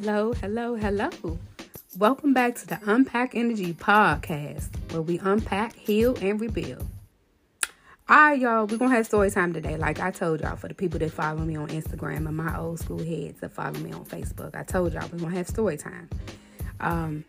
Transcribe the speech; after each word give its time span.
Hello, 0.00 0.32
hello, 0.32 0.76
hello. 0.76 1.10
Welcome 1.96 2.32
back 2.32 2.54
to 2.54 2.68
the 2.68 2.78
Unpack 2.86 3.34
Energy 3.34 3.74
podcast, 3.74 4.68
where 4.92 5.02
we 5.02 5.18
unpack, 5.18 5.74
heal, 5.74 6.16
and 6.22 6.40
rebuild. 6.40 6.86
All 8.08 8.16
right, 8.16 8.38
y'all, 8.38 8.66
we're 8.66 8.76
going 8.76 8.92
to 8.92 8.96
have 8.96 9.06
story 9.06 9.28
time 9.32 9.52
today. 9.52 9.76
Like 9.76 9.98
I 9.98 10.12
told 10.12 10.40
y'all, 10.40 10.54
for 10.54 10.68
the 10.68 10.74
people 10.74 11.00
that 11.00 11.10
follow 11.10 11.40
me 11.40 11.56
on 11.56 11.66
Instagram 11.70 12.28
and 12.28 12.36
my 12.36 12.56
old 12.56 12.78
school 12.78 13.00
heads 13.00 13.40
that 13.40 13.50
follow 13.50 13.80
me 13.80 13.90
on 13.90 14.04
Facebook, 14.04 14.54
I 14.54 14.62
told 14.62 14.92
y'all 14.92 15.02
we're 15.10 15.18
going 15.18 15.32
to 15.32 15.36
have 15.38 15.48
story 15.48 15.76
time. 15.76 16.08
Um, 16.78 17.24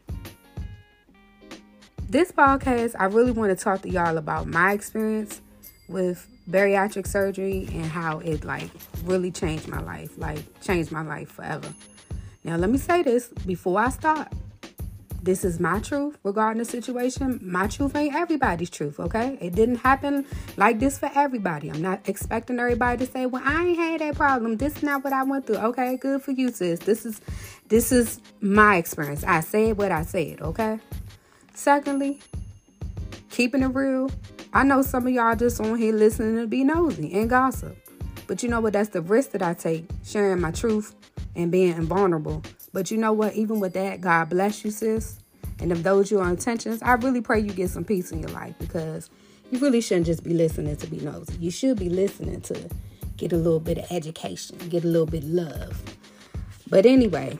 this 2.07 2.31
podcast, 2.31 2.95
I 2.99 3.05
really 3.05 3.31
want 3.31 3.57
to 3.57 3.61
talk 3.61 3.81
to 3.81 3.89
y'all 3.89 4.19
about 4.19 4.45
my 4.45 4.73
experience 4.73 5.41
with 5.87 6.27
bariatric 6.47 7.07
surgery 7.07 7.67
and 7.71 7.85
how 7.85 8.19
it 8.19 8.43
like 8.43 8.69
really 9.05 9.31
changed 9.31 9.67
my 9.67 9.81
life, 9.81 10.11
like 10.19 10.61
changed 10.61 10.91
my 10.91 11.01
life 11.01 11.31
forever. 11.31 11.73
Now, 12.43 12.55
let 12.55 12.69
me 12.69 12.77
say 12.77 13.03
this 13.03 13.27
before 13.45 13.79
I 13.79 13.89
start. 13.89 14.29
This 15.21 15.43
is 15.43 15.59
my 15.59 15.79
truth 15.79 16.17
regarding 16.23 16.59
the 16.59 16.65
situation. 16.65 17.39
My 17.43 17.67
truth 17.67 17.95
ain't 17.95 18.15
everybody's 18.15 18.69
truth, 18.69 18.99
okay? 19.01 19.37
It 19.41 19.53
didn't 19.53 19.77
happen 19.77 20.25
like 20.55 20.79
this 20.79 20.97
for 20.97 21.11
everybody. 21.13 21.69
I'm 21.69 21.81
not 21.81 22.07
expecting 22.07 22.57
everybody 22.57 23.05
to 23.05 23.11
say, 23.11 23.25
"Well, 23.25 23.43
I 23.45 23.65
ain't 23.65 23.77
had 23.77 23.99
that 23.99 24.15
problem. 24.15 24.55
This 24.55 24.77
is 24.77 24.83
not 24.83 25.03
what 25.03 25.11
I 25.11 25.23
went 25.23 25.45
through." 25.45 25.57
Okay, 25.57 25.97
good 25.97 26.21
for 26.21 26.31
you, 26.31 26.49
sis. 26.51 26.79
This 26.79 27.05
is 27.05 27.19
this 27.67 27.91
is 27.91 28.21
my 28.39 28.77
experience. 28.77 29.25
I 29.25 29.41
said 29.41 29.77
what 29.77 29.91
I 29.91 30.03
said, 30.03 30.41
okay? 30.41 30.79
Secondly, 31.53 32.21
keeping 33.29 33.61
it 33.61 33.75
real. 33.75 34.09
I 34.53 34.63
know 34.63 34.81
some 34.81 35.05
of 35.05 35.13
y'all 35.13 35.35
just 35.35 35.59
on 35.59 35.77
here 35.77 35.93
listening 35.93 36.37
to 36.37 36.47
be 36.47 36.63
nosy 36.63 37.13
and 37.13 37.29
gossip. 37.29 37.77
But 38.25 38.41
you 38.41 38.47
know 38.47 38.61
what? 38.61 38.73
That's 38.73 38.89
the 38.89 39.01
risk 39.01 39.31
that 39.31 39.41
I 39.41 39.53
take, 39.53 39.85
sharing 40.03 40.39
my 40.39 40.51
truth 40.51 40.95
and 41.35 41.51
being 41.51 41.75
invulnerable. 41.75 42.43
But 42.73 42.91
you 42.91 42.97
know 42.97 43.13
what? 43.13 43.35
Even 43.35 43.59
with 43.59 43.73
that, 43.73 44.01
God 44.01 44.29
bless 44.29 44.63
you, 44.63 44.71
sis. 44.71 45.19
And 45.59 45.71
if 45.71 45.83
those 45.83 46.09
your 46.09 46.27
intentions, 46.27 46.81
I 46.81 46.93
really 46.93 47.21
pray 47.21 47.39
you 47.39 47.51
get 47.51 47.69
some 47.69 47.83
peace 47.83 48.11
in 48.11 48.19
your 48.19 48.29
life 48.29 48.55
because 48.59 49.09
you 49.51 49.59
really 49.59 49.81
shouldn't 49.81 50.05
just 50.05 50.23
be 50.23 50.33
listening 50.33 50.77
to 50.77 50.87
be 50.87 50.97
nosy. 50.99 51.33
You 51.39 51.51
should 51.51 51.77
be 51.77 51.89
listening 51.89 52.41
to 52.41 52.69
get 53.17 53.33
a 53.33 53.37
little 53.37 53.59
bit 53.59 53.77
of 53.77 53.91
education, 53.91 54.57
get 54.69 54.83
a 54.83 54.87
little 54.87 55.05
bit 55.05 55.23
of 55.23 55.29
love. 55.29 55.81
But 56.69 56.85
anyway, 56.85 57.37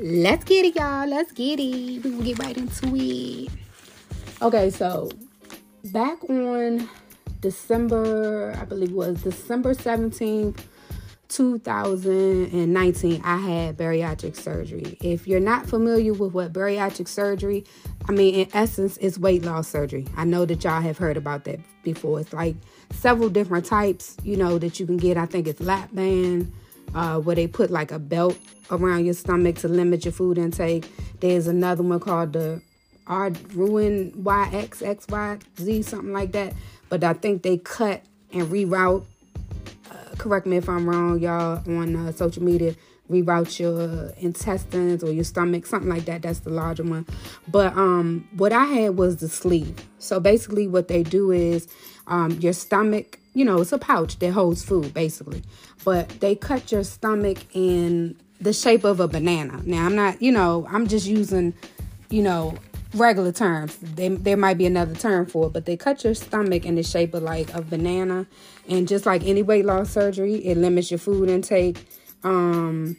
let's 0.00 0.44
get 0.44 0.64
it, 0.64 0.76
y'all. 0.76 1.08
Let's 1.08 1.32
get 1.32 1.58
it. 1.58 2.04
We 2.04 2.10
will 2.10 2.22
get 2.22 2.38
right 2.38 2.56
into 2.56 2.94
it. 2.94 3.50
Okay, 4.42 4.70
so 4.70 5.10
back 5.86 6.22
on 6.28 6.88
December, 7.40 8.54
I 8.60 8.64
believe 8.64 8.90
it 8.90 8.94
was 8.94 9.22
December 9.22 9.74
17th, 9.74 10.60
2019, 11.28 13.22
I 13.24 13.36
had 13.36 13.76
bariatric 13.76 14.36
surgery. 14.36 14.96
If 15.00 15.26
you're 15.26 15.40
not 15.40 15.66
familiar 15.66 16.12
with 16.12 16.32
what 16.32 16.52
bariatric 16.52 17.08
surgery, 17.08 17.64
I 18.08 18.12
mean, 18.12 18.34
in 18.34 18.48
essence, 18.52 18.96
it's 18.98 19.18
weight 19.18 19.44
loss 19.44 19.68
surgery. 19.68 20.06
I 20.16 20.24
know 20.24 20.44
that 20.44 20.62
y'all 20.64 20.80
have 20.80 20.98
heard 20.98 21.16
about 21.16 21.44
that 21.44 21.58
before. 21.82 22.20
It's 22.20 22.32
like 22.32 22.54
several 22.90 23.28
different 23.28 23.64
types, 23.64 24.16
you 24.22 24.36
know, 24.36 24.58
that 24.58 24.78
you 24.78 24.86
can 24.86 24.96
get. 24.96 25.16
I 25.16 25.26
think 25.26 25.46
it's 25.46 25.60
lap 25.60 25.90
band, 25.92 26.52
uh, 26.94 27.18
where 27.20 27.36
they 27.36 27.46
put 27.46 27.70
like 27.70 27.90
a 27.92 27.98
belt 27.98 28.38
around 28.70 29.04
your 29.04 29.14
stomach 29.14 29.56
to 29.56 29.68
limit 29.68 30.04
your 30.04 30.12
food 30.12 30.38
intake. 30.38 30.90
There's 31.20 31.46
another 31.46 31.82
one 31.82 32.00
called 32.00 32.32
the 32.32 32.60
R 33.06 33.30
Ruin 33.54 34.12
YXXYZ, 34.12 35.84
something 35.84 36.12
like 36.12 36.32
that. 36.32 36.54
But 36.88 37.04
I 37.04 37.14
think 37.14 37.42
they 37.42 37.58
cut 37.58 38.02
and 38.32 38.46
reroute 38.48 39.06
correct 40.18 40.46
me 40.46 40.56
if 40.56 40.68
I'm 40.68 40.88
wrong, 40.88 41.18
y'all, 41.20 41.62
on 41.66 41.96
uh, 41.96 42.12
social 42.12 42.42
media. 42.42 42.74
Reroute 43.10 43.60
your 43.60 44.10
intestines 44.18 45.04
or 45.04 45.12
your 45.12 45.22
stomach, 45.22 45.64
something 45.64 45.88
like 45.88 46.06
that. 46.06 46.22
That's 46.22 46.40
the 46.40 46.50
larger 46.50 46.82
one. 46.82 47.06
But 47.46 47.76
um, 47.76 48.28
what 48.36 48.52
I 48.52 48.64
had 48.64 48.96
was 48.96 49.18
the 49.18 49.28
sleeve. 49.28 49.76
So 49.98 50.18
basically, 50.18 50.66
what 50.66 50.88
they 50.88 51.04
do 51.04 51.30
is 51.30 51.68
um, 52.08 52.32
your 52.32 52.52
stomach, 52.52 53.20
you 53.32 53.44
know, 53.44 53.60
it's 53.60 53.70
a 53.70 53.78
pouch 53.78 54.18
that 54.18 54.32
holds 54.32 54.64
food, 54.64 54.92
basically. 54.92 55.42
But 55.84 56.08
they 56.20 56.34
cut 56.34 56.72
your 56.72 56.82
stomach 56.82 57.38
in 57.54 58.16
the 58.40 58.52
shape 58.52 58.82
of 58.82 58.98
a 58.98 59.06
banana. 59.06 59.62
Now, 59.64 59.86
I'm 59.86 59.94
not, 59.94 60.20
you 60.20 60.32
know, 60.32 60.66
I'm 60.68 60.88
just 60.88 61.06
using, 61.06 61.54
you 62.10 62.22
know, 62.22 62.56
regular 62.96 63.32
terms. 63.32 63.76
They, 63.76 64.08
there 64.08 64.36
might 64.36 64.58
be 64.58 64.66
another 64.66 64.94
term 64.94 65.26
for 65.26 65.46
it, 65.46 65.52
but 65.52 65.66
they 65.66 65.76
cut 65.76 66.04
your 66.04 66.14
stomach 66.14 66.64
in 66.64 66.74
the 66.74 66.82
shape 66.82 67.14
of 67.14 67.22
like 67.22 67.52
a 67.54 67.62
banana. 67.62 68.26
And 68.68 68.88
just 68.88 69.06
like 69.06 69.24
any 69.24 69.42
weight 69.42 69.64
loss 69.64 69.90
surgery, 69.90 70.34
it 70.44 70.56
limits 70.56 70.90
your 70.90 70.98
food 70.98 71.28
intake. 71.28 71.86
Um, 72.24 72.96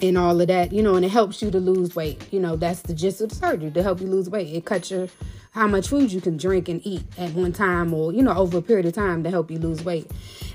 and 0.00 0.18
all 0.18 0.40
of 0.40 0.48
that, 0.48 0.72
you 0.72 0.82
know, 0.82 0.96
and 0.96 1.04
it 1.04 1.10
helps 1.10 1.40
you 1.40 1.50
to 1.50 1.58
lose 1.58 1.96
weight. 1.96 2.22
You 2.32 2.40
know, 2.40 2.56
that's 2.56 2.82
the 2.82 2.94
gist 2.94 3.20
of 3.20 3.30
the 3.30 3.34
surgery 3.34 3.70
to 3.70 3.82
help 3.82 4.00
you 4.00 4.06
lose 4.06 4.28
weight. 4.28 4.52
It 4.54 4.64
cuts 4.64 4.90
your 4.90 5.08
how 5.52 5.68
much 5.68 5.88
food 5.88 6.12
you 6.12 6.20
can 6.20 6.36
drink 6.36 6.68
and 6.68 6.84
eat 6.84 7.04
at 7.16 7.30
one 7.32 7.52
time 7.52 7.94
or, 7.94 8.12
you 8.12 8.22
know, 8.22 8.36
over 8.36 8.58
a 8.58 8.62
period 8.62 8.86
of 8.86 8.92
time 8.92 9.22
to 9.22 9.30
help 9.30 9.50
you 9.50 9.58
lose 9.58 9.84
weight. 9.84 10.10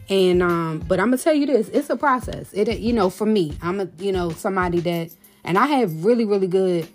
And 0.10 0.44
um, 0.44 0.84
but 0.88 1.00
I'm 1.00 1.08
gonna 1.08 1.18
tell 1.18 1.34
you 1.34 1.46
this, 1.46 1.70
it's 1.70 1.90
a 1.90 1.96
process. 1.96 2.52
It 2.54 2.80
you 2.80 2.94
know, 2.94 3.10
for 3.10 3.26
me, 3.26 3.58
I'm 3.62 3.80
a 3.80 3.88
you 3.98 4.12
know, 4.12 4.30
somebody 4.32 4.82
that 4.82 5.12
and 5.44 5.58
I 5.58 5.68
have 5.68 6.04
really, 6.04 6.26
really 6.26 6.48
good 6.48 6.88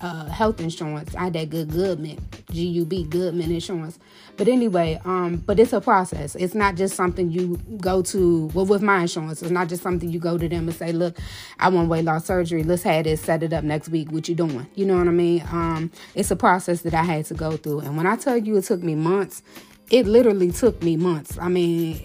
uh, 0.00 0.26
health 0.26 0.60
insurance. 0.60 1.14
I 1.14 1.24
had 1.24 1.32
that 1.34 1.50
good 1.50 1.70
Goodman, 1.70 2.18
G 2.50 2.66
U 2.66 2.84
B 2.84 3.04
Goodman 3.04 3.52
insurance. 3.52 3.98
But 4.36 4.48
anyway, 4.48 4.98
um, 5.04 5.36
but 5.44 5.60
it's 5.60 5.72
a 5.72 5.80
process. 5.80 6.34
It's 6.34 6.54
not 6.54 6.74
just 6.76 6.96
something 6.96 7.30
you 7.30 7.58
go 7.78 8.00
to. 8.02 8.46
Well, 8.54 8.64
with 8.64 8.80
my 8.80 9.02
insurance, 9.02 9.42
it's 9.42 9.50
not 9.50 9.68
just 9.68 9.82
something 9.82 10.08
you 10.08 10.18
go 10.18 10.38
to 10.38 10.48
them 10.48 10.68
and 10.68 10.76
say, 10.76 10.92
"Look, 10.92 11.18
I 11.58 11.68
want 11.68 11.88
weight 11.88 12.04
loss 12.04 12.24
surgery. 12.24 12.62
Let's 12.62 12.82
have 12.84 13.04
this. 13.04 13.20
Set 13.20 13.42
it 13.42 13.52
up 13.52 13.64
next 13.64 13.90
week. 13.90 14.10
What 14.10 14.28
you 14.28 14.34
doing?" 14.34 14.66
You 14.74 14.86
know 14.86 14.96
what 14.96 15.08
I 15.08 15.10
mean? 15.10 15.42
Um, 15.52 15.90
it's 16.14 16.30
a 16.30 16.36
process 16.36 16.82
that 16.82 16.94
I 16.94 17.02
had 17.02 17.26
to 17.26 17.34
go 17.34 17.56
through. 17.56 17.80
And 17.80 17.96
when 17.96 18.06
I 18.06 18.16
tell 18.16 18.38
you 18.38 18.56
it 18.56 18.64
took 18.64 18.82
me 18.82 18.94
months, 18.94 19.42
it 19.90 20.06
literally 20.06 20.52
took 20.52 20.82
me 20.82 20.96
months. 20.96 21.36
I 21.38 21.48
mean, 21.48 22.00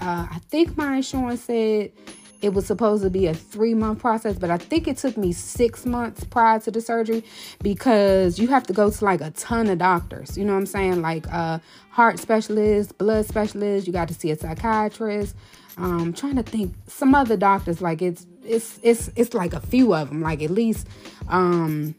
uh, 0.00 0.26
I 0.30 0.40
think 0.48 0.76
my 0.76 0.96
insurance 0.96 1.42
said 1.42 1.92
it 2.42 2.54
was 2.54 2.66
supposed 2.66 3.02
to 3.02 3.10
be 3.10 3.26
a 3.26 3.34
three 3.34 3.74
month 3.74 4.00
process, 4.00 4.36
but 4.38 4.50
I 4.50 4.58
think 4.58 4.86
it 4.86 4.98
took 4.98 5.16
me 5.16 5.32
six 5.32 5.86
months 5.86 6.24
prior 6.24 6.60
to 6.60 6.70
the 6.70 6.80
surgery 6.80 7.24
because 7.62 8.38
you 8.38 8.48
have 8.48 8.64
to 8.64 8.72
go 8.72 8.90
to 8.90 9.04
like 9.04 9.20
a 9.20 9.30
ton 9.30 9.68
of 9.68 9.78
doctors. 9.78 10.36
You 10.36 10.44
know 10.44 10.52
what 10.52 10.60
I'm 10.60 10.66
saying? 10.66 11.02
Like 11.02 11.26
uh, 11.32 11.58
heart 11.90 12.18
specialist, 12.18 12.98
blood 12.98 13.26
specialist. 13.26 13.86
You 13.86 13.92
got 13.92 14.08
to 14.08 14.14
see 14.14 14.30
a 14.30 14.36
psychiatrist. 14.36 15.34
Um, 15.78 16.14
trying 16.14 16.36
to 16.36 16.42
think 16.42 16.74
some 16.86 17.14
other 17.14 17.36
doctors. 17.36 17.82
Like 17.82 18.00
it's 18.00 18.26
it's 18.44 18.78
it's 18.82 19.10
it's 19.16 19.34
like 19.34 19.52
a 19.52 19.60
few 19.60 19.94
of 19.94 20.08
them. 20.08 20.22
Like 20.22 20.42
at 20.42 20.50
least 20.50 20.86
um 21.28 21.94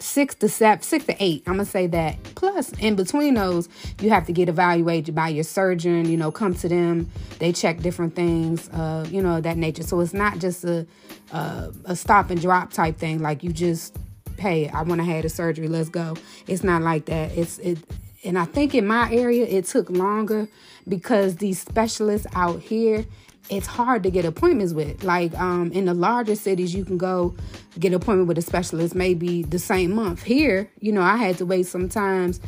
six 0.00 0.34
to 0.36 0.48
seven, 0.48 0.82
six 0.82 1.04
to 1.06 1.16
eight. 1.18 1.42
I'm 1.46 1.54
gonna 1.54 1.64
say 1.64 1.86
that. 1.88 2.22
Plus, 2.34 2.72
in 2.78 2.96
between 2.96 3.34
those, 3.34 3.68
you 4.00 4.10
have 4.10 4.26
to 4.26 4.32
get 4.32 4.48
evaluated 4.48 5.14
by 5.14 5.28
your 5.28 5.44
surgeon. 5.44 6.08
You 6.08 6.16
know, 6.16 6.30
come 6.30 6.54
to 6.56 6.68
them. 6.68 7.10
They 7.38 7.52
check 7.52 7.80
different 7.80 8.14
things. 8.14 8.68
Uh, 8.70 9.06
you 9.10 9.22
know 9.22 9.40
that 9.40 9.56
nature. 9.56 9.82
So 9.82 10.00
it's 10.00 10.14
not 10.14 10.38
just 10.38 10.64
a 10.64 10.86
a, 11.32 11.72
a 11.84 11.96
stop 11.96 12.30
and 12.30 12.40
drop 12.40 12.72
type 12.72 12.98
thing. 12.98 13.20
Like 13.20 13.42
you 13.42 13.52
just, 13.52 13.96
hey, 14.38 14.68
I 14.68 14.82
want 14.82 15.00
to 15.00 15.04
have 15.04 15.24
a 15.24 15.28
surgery. 15.28 15.68
Let's 15.68 15.88
go. 15.88 16.16
It's 16.46 16.64
not 16.64 16.82
like 16.82 17.06
that. 17.06 17.36
It's 17.36 17.58
it. 17.58 17.78
And 18.24 18.38
I 18.38 18.46
think 18.46 18.74
in 18.74 18.86
my 18.86 19.10
area, 19.12 19.46
it 19.46 19.66
took 19.66 19.88
longer 19.90 20.48
because 20.88 21.36
these 21.36 21.60
specialists 21.60 22.26
out 22.34 22.60
here 22.60 23.04
it's 23.50 23.66
hard 23.66 24.02
to 24.02 24.10
get 24.10 24.24
appointments 24.24 24.72
with. 24.72 25.02
Like 25.02 25.38
um, 25.38 25.72
in 25.72 25.86
the 25.86 25.94
larger 25.94 26.34
cities, 26.34 26.74
you 26.74 26.84
can 26.84 26.98
go 26.98 27.34
get 27.78 27.92
appointment 27.92 28.28
with 28.28 28.38
a 28.38 28.42
specialist 28.42 28.94
maybe 28.94 29.42
the 29.42 29.58
same 29.58 29.94
month. 29.94 30.22
Here, 30.22 30.70
you 30.80 30.92
know, 30.92 31.02
I 31.02 31.16
had 31.16 31.38
to 31.38 31.46
wait 31.46 31.66
sometimes 31.66 32.40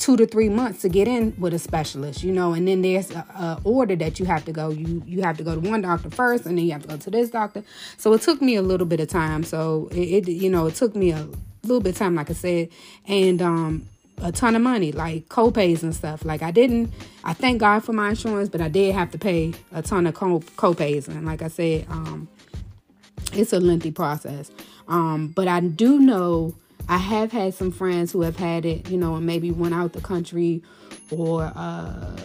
two 0.00 0.16
to 0.16 0.26
three 0.26 0.48
months 0.48 0.80
to 0.80 0.88
get 0.88 1.06
in 1.06 1.34
with 1.38 1.52
a 1.52 1.58
specialist, 1.58 2.22
you 2.22 2.32
know, 2.32 2.54
and 2.54 2.66
then 2.66 2.80
there's 2.80 3.10
a, 3.10 3.18
a, 3.18 3.60
order 3.64 3.94
that 3.96 4.18
you 4.18 4.24
have 4.24 4.44
to 4.46 4.52
go. 4.52 4.70
You 4.70 5.02
you 5.06 5.22
have 5.22 5.36
to 5.36 5.44
go 5.44 5.54
to 5.54 5.60
one 5.60 5.82
doctor 5.82 6.10
first, 6.10 6.46
and 6.46 6.56
then 6.56 6.64
you 6.64 6.72
have 6.72 6.82
to 6.82 6.88
go 6.88 6.96
to 6.96 7.10
this 7.10 7.30
doctor. 7.30 7.62
So 7.98 8.12
it 8.14 8.22
took 8.22 8.40
me 8.40 8.56
a 8.56 8.62
little 8.62 8.86
bit 8.86 9.00
of 9.00 9.08
time. 9.08 9.44
So 9.44 9.88
it, 9.92 10.28
it 10.28 10.28
you 10.28 10.50
know 10.50 10.66
it 10.66 10.74
took 10.74 10.96
me 10.96 11.12
a 11.12 11.28
little 11.62 11.80
bit 11.80 11.90
of 11.90 11.98
time, 11.98 12.14
like 12.14 12.30
I 12.30 12.34
said, 12.34 12.70
and 13.06 13.42
um, 13.42 13.86
a 14.22 14.32
ton 14.32 14.56
of 14.56 14.62
money, 14.62 14.92
like 14.92 15.28
co-pays 15.28 15.82
and 15.82 15.94
stuff. 15.94 16.24
Like 16.24 16.42
I 16.42 16.50
didn't, 16.50 16.92
I 17.24 17.32
thank 17.32 17.60
God 17.60 17.80
for 17.84 17.92
my 17.92 18.10
insurance, 18.10 18.48
but 18.48 18.60
I 18.60 18.68
did 18.68 18.94
have 18.94 19.10
to 19.12 19.18
pay 19.18 19.54
a 19.72 19.82
ton 19.82 20.06
of 20.06 20.14
co- 20.14 20.42
co-pays. 20.56 21.08
And 21.08 21.24
like 21.26 21.42
I 21.42 21.48
said, 21.48 21.86
um, 21.90 22.28
it's 23.32 23.52
a 23.52 23.60
lengthy 23.60 23.90
process. 23.90 24.50
Um, 24.88 25.28
but 25.28 25.48
I 25.48 25.60
do 25.60 25.98
know 25.98 26.54
I 26.88 26.98
have 26.98 27.32
had 27.32 27.54
some 27.54 27.70
friends 27.70 28.12
who 28.12 28.22
have 28.22 28.36
had 28.36 28.64
it, 28.64 28.90
you 28.90 28.96
know, 28.98 29.14
and 29.16 29.24
maybe 29.24 29.50
went 29.50 29.74
out 29.74 29.92
the 29.92 30.00
country 30.00 30.62
or 31.10 31.52
uh, 31.54 32.16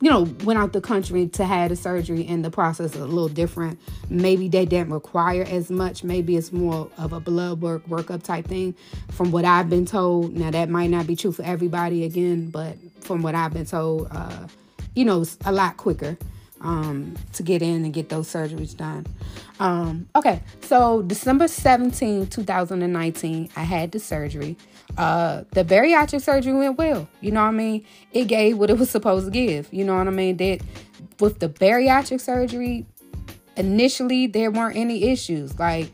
you 0.00 0.10
know, 0.10 0.22
went 0.44 0.58
out 0.58 0.72
the 0.72 0.80
country 0.80 1.26
to 1.28 1.44
have 1.44 1.70
the 1.70 1.76
surgery 1.76 2.26
and 2.26 2.44
the 2.44 2.50
process 2.50 2.94
is 2.94 3.00
a 3.00 3.06
little 3.06 3.28
different. 3.28 3.78
Maybe 4.10 4.48
they 4.48 4.66
didn't 4.66 4.92
require 4.92 5.42
as 5.42 5.70
much. 5.70 6.04
Maybe 6.04 6.36
it's 6.36 6.52
more 6.52 6.90
of 6.98 7.12
a 7.14 7.20
blood 7.20 7.62
work, 7.62 7.86
workup 7.86 8.22
type 8.22 8.46
thing 8.46 8.74
from 9.10 9.30
what 9.30 9.44
I've 9.44 9.70
been 9.70 9.86
told. 9.86 10.34
Now, 10.36 10.50
that 10.50 10.68
might 10.68 10.90
not 10.90 11.06
be 11.06 11.16
true 11.16 11.32
for 11.32 11.42
everybody 11.44 12.04
again, 12.04 12.50
but 12.50 12.76
from 13.00 13.22
what 13.22 13.34
I've 13.34 13.54
been 13.54 13.64
told, 13.66 14.08
uh, 14.10 14.48
you 14.94 15.04
know, 15.04 15.24
a 15.46 15.52
lot 15.52 15.76
quicker. 15.78 16.18
um, 16.60 17.14
to 17.34 17.42
get 17.42 17.62
in 17.62 17.84
and 17.84 17.92
get 17.92 18.08
those 18.08 18.28
surgeries 18.28 18.76
done. 18.76 19.06
Um, 19.60 20.08
okay, 20.16 20.42
so 20.62 21.02
December 21.02 21.48
17, 21.48 22.26
2019, 22.28 23.50
I 23.56 23.62
had 23.62 23.92
the 23.92 24.00
surgery. 24.00 24.56
Uh, 24.96 25.44
the 25.52 25.64
bariatric 25.64 26.22
surgery 26.22 26.52
went 26.54 26.78
well. 26.78 27.08
You 27.20 27.30
know 27.30 27.42
what 27.42 27.48
I 27.48 27.52
mean? 27.52 27.84
It 28.12 28.24
gave 28.24 28.58
what 28.58 28.70
it 28.70 28.78
was 28.78 28.90
supposed 28.90 29.26
to 29.26 29.30
give. 29.30 29.72
You 29.72 29.84
know 29.84 29.96
what 29.96 30.06
I 30.06 30.10
mean? 30.10 30.36
That 30.38 30.60
with 31.20 31.38
the 31.38 31.48
bariatric 31.48 32.20
surgery, 32.20 32.86
initially 33.56 34.26
there 34.26 34.50
weren't 34.50 34.76
any 34.76 35.04
issues. 35.04 35.58
Like, 35.58 35.90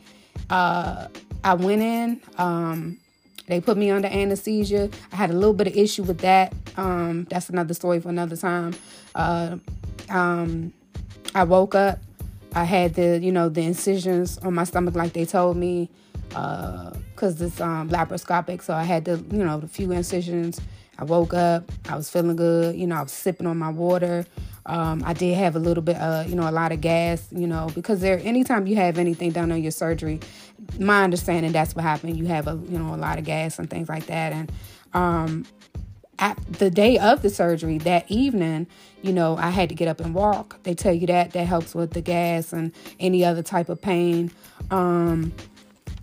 uh, 0.49 1.07
I 1.43 1.53
went 1.55 1.81
in, 1.81 2.21
um, 2.37 2.99
they 3.47 3.59
put 3.59 3.77
me 3.77 3.89
under 3.91 4.07
anesthesia. 4.07 4.89
I 5.11 5.15
had 5.15 5.29
a 5.29 5.33
little 5.33 5.53
bit 5.53 5.67
of 5.67 5.75
issue 5.75 6.03
with 6.03 6.19
that. 6.19 6.53
Um, 6.77 7.25
that's 7.29 7.49
another 7.49 7.73
story 7.73 7.99
for 7.99 8.09
another 8.09 8.37
time. 8.37 8.73
Uh, 9.13 9.57
um, 10.09 10.73
I 11.35 11.43
woke 11.43 11.75
up. 11.75 11.99
I 12.55 12.63
had 12.63 12.93
the, 12.93 13.19
you 13.19 13.31
know, 13.31 13.49
the 13.49 13.61
incisions 13.61 14.37
on 14.39 14.53
my 14.53 14.63
stomach 14.63 14.95
like 14.95 15.13
they 15.13 15.25
told 15.25 15.57
me, 15.57 15.89
because 16.33 17.41
uh, 17.41 17.45
it's 17.45 17.61
um, 17.61 17.89
laparoscopic. 17.89 18.61
So 18.61 18.73
I 18.73 18.83
had 18.83 19.05
the, 19.05 19.23
you 19.31 19.43
know, 19.43 19.59
the 19.59 19.67
few 19.67 19.91
incisions. 19.91 20.59
I 20.97 21.05
woke 21.05 21.33
up. 21.33 21.71
I 21.89 21.95
was 21.95 22.09
feeling 22.09 22.35
good. 22.35 22.75
You 22.75 22.87
know, 22.87 22.95
I 22.95 23.03
was 23.03 23.11
sipping 23.11 23.47
on 23.47 23.57
my 23.57 23.69
water. 23.69 24.25
Um, 24.65 25.03
I 25.05 25.13
did 25.13 25.35
have 25.37 25.55
a 25.55 25.59
little 25.59 25.83
bit, 25.83 25.97
uh, 25.97 26.23
you 26.27 26.35
know, 26.35 26.49
a 26.49 26.51
lot 26.51 26.71
of 26.71 26.81
gas, 26.81 27.27
you 27.31 27.47
know, 27.47 27.69
because 27.75 27.99
there, 27.99 28.19
anytime 28.23 28.65
you 28.65 28.75
have 28.77 28.97
anything 28.97 29.31
done 29.31 29.51
on 29.51 29.61
your 29.61 29.71
surgery, 29.71 30.19
my 30.79 31.03
understanding 31.03 31.51
that's 31.51 31.75
what 31.75 31.83
happened. 31.83 32.17
You 32.17 32.25
have 32.25 32.47
a, 32.47 32.59
you 32.69 32.79
know, 32.79 32.93
a 32.93 32.97
lot 32.97 33.17
of 33.17 33.25
gas 33.25 33.59
and 33.59 33.69
things 33.69 33.89
like 33.89 34.05
that. 34.05 34.31
And 34.31 34.51
um, 34.93 35.45
at 36.19 36.37
the 36.53 36.69
day 36.69 36.97
of 36.97 37.21
the 37.21 37.29
surgery, 37.29 37.77
that 37.79 38.09
evening, 38.09 38.67
you 39.01 39.11
know, 39.11 39.35
I 39.35 39.49
had 39.49 39.67
to 39.69 39.75
get 39.75 39.89
up 39.89 39.99
and 39.99 40.15
walk. 40.15 40.61
They 40.63 40.73
tell 40.73 40.93
you 40.93 41.07
that 41.07 41.31
that 41.31 41.45
helps 41.45 41.75
with 41.75 41.91
the 41.91 42.01
gas 42.01 42.53
and 42.53 42.71
any 42.99 43.25
other 43.25 43.43
type 43.43 43.67
of 43.67 43.81
pain. 43.81 44.31
Um, 44.71 45.33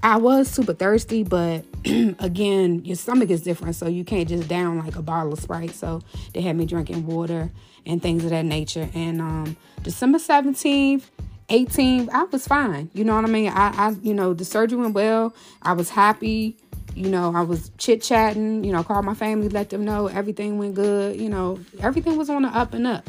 I 0.02 0.16
was 0.16 0.48
super 0.48 0.72
thirsty, 0.72 1.24
but 1.24 1.64
again, 1.84 2.84
your 2.84 2.96
stomach 2.96 3.28
is 3.28 3.42
different, 3.42 3.76
so 3.76 3.86
you 3.86 4.04
can't 4.04 4.28
just 4.28 4.48
down 4.48 4.78
like 4.78 4.96
a 4.96 5.02
bottle 5.02 5.32
of 5.32 5.40
Sprite. 5.40 5.74
So 5.74 6.00
they 6.32 6.40
had 6.40 6.56
me 6.56 6.64
drinking 6.64 7.06
water 7.06 7.50
and 7.84 8.02
things 8.02 8.24
of 8.24 8.30
that 8.30 8.46
nature. 8.46 8.88
And 8.94 9.20
um, 9.20 9.56
December 9.82 10.18
17th, 10.18 11.02
18th, 11.50 12.08
I 12.10 12.24
was 12.24 12.46
fine. 12.46 12.90
You 12.94 13.04
know 13.04 13.14
what 13.14 13.24
I 13.24 13.28
mean? 13.28 13.48
I, 13.48 13.68
I, 13.76 13.90
you 14.02 14.14
know, 14.14 14.32
the 14.32 14.44
surgery 14.44 14.78
went 14.78 14.94
well. 14.94 15.34
I 15.62 15.74
was 15.74 15.90
happy. 15.90 16.56
You 16.94 17.10
know, 17.10 17.34
I 17.34 17.42
was 17.42 17.70
chit 17.76 18.02
chatting, 18.02 18.64
you 18.64 18.72
know, 18.72 18.82
called 18.82 19.04
my 19.04 19.14
family, 19.14 19.48
let 19.48 19.70
them 19.70 19.84
know 19.84 20.08
everything 20.08 20.58
went 20.58 20.74
good. 20.74 21.20
You 21.20 21.28
know, 21.28 21.60
everything 21.80 22.16
was 22.16 22.30
on 22.30 22.42
the 22.42 22.48
up 22.48 22.72
and 22.72 22.86
up. 22.86 23.08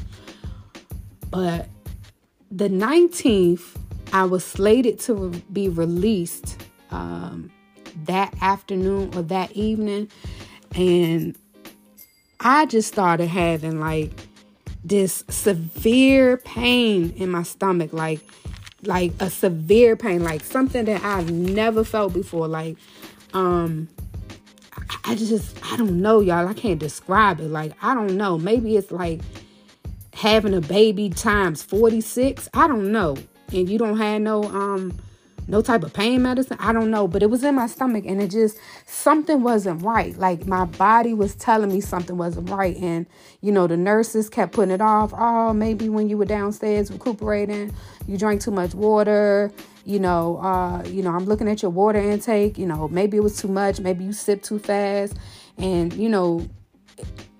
But 1.29 1.69
the 2.51 2.67
19th, 2.67 3.77
I 4.11 4.25
was 4.25 4.43
slated 4.43 4.99
to 5.01 5.29
be 5.51 5.69
released 5.69 6.61
um, 6.91 7.51
that 8.05 8.33
afternoon 8.41 9.11
or 9.15 9.21
that 9.23 9.51
evening. 9.53 10.09
And 10.75 11.35
I 12.39 12.65
just 12.65 12.87
started 12.87 13.27
having 13.27 13.79
like 13.79 14.11
this 14.83 15.23
severe 15.29 16.37
pain 16.37 17.13
in 17.17 17.29
my 17.29 17.43
stomach, 17.43 17.93
like 17.93 18.19
like 18.83 19.13
a 19.19 19.29
severe 19.29 19.95
pain, 19.95 20.23
like 20.23 20.43
something 20.43 20.85
that 20.85 21.03
I've 21.03 21.31
never 21.31 21.83
felt 21.83 22.13
before. 22.13 22.47
Like, 22.47 22.77
um, 23.33 23.87
I 25.05 25.15
just 25.15 25.57
I 25.71 25.77
don't 25.77 26.01
know, 26.01 26.19
y'all. 26.19 26.47
I 26.47 26.53
can't 26.53 26.79
describe 26.79 27.39
it. 27.39 27.49
Like, 27.49 27.73
I 27.81 27.93
don't 27.93 28.17
know. 28.17 28.37
Maybe 28.37 28.77
it's 28.77 28.91
like 28.91 29.21
having 30.13 30.53
a 30.53 30.61
baby 30.61 31.09
times 31.09 31.63
46. 31.63 32.49
I 32.53 32.67
don't 32.67 32.91
know. 32.91 33.17
And 33.53 33.69
you 33.69 33.77
don't 33.77 33.97
have 33.97 34.21
no 34.21 34.43
um 34.43 34.97
no 35.47 35.61
type 35.61 35.83
of 35.83 35.93
pain 35.93 36.21
medicine. 36.21 36.57
I 36.59 36.73
don't 36.73 36.91
know, 36.91 37.07
but 37.07 37.23
it 37.23 37.29
was 37.29 37.43
in 37.43 37.55
my 37.55 37.67
stomach 37.67 38.05
and 38.07 38.21
it 38.21 38.31
just 38.31 38.57
something 38.85 39.43
wasn't 39.43 39.81
right. 39.83 40.17
Like 40.17 40.45
my 40.45 40.65
body 40.65 41.13
was 41.13 41.35
telling 41.35 41.71
me 41.71 41.81
something 41.81 42.17
wasn't 42.17 42.49
right. 42.49 42.75
And 42.77 43.05
you 43.41 43.51
know, 43.51 43.67
the 43.67 43.77
nurses 43.77 44.29
kept 44.29 44.53
putting 44.53 44.71
it 44.71 44.81
off. 44.81 45.13
Oh, 45.17 45.53
maybe 45.53 45.89
when 45.89 46.09
you 46.09 46.17
were 46.17 46.25
downstairs 46.25 46.91
recuperating, 46.91 47.73
you 48.07 48.17
drank 48.17 48.41
too 48.41 48.51
much 48.51 48.73
water. 48.73 49.51
You 49.83 49.99
know, 49.99 50.37
uh, 50.37 50.83
you 50.85 51.01
know, 51.01 51.11
I'm 51.11 51.25
looking 51.25 51.49
at 51.49 51.63
your 51.63 51.71
water 51.71 51.99
intake, 51.99 52.57
you 52.59 52.67
know, 52.67 52.87
maybe 52.87 53.17
it 53.17 53.21
was 53.21 53.37
too 53.37 53.47
much, 53.47 53.79
maybe 53.79 54.03
you 54.03 54.13
sipped 54.13 54.45
too 54.45 54.59
fast. 54.59 55.17
And, 55.57 55.91
you 55.93 56.07
know, 56.07 56.47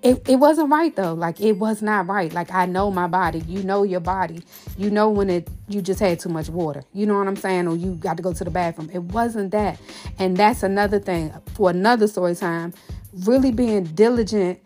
it, 0.03 0.27
it 0.27 0.35
wasn't 0.37 0.69
right 0.69 0.95
though. 0.95 1.13
Like 1.13 1.39
it 1.39 1.53
was 1.53 1.81
not 1.81 2.07
right. 2.07 2.33
Like 2.33 2.51
i 2.51 2.65
know 2.65 2.91
my 2.91 3.07
body. 3.07 3.39
You 3.47 3.63
know 3.63 3.83
your 3.83 3.99
body. 3.99 4.43
You 4.77 4.89
know 4.89 5.09
when 5.09 5.29
it 5.29 5.47
you 5.67 5.81
just 5.81 5.99
had 5.99 6.19
too 6.19 6.29
much 6.29 6.49
water. 6.49 6.83
You 6.93 7.05
know 7.05 7.17
what 7.17 7.27
i'm 7.27 7.35
saying? 7.35 7.67
Or 7.67 7.75
you 7.75 7.95
got 7.95 8.17
to 8.17 8.23
go 8.23 8.33
to 8.33 8.43
the 8.43 8.51
bathroom. 8.51 8.89
It 8.93 9.03
wasn't 9.03 9.51
that. 9.51 9.79
And 10.19 10.37
that's 10.37 10.63
another 10.63 10.99
thing. 10.99 11.33
For 11.55 11.69
another 11.69 12.07
story 12.07 12.35
time 12.35 12.73
really 13.25 13.51
being 13.51 13.83
diligent 13.83 14.59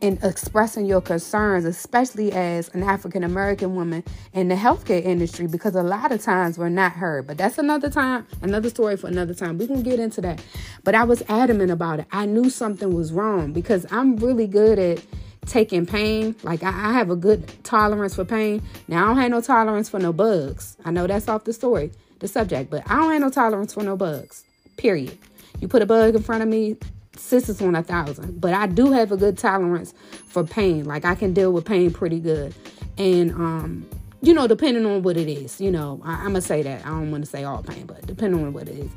in 0.00 0.18
expressing 0.22 0.86
your 0.86 1.00
concerns, 1.00 1.64
especially 1.64 2.32
as 2.32 2.68
an 2.74 2.82
African 2.82 3.24
American 3.24 3.74
woman 3.74 4.04
in 4.32 4.48
the 4.48 4.54
healthcare 4.54 5.02
industry, 5.02 5.46
because 5.46 5.74
a 5.74 5.82
lot 5.82 6.12
of 6.12 6.22
times 6.22 6.58
we're 6.58 6.68
not 6.68 6.92
heard. 6.92 7.26
But 7.26 7.38
that's 7.38 7.58
another 7.58 7.88
time, 7.88 8.26
another 8.42 8.68
story 8.68 8.96
for 8.96 9.06
another 9.06 9.34
time. 9.34 9.58
We 9.58 9.66
can 9.66 9.82
get 9.82 9.98
into 9.98 10.20
that. 10.22 10.42
But 10.84 10.94
I 10.94 11.04
was 11.04 11.22
adamant 11.28 11.70
about 11.70 12.00
it. 12.00 12.06
I 12.12 12.26
knew 12.26 12.50
something 12.50 12.94
was 12.94 13.12
wrong 13.12 13.52
because 13.52 13.86
I'm 13.90 14.16
really 14.16 14.46
good 14.46 14.78
at 14.78 15.02
taking 15.46 15.86
pain. 15.86 16.34
Like 16.42 16.62
I, 16.62 16.68
I 16.68 16.92
have 16.92 17.10
a 17.10 17.16
good 17.16 17.64
tolerance 17.64 18.14
for 18.14 18.24
pain. 18.24 18.62
Now 18.88 19.04
I 19.04 19.06
don't 19.06 19.16
have 19.18 19.30
no 19.30 19.40
tolerance 19.40 19.88
for 19.88 19.98
no 19.98 20.12
bugs. 20.12 20.76
I 20.84 20.90
know 20.90 21.06
that's 21.06 21.28
off 21.28 21.44
the 21.44 21.52
story, 21.52 21.92
the 22.18 22.28
subject, 22.28 22.70
but 22.70 22.82
I 22.90 22.96
don't 22.96 23.12
have 23.12 23.20
no 23.20 23.30
tolerance 23.30 23.72
for 23.72 23.82
no 23.82 23.96
bugs. 23.96 24.44
Period. 24.76 25.16
You 25.60 25.68
put 25.68 25.80
a 25.80 25.86
bug 25.86 26.14
in 26.14 26.22
front 26.22 26.42
of 26.42 26.48
me, 26.48 26.76
sisters 27.18 27.60
on 27.60 27.74
a 27.74 27.82
thousand. 27.82 28.40
But 28.40 28.54
I 28.54 28.66
do 28.66 28.92
have 28.92 29.12
a 29.12 29.16
good 29.16 29.38
tolerance 29.38 29.94
for 30.26 30.44
pain. 30.44 30.84
Like 30.84 31.04
I 31.04 31.14
can 31.14 31.32
deal 31.32 31.52
with 31.52 31.64
pain 31.64 31.92
pretty 31.92 32.20
good. 32.20 32.54
And 32.98 33.32
um, 33.32 33.86
you 34.22 34.34
know, 34.34 34.46
depending 34.46 34.86
on 34.86 35.02
what 35.02 35.16
it 35.16 35.28
is, 35.28 35.60
you 35.60 35.70
know, 35.70 36.00
I, 36.04 36.14
am 36.14 36.32
gonna 36.32 36.40
say 36.40 36.62
that. 36.62 36.84
I 36.84 36.88
don't 36.88 37.10
want 37.10 37.24
to 37.24 37.30
say 37.30 37.44
all 37.44 37.62
pain, 37.62 37.86
but 37.86 38.06
depending 38.06 38.44
on 38.44 38.52
what 38.52 38.68
it 38.68 38.78
is. 38.78 38.90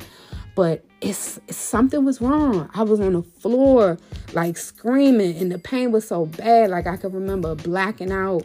But 0.56 0.83
it's, 1.00 1.39
it's 1.48 1.57
something 1.57 2.04
was 2.04 2.19
wrong. 2.19 2.69
I 2.74 2.83
was 2.83 3.00
on 3.00 3.13
the 3.13 3.21
floor, 3.21 3.98
like 4.33 4.57
screaming, 4.57 5.38
and 5.38 5.51
the 5.51 5.60
pain 5.60 5.92
was 5.92 6.07
so 6.07 6.25
bad. 6.25 6.69
Like 6.69 6.88
I 6.88 6.98
could 6.98 7.13
remember 7.13 7.56
blacking 7.56 8.12
out, 8.12 8.44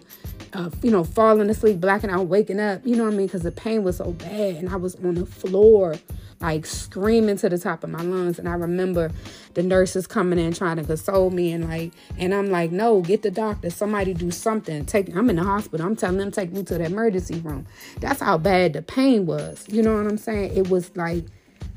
uh, 0.54 0.70
you 0.82 0.90
know, 0.90 1.04
falling 1.04 1.50
asleep, 1.50 1.80
blacking 1.80 2.10
out, 2.10 2.26
waking 2.28 2.60
up. 2.60 2.80
You 2.84 2.96
know 2.96 3.04
what 3.04 3.14
I 3.14 3.16
mean? 3.16 3.26
Because 3.26 3.42
the 3.42 3.52
pain 3.52 3.82
was 3.82 3.96
so 3.96 4.12
bad, 4.12 4.56
and 4.56 4.68
I 4.70 4.76
was 4.76 4.94
on 4.96 5.14
the 5.14 5.26
floor 5.26 5.96
like 6.40 6.66
screaming 6.66 7.36
to 7.38 7.48
the 7.48 7.58
top 7.58 7.84
of 7.84 7.90
my 7.90 8.02
lungs. 8.02 8.38
And 8.38 8.48
I 8.48 8.54
remember 8.54 9.10
the 9.54 9.62
nurses 9.62 10.06
coming 10.06 10.38
in 10.38 10.52
trying 10.52 10.76
to 10.76 10.84
console 10.84 11.30
me 11.30 11.52
and 11.52 11.68
like, 11.68 11.92
and 12.18 12.34
I'm 12.34 12.50
like, 12.50 12.70
no, 12.70 13.00
get 13.00 13.22
the 13.22 13.30
doctor. 13.30 13.70
Somebody 13.70 14.14
do 14.14 14.30
something. 14.30 14.84
Take. 14.84 15.14
I'm 15.16 15.30
in 15.30 15.36
the 15.36 15.44
hospital. 15.44 15.86
I'm 15.86 15.96
telling 15.96 16.18
them 16.18 16.30
take 16.30 16.52
me 16.52 16.62
to 16.64 16.78
the 16.78 16.84
emergency 16.84 17.40
room. 17.40 17.66
That's 18.00 18.20
how 18.20 18.38
bad 18.38 18.74
the 18.74 18.82
pain 18.82 19.26
was. 19.26 19.64
You 19.68 19.82
know 19.82 19.96
what 19.96 20.06
I'm 20.06 20.18
saying? 20.18 20.56
It 20.56 20.68
was 20.68 20.94
like, 20.96 21.24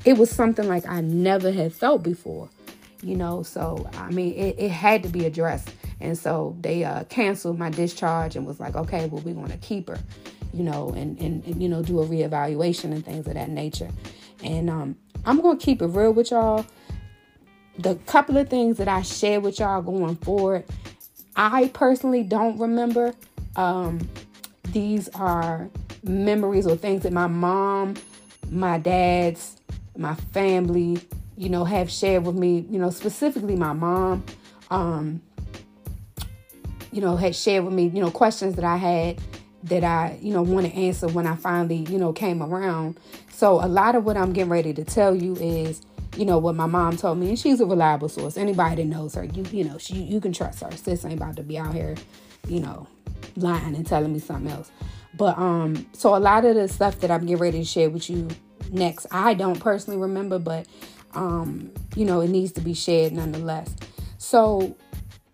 it 0.04 0.18
was 0.18 0.30
something 0.30 0.68
like 0.68 0.86
I 0.86 1.00
never 1.00 1.50
had 1.50 1.72
felt 1.72 2.02
before. 2.02 2.50
You 3.02 3.16
know, 3.16 3.42
so 3.44 3.88
I 3.94 4.10
mean, 4.10 4.34
it, 4.34 4.56
it 4.58 4.70
had 4.70 5.02
to 5.04 5.08
be 5.08 5.24
addressed. 5.24 5.70
And 6.00 6.16
so 6.16 6.56
they 6.60 6.84
uh, 6.84 7.04
canceled 7.04 7.58
my 7.58 7.70
discharge 7.70 8.36
and 8.36 8.46
was 8.46 8.60
like, 8.60 8.76
okay, 8.76 9.06
well, 9.06 9.22
we're 9.22 9.34
going 9.34 9.50
to 9.50 9.56
keep 9.58 9.88
her, 9.88 9.98
you 10.52 10.62
know, 10.62 10.90
and, 10.90 11.18
and, 11.20 11.44
and, 11.44 11.62
you 11.62 11.68
know, 11.68 11.82
do 11.82 12.00
a 12.00 12.06
reevaluation 12.06 12.92
and 12.92 13.04
things 13.04 13.26
of 13.26 13.34
that 13.34 13.50
nature. 13.50 13.88
And 14.42 14.70
um, 14.70 14.96
I'm 15.24 15.40
going 15.40 15.58
to 15.58 15.64
keep 15.64 15.82
it 15.82 15.86
real 15.86 16.12
with 16.12 16.30
y'all. 16.30 16.64
The 17.78 17.96
couple 18.06 18.36
of 18.36 18.48
things 18.48 18.78
that 18.78 18.88
I 18.88 19.02
share 19.02 19.40
with 19.40 19.58
y'all 19.60 19.82
going 19.82 20.16
forward, 20.16 20.64
I 21.36 21.68
personally 21.68 22.24
don't 22.24 22.58
remember. 22.58 23.14
Um, 23.56 24.08
these 24.72 25.08
are 25.10 25.68
memories 26.02 26.66
or 26.66 26.76
things 26.76 27.02
that 27.04 27.12
my 27.12 27.26
mom, 27.26 27.94
my 28.50 28.78
dad's, 28.78 29.56
my 29.98 30.14
family, 30.14 31.00
you 31.36 31.48
know, 31.48 31.64
have 31.64 31.90
shared 31.90 32.24
with 32.24 32.36
me, 32.36 32.64
you 32.70 32.78
know, 32.78 32.90
specifically 32.90 33.56
my 33.56 33.72
mom, 33.72 34.24
um, 34.70 35.20
you 36.92 37.00
know, 37.00 37.16
had 37.16 37.34
shared 37.34 37.64
with 37.64 37.74
me, 37.74 37.88
you 37.88 38.00
know, 38.00 38.10
questions 38.10 38.54
that 38.54 38.64
I 38.64 38.76
had 38.76 39.20
that 39.64 39.84
I, 39.84 40.18
you 40.22 40.32
know, 40.32 40.42
want 40.42 40.66
to 40.66 40.72
answer 40.72 41.08
when 41.08 41.26
I 41.26 41.34
finally, 41.34 41.86
you 41.90 41.98
know, 41.98 42.12
came 42.12 42.42
around. 42.42 42.98
So 43.30 43.54
a 43.54 43.66
lot 43.66 43.96
of 43.96 44.04
what 44.04 44.16
I'm 44.16 44.32
getting 44.32 44.50
ready 44.50 44.72
to 44.72 44.84
tell 44.84 45.14
you 45.14 45.34
is, 45.36 45.82
you 46.16 46.24
know, 46.24 46.38
what 46.38 46.54
my 46.54 46.66
mom 46.66 46.96
told 46.96 47.18
me, 47.18 47.28
and 47.28 47.38
she's 47.38 47.60
a 47.60 47.66
reliable 47.66 48.08
source. 48.08 48.36
Anybody 48.36 48.82
that 48.82 48.88
knows 48.88 49.14
her, 49.14 49.24
you, 49.24 49.44
you 49.50 49.64
know, 49.64 49.78
she, 49.78 49.96
you 49.96 50.20
can 50.20 50.32
trust 50.32 50.62
her. 50.62 50.70
Sis 50.72 51.04
ain't 51.04 51.14
about 51.14 51.36
to 51.36 51.42
be 51.42 51.58
out 51.58 51.74
here, 51.74 51.96
you 52.46 52.60
know, 52.60 52.86
lying 53.36 53.74
and 53.74 53.86
telling 53.86 54.12
me 54.12 54.18
something 54.20 54.50
else. 54.50 54.70
But 55.16 55.36
um, 55.38 55.86
so 55.92 56.14
a 56.14 56.18
lot 56.18 56.44
of 56.44 56.54
the 56.54 56.68
stuff 56.68 57.00
that 57.00 57.10
I'm 57.10 57.22
getting 57.22 57.38
ready 57.38 57.58
to 57.58 57.64
share 57.64 57.90
with 57.90 58.08
you 58.08 58.28
next, 58.70 59.06
I 59.10 59.34
don't 59.34 59.60
personally 59.60 59.98
remember, 59.98 60.38
but 60.38 60.66
um, 61.14 61.70
you 61.96 62.04
know, 62.04 62.20
it 62.20 62.28
needs 62.28 62.52
to 62.52 62.60
be 62.60 62.74
shared 62.74 63.12
nonetheless. 63.12 63.74
So 64.18 64.76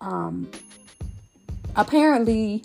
um, 0.01 0.51
apparently 1.77 2.65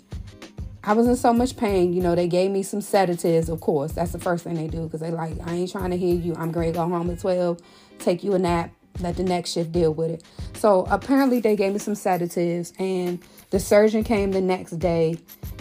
I 0.82 0.94
was 0.94 1.06
in 1.06 1.16
so 1.16 1.32
much 1.32 1.56
pain. 1.56 1.92
You 1.92 2.02
know, 2.02 2.14
they 2.14 2.28
gave 2.28 2.50
me 2.50 2.62
some 2.62 2.80
sedatives, 2.80 3.48
of 3.48 3.60
course. 3.60 3.92
That's 3.92 4.12
the 4.12 4.18
first 4.18 4.44
thing 4.44 4.54
they 4.54 4.68
do 4.68 4.84
because 4.84 5.00
they 5.00 5.10
like, 5.10 5.34
I 5.46 5.54
ain't 5.54 5.72
trying 5.72 5.90
to 5.90 5.96
hear 5.96 6.14
you. 6.14 6.34
I'm 6.36 6.52
going 6.52 6.72
to 6.72 6.76
go 6.76 6.88
home 6.88 7.10
at 7.10 7.20
12, 7.20 7.60
take 7.98 8.24
you 8.24 8.34
a 8.34 8.38
nap, 8.38 8.70
let 9.00 9.16
the 9.16 9.24
next 9.24 9.52
shift 9.52 9.72
deal 9.72 9.92
with 9.92 10.10
it. 10.10 10.24
So 10.54 10.86
apparently 10.90 11.40
they 11.40 11.56
gave 11.56 11.72
me 11.72 11.78
some 11.78 11.94
sedatives 11.94 12.72
and 12.78 13.20
the 13.50 13.60
surgeon 13.60 14.04
came 14.04 14.32
the 14.32 14.40
next 14.40 14.72
day. 14.72 15.18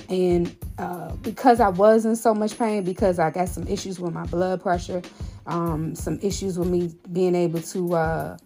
And 0.09 0.55
uh, 0.79 1.13
because 1.17 1.59
I 1.59 1.69
was 1.69 2.05
in 2.05 2.15
so 2.15 2.33
much 2.33 2.57
pain, 2.57 2.83
because 2.83 3.19
I 3.19 3.29
got 3.29 3.47
some 3.47 3.67
issues 3.67 3.99
with 3.99 4.11
my 4.13 4.25
blood 4.25 4.61
pressure, 4.61 5.03
um, 5.45 5.93
some 5.95 6.19
issues 6.21 6.57
with 6.57 6.67
me 6.67 6.91
being 7.11 7.35
able 7.35 7.61
to, 7.61 7.93
uh, 7.93 8.37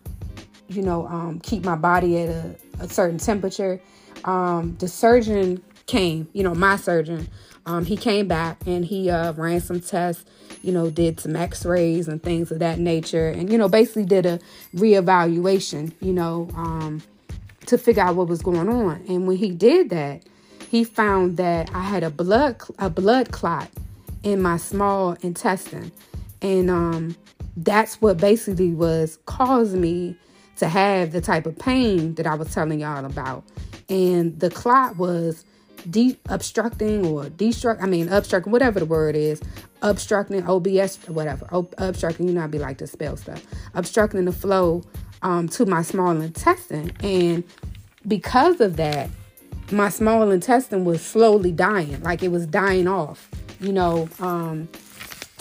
you 0.68 0.82
know, 0.82 1.08
um, 1.08 1.40
keep 1.40 1.64
my 1.64 1.76
body 1.76 2.20
at 2.20 2.30
a, 2.30 2.56
a 2.82 2.90
certain 2.90 3.18
temperature, 3.18 3.82
um, 4.26 4.76
the 4.80 4.88
surgeon 4.88 5.64
came, 5.86 6.28
you 6.34 6.44
know, 6.44 6.54
my 6.54 6.76
surgeon, 6.76 7.28
um, 7.66 7.86
he 7.86 7.96
came 7.96 8.28
back 8.28 8.58
and 8.68 8.84
he 8.84 9.10
uh, 9.10 9.32
ran 9.34 9.62
some 9.62 9.80
tests, 9.80 10.26
you 10.64 10.74
know, 10.74 10.90
did 10.90 11.20
some 11.20 11.36
x 11.36 11.66
rays 11.66 12.10
and 12.10 12.22
things 12.22 12.52
of 12.52 12.60
that 12.60 12.78
nature, 12.78 13.30
and, 13.30 13.50
you 13.50 13.58
know, 13.58 13.70
basically 13.70 14.06
did 14.06 14.26
a 14.26 14.40
reevaluation, 14.76 15.94
you 16.02 16.12
know, 16.12 16.50
um, 16.56 17.02
to 17.66 17.78
figure 17.78 18.04
out 18.04 18.16
what 18.16 18.28
was 18.28 18.42
going 18.42 18.68
on. 18.68 19.02
And 19.08 19.28
when 19.28 19.38
he 19.38 19.52
did 19.52 19.90
that, 19.92 20.24
he 20.74 20.84
found 20.84 21.38
that 21.38 21.70
I 21.76 21.82
had 21.84 22.04
a 22.04 22.10
blood 22.10 22.60
a 22.80 22.90
blood 22.90 23.32
clot 23.32 23.70
in 24.24 24.42
my 24.42 24.58
small 24.58 25.16
intestine, 25.22 25.92
and 26.42 26.72
um, 26.72 27.16
that's 27.56 28.02
what 28.02 28.18
basically 28.18 28.72
was 28.72 29.20
causing 29.28 29.82
me 29.82 30.16
to 30.58 30.68
have 30.68 31.12
the 31.12 31.22
type 31.22 31.46
of 31.46 31.60
pain 31.60 32.16
that 32.16 32.26
I 32.26 32.34
was 32.34 32.52
telling 32.52 32.80
y'all 32.80 33.06
about. 33.06 33.44
And 33.88 34.40
the 34.40 34.50
clot 34.50 34.98
was 34.98 35.46
de- 35.88 36.18
obstructing 36.28 37.06
or 37.06 37.26
destruct 37.26 37.84
I 37.84 37.86
mean 37.86 38.10
obstructing 38.10 38.52
whatever 38.52 38.80
the 38.80 38.88
word 38.88 39.16
is 39.16 39.44
obstructing 39.84 40.44
OBS 40.48 40.98
whatever 41.08 41.48
obstructing 41.78 42.28
you 42.28 42.34
know 42.34 42.46
I 42.46 42.48
be 42.48 42.58
like 42.58 42.80
to 42.80 42.88
spell 42.88 43.16
stuff 43.16 43.46
obstructing 43.76 44.26
the 44.26 44.32
flow 44.32 44.82
um, 45.22 45.50
to 45.50 45.68
my 45.68 45.84
small 45.84 46.20
intestine 46.20 46.94
and 47.04 47.44
because 48.08 48.60
of 48.60 48.78
that 48.78 49.10
my 49.72 49.90
small 49.90 50.30
intestine 50.32 50.86
was 50.86 51.02
slowly 51.04 51.52
dying 51.52 52.02
like 52.04 52.22
it 52.22 52.30
was 52.30 52.46
dying 52.46 52.88
off 52.88 53.30
you 53.60 53.72
know 53.72 54.10
um, 54.20 54.68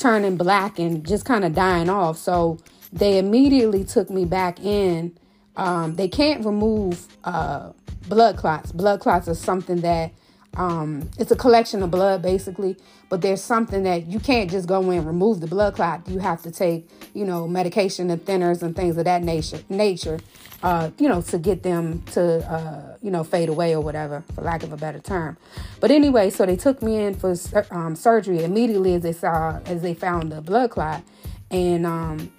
turning 0.02 0.36
black 0.36 0.78
and 0.78 1.06
just 1.06 1.24
kind 1.24 1.44
of 1.44 1.54
dying 1.54 1.88
off. 1.88 2.18
So 2.18 2.58
they 2.92 3.18
immediately 3.18 3.84
took 3.84 4.10
me 4.10 4.24
back 4.24 4.60
in. 4.60 5.16
Um, 5.56 5.94
they 5.94 6.08
can't 6.08 6.44
remove 6.44 7.06
uh, 7.24 7.72
blood 8.08 8.36
clots. 8.36 8.72
Blood 8.72 9.00
clots 9.00 9.28
are 9.28 9.34
something 9.34 9.80
that 9.82 10.12
um, 10.56 11.08
it's 11.18 11.30
a 11.30 11.36
collection 11.36 11.82
of 11.82 11.90
blood 11.90 12.20
basically, 12.20 12.76
but 13.12 13.20
there's 13.20 13.42
something 13.42 13.82
that 13.82 14.06
you 14.06 14.18
can't 14.18 14.50
just 14.50 14.66
go 14.66 14.90
in 14.90 14.96
and 14.96 15.06
remove 15.06 15.42
the 15.42 15.46
blood 15.46 15.74
clot. 15.74 16.08
You 16.08 16.18
have 16.20 16.40
to 16.44 16.50
take, 16.50 16.88
you 17.12 17.26
know, 17.26 17.46
medication 17.46 18.08
and 18.08 18.24
thinners 18.24 18.62
and 18.62 18.74
things 18.74 18.96
of 18.96 19.04
that 19.04 19.22
nature, 19.22 19.60
nature, 19.68 20.18
uh, 20.62 20.88
you 20.96 21.10
know, 21.10 21.20
to 21.20 21.38
get 21.38 21.62
them 21.62 22.00
to, 22.12 22.38
uh, 22.50 22.96
you 23.02 23.10
know, 23.10 23.22
fade 23.22 23.50
away 23.50 23.74
or 23.74 23.82
whatever, 23.82 24.24
for 24.34 24.40
lack 24.40 24.62
of 24.62 24.72
a 24.72 24.78
better 24.78 24.98
term. 24.98 25.36
But 25.78 25.90
anyway, 25.90 26.30
so 26.30 26.46
they 26.46 26.56
took 26.56 26.80
me 26.80 27.02
in 27.02 27.14
for 27.14 27.36
um, 27.70 27.96
surgery 27.96 28.44
immediately 28.44 28.94
as 28.94 29.02
they 29.02 29.12
saw, 29.12 29.60
as 29.66 29.82
they 29.82 29.92
found 29.92 30.32
the 30.32 30.40
blood 30.40 30.70
clot, 30.70 31.02
and 31.50 31.84
um, 31.84 32.32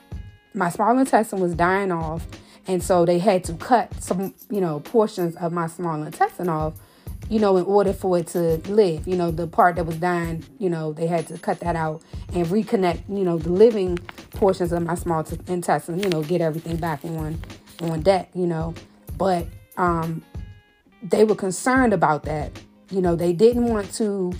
my 0.55 0.69
small 0.69 0.97
intestine 0.97 1.39
was 1.39 1.53
dying 1.53 1.91
off, 1.91 2.25
and 2.65 2.81
so 2.81 3.05
they 3.05 3.19
had 3.19 3.43
to 3.43 3.53
cut 3.53 3.93
some, 4.01 4.33
you 4.49 4.59
know, 4.59 4.79
portions 4.79 5.35
of 5.35 5.53
my 5.53 5.67
small 5.67 6.01
intestine 6.01 6.49
off 6.49 6.73
you 7.33 7.39
know, 7.39 7.57
in 7.57 7.65
order 7.65 7.91
for 7.91 8.19
it 8.19 8.27
to 8.27 8.57
live. 8.71 9.07
You 9.07 9.15
know, 9.15 9.31
the 9.31 9.47
part 9.47 9.77
that 9.77 9.87
was 9.87 9.97
dying, 9.97 10.45
you 10.59 10.69
know, 10.69 10.93
they 10.93 11.07
had 11.07 11.27
to 11.29 11.37
cut 11.39 11.61
that 11.61 11.75
out 11.75 12.03
and 12.31 12.45
reconnect, 12.45 13.09
you 13.09 13.23
know, 13.23 13.39
the 13.39 13.49
living 13.49 13.97
portions 14.35 14.71
of 14.71 14.83
my 14.83 14.93
small 14.93 15.23
t- 15.23 15.39
intestine, 15.47 15.97
you 15.97 16.09
know, 16.09 16.21
get 16.21 16.41
everything 16.41 16.77
back 16.77 17.03
on 17.03 17.39
on 17.81 18.01
deck, 18.01 18.29
you 18.35 18.45
know. 18.45 18.75
But 19.17 19.47
um 19.77 20.23
they 21.01 21.23
were 21.23 21.33
concerned 21.33 21.91
about 21.91 22.21
that. 22.25 22.51
You 22.91 23.01
know, 23.01 23.15
they 23.15 23.33
didn't 23.33 23.65
want 23.65 23.91
to 23.95 24.33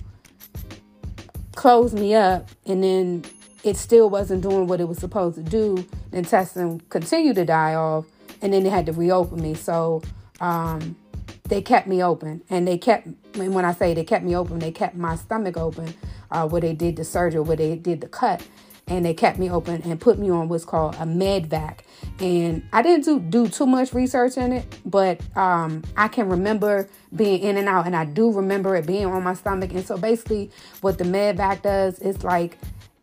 close 1.56 1.94
me 1.94 2.14
up 2.14 2.48
and 2.64 2.84
then 2.84 3.24
it 3.64 3.76
still 3.76 4.08
wasn't 4.08 4.42
doing 4.42 4.68
what 4.68 4.80
it 4.80 4.86
was 4.86 4.98
supposed 4.98 5.34
to 5.34 5.42
do. 5.42 5.84
The 6.12 6.18
intestine 6.18 6.78
continued 6.90 7.34
to 7.34 7.44
die 7.44 7.74
off 7.74 8.06
and 8.40 8.52
then 8.52 8.62
they 8.62 8.70
had 8.70 8.86
to 8.86 8.92
reopen 8.92 9.42
me. 9.42 9.54
So 9.54 10.00
um 10.38 10.94
they 11.48 11.60
kept 11.60 11.86
me 11.86 12.02
open 12.02 12.42
and 12.48 12.66
they 12.66 12.78
kept 12.78 13.06
and 13.06 13.54
when 13.54 13.64
i 13.64 13.72
say 13.72 13.92
they 13.94 14.04
kept 14.04 14.24
me 14.24 14.34
open 14.34 14.58
they 14.58 14.72
kept 14.72 14.96
my 14.96 15.14
stomach 15.16 15.56
open 15.56 15.92
uh, 16.30 16.46
where 16.48 16.60
they 16.60 16.72
did 16.72 16.96
the 16.96 17.04
surgery 17.04 17.40
where 17.40 17.56
they 17.56 17.76
did 17.76 18.00
the 18.00 18.08
cut 18.08 18.42
and 18.86 19.04
they 19.04 19.14
kept 19.14 19.38
me 19.38 19.50
open 19.50 19.80
and 19.82 20.00
put 20.00 20.18
me 20.18 20.30
on 20.30 20.48
what's 20.48 20.64
called 20.64 20.94
a 20.98 21.06
med 21.06 21.46
vac. 21.46 21.84
And 22.20 22.62
i 22.72 22.82
didn't 22.82 23.04
do, 23.04 23.18
do 23.18 23.48
too 23.48 23.66
much 23.66 23.92
research 23.92 24.36
in 24.36 24.52
it 24.52 24.78
but 24.84 25.20
um, 25.36 25.82
i 25.96 26.08
can 26.08 26.28
remember 26.28 26.88
being 27.14 27.40
in 27.40 27.56
and 27.56 27.68
out 27.68 27.86
and 27.86 27.96
i 27.96 28.04
do 28.04 28.30
remember 28.32 28.76
it 28.76 28.86
being 28.86 29.06
on 29.06 29.22
my 29.22 29.34
stomach. 29.34 29.72
And 29.72 29.86
so 29.86 29.96
basically 29.96 30.50
what 30.80 30.98
the 30.98 31.04
med 31.04 31.36
vac 31.36 31.62
does 31.62 31.98
is 31.98 32.24
like 32.24 32.58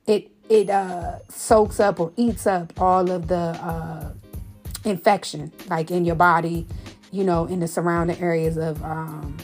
it 0.07 0.31
it 0.49 0.69
uh, 0.69 1.19
soaks 1.29 1.79
up 1.79 1.99
or 1.99 2.11
eats 2.17 2.45
up 2.45 2.73
all 2.79 3.09
of 3.09 3.27
the 3.27 3.35
uh, 3.35 4.11
infection 4.83 5.51
like 5.69 5.91
in 5.91 6.05
your 6.05 6.15
body 6.15 6.67
you 7.11 7.23
know, 7.23 7.45
in 7.45 7.59
the 7.59 7.67
surrounding 7.67 8.19
areas 8.19 8.57
of, 8.57 8.81
um, 8.83 9.37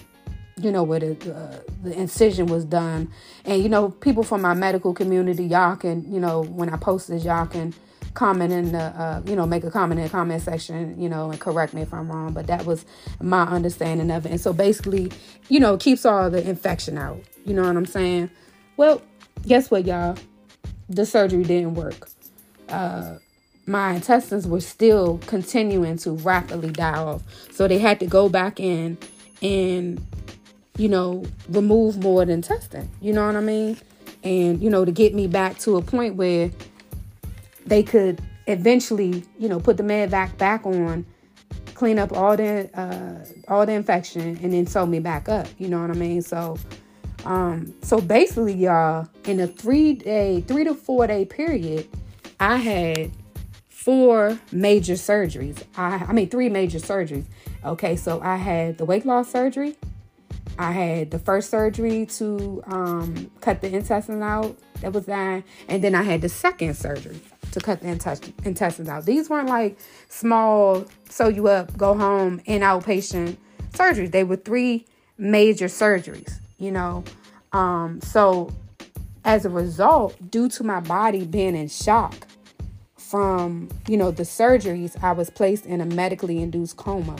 you 0.59 0.71
know, 0.71 0.83
where 0.83 0.99
the, 0.99 1.35
uh, 1.35 1.59
the 1.83 1.93
incision 1.93 2.47
was 2.47 2.65
done. 2.65 3.11
And, 3.45 3.61
you 3.61 3.69
know, 3.69 3.89
people 3.89 4.23
from 4.23 4.41
my 4.41 4.53
medical 4.53 4.93
community, 4.93 5.45
y'all 5.45 5.75
can, 5.75 6.11
you 6.11 6.19
know, 6.19 6.43
when 6.43 6.69
I 6.69 6.77
post 6.77 7.09
this, 7.09 7.23
y'all 7.23 7.45
can 7.45 7.73
comment 8.13 8.51
in 8.51 8.71
the, 8.71 8.79
uh, 8.79 9.21
you 9.25 9.35
know, 9.35 9.45
make 9.45 9.63
a 9.63 9.69
comment 9.69 9.99
in 9.99 10.05
the 10.05 10.09
comment 10.09 10.41
section, 10.41 10.99
you 10.99 11.07
know, 11.07 11.29
and 11.29 11.39
correct 11.39 11.73
me 11.73 11.81
if 11.81 11.93
I'm 11.93 12.09
wrong. 12.09 12.33
But 12.33 12.47
that 12.47 12.65
was 12.65 12.85
my 13.21 13.43
understanding 13.43 14.09
of 14.09 14.25
it. 14.25 14.31
And 14.31 14.41
so 14.41 14.53
basically, 14.53 15.11
you 15.49 15.59
know, 15.59 15.77
keeps 15.77 16.05
all 16.05 16.29
the 16.29 16.47
infection 16.47 16.97
out. 16.97 17.21
You 17.45 17.53
know 17.53 17.61
what 17.61 17.77
I'm 17.77 17.85
saying? 17.85 18.31
Well, 18.77 19.01
guess 19.45 19.69
what, 19.69 19.85
y'all? 19.85 20.17
The 20.89 21.05
surgery 21.05 21.43
didn't 21.43 21.75
work. 21.75 22.09
Uh, 22.69 23.17
my 23.67 23.93
intestines 23.93 24.47
were 24.47 24.61
still 24.61 25.19
continuing 25.27 25.97
to 25.97 26.11
rapidly 26.11 26.71
die 26.71 26.97
off. 26.97 27.21
So 27.51 27.67
they 27.67 27.77
had 27.77 27.99
to 27.99 28.07
go 28.07 28.29
back 28.29 28.61
in 28.61 28.97
and, 29.41 30.03
you 30.77 30.87
know, 30.87 31.25
remove 31.49 32.01
more 32.01 32.21
of 32.21 32.29
the 32.29 32.33
intestine. 32.33 32.89
You 33.01 33.11
know 33.11 33.25
what 33.25 33.35
I 33.35 33.41
mean? 33.41 33.77
And, 34.23 34.63
you 34.63 34.69
know, 34.69 34.85
to 34.85 34.91
get 34.91 35.13
me 35.13 35.27
back 35.27 35.59
to 35.59 35.75
a 35.75 35.81
point 35.81 36.15
where 36.15 36.49
they 37.65 37.83
could 37.83 38.21
eventually, 38.47 39.23
you 39.37 39.49
know, 39.49 39.59
put 39.59 39.75
the 39.75 39.83
med 39.83 40.11
vac 40.11 40.37
back 40.37 40.65
on, 40.65 41.05
clean 41.73 41.99
up 41.99 42.13
all 42.13 42.37
the 42.37 42.69
uh, 42.73 43.25
all 43.49 43.65
the 43.65 43.73
infection, 43.73 44.39
and 44.41 44.53
then 44.53 44.65
sew 44.65 44.85
me 44.85 44.99
back 44.99 45.27
up. 45.27 45.47
You 45.57 45.67
know 45.67 45.81
what 45.81 45.91
I 45.91 45.93
mean? 45.93 46.21
So, 46.21 46.57
um, 47.25 47.73
so 47.81 47.99
basically, 47.99 48.53
y'all, 48.53 49.07
in 49.25 49.41
a 49.41 49.47
three 49.47 49.93
day, 49.93 50.41
three 50.47 50.63
to 50.63 50.73
four 50.73 51.05
day 51.05 51.25
period, 51.25 51.87
I 52.39 52.55
had 52.55 53.11
four 53.87 54.37
major 54.51 54.95
surgeries. 54.95 55.63
I, 55.77 56.07
I 56.09 56.11
mean, 56.11 56.27
three 56.27 56.49
major 56.49 56.77
surgeries. 56.77 57.23
Okay, 57.63 57.95
so 57.95 58.19
I 58.19 58.35
had 58.35 58.77
the 58.77 58.83
weight 58.83 59.05
loss 59.05 59.31
surgery. 59.31 59.77
I 60.59 60.73
had 60.73 61.09
the 61.09 61.19
first 61.19 61.49
surgery 61.49 62.05
to 62.17 62.61
um, 62.67 63.31
cut 63.39 63.61
the 63.61 63.73
intestine 63.73 64.21
out 64.21 64.57
that 64.81 64.91
was 64.91 65.05
dying, 65.05 65.45
and 65.69 65.81
then 65.81 65.95
I 65.95 66.03
had 66.03 66.19
the 66.19 66.27
second 66.27 66.75
surgery 66.75 67.21
to 67.53 67.61
cut 67.61 67.79
the 67.79 67.87
intestines 68.43 68.89
out. 68.89 69.05
These 69.05 69.29
weren't 69.29 69.47
like 69.47 69.79
small, 70.09 70.83
sew 71.07 71.29
you 71.29 71.47
up, 71.47 71.77
go 71.77 71.97
home, 71.97 72.41
in 72.43 72.63
outpatient 72.63 73.37
surgeries. 73.71 74.11
They 74.11 74.25
were 74.25 74.35
three 74.35 74.85
major 75.17 75.67
surgeries, 75.67 76.33
you 76.57 76.71
know. 76.71 77.05
Um, 77.53 78.01
so 78.01 78.51
as 79.23 79.45
a 79.45 79.49
result, 79.49 80.17
due 80.29 80.49
to 80.49 80.65
my 80.65 80.81
body 80.81 81.25
being 81.25 81.55
in 81.55 81.69
shock, 81.69 82.27
from 83.09 83.69
you 83.87 83.95
know 83.95 84.11
the 84.11 84.23
surgeries 84.23 85.01
i 85.01 85.11
was 85.11 85.29
placed 85.29 85.65
in 85.65 85.79
a 85.81 85.85
medically 85.85 86.41
induced 86.41 86.77
coma. 86.77 87.15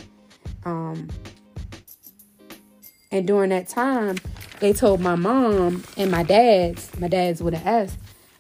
Um, 0.65 1.07
and 3.11 3.25
during 3.25 3.51
that 3.51 3.69
time 3.69 4.17
they 4.59 4.73
told 4.73 4.99
my 4.99 5.15
mom 5.15 5.83
and 5.95 6.11
my 6.11 6.23
dad's 6.23 6.97
my 6.99 7.07
dad's 7.07 7.41
with 7.41 7.53
an 7.53 7.65
s 7.65 7.97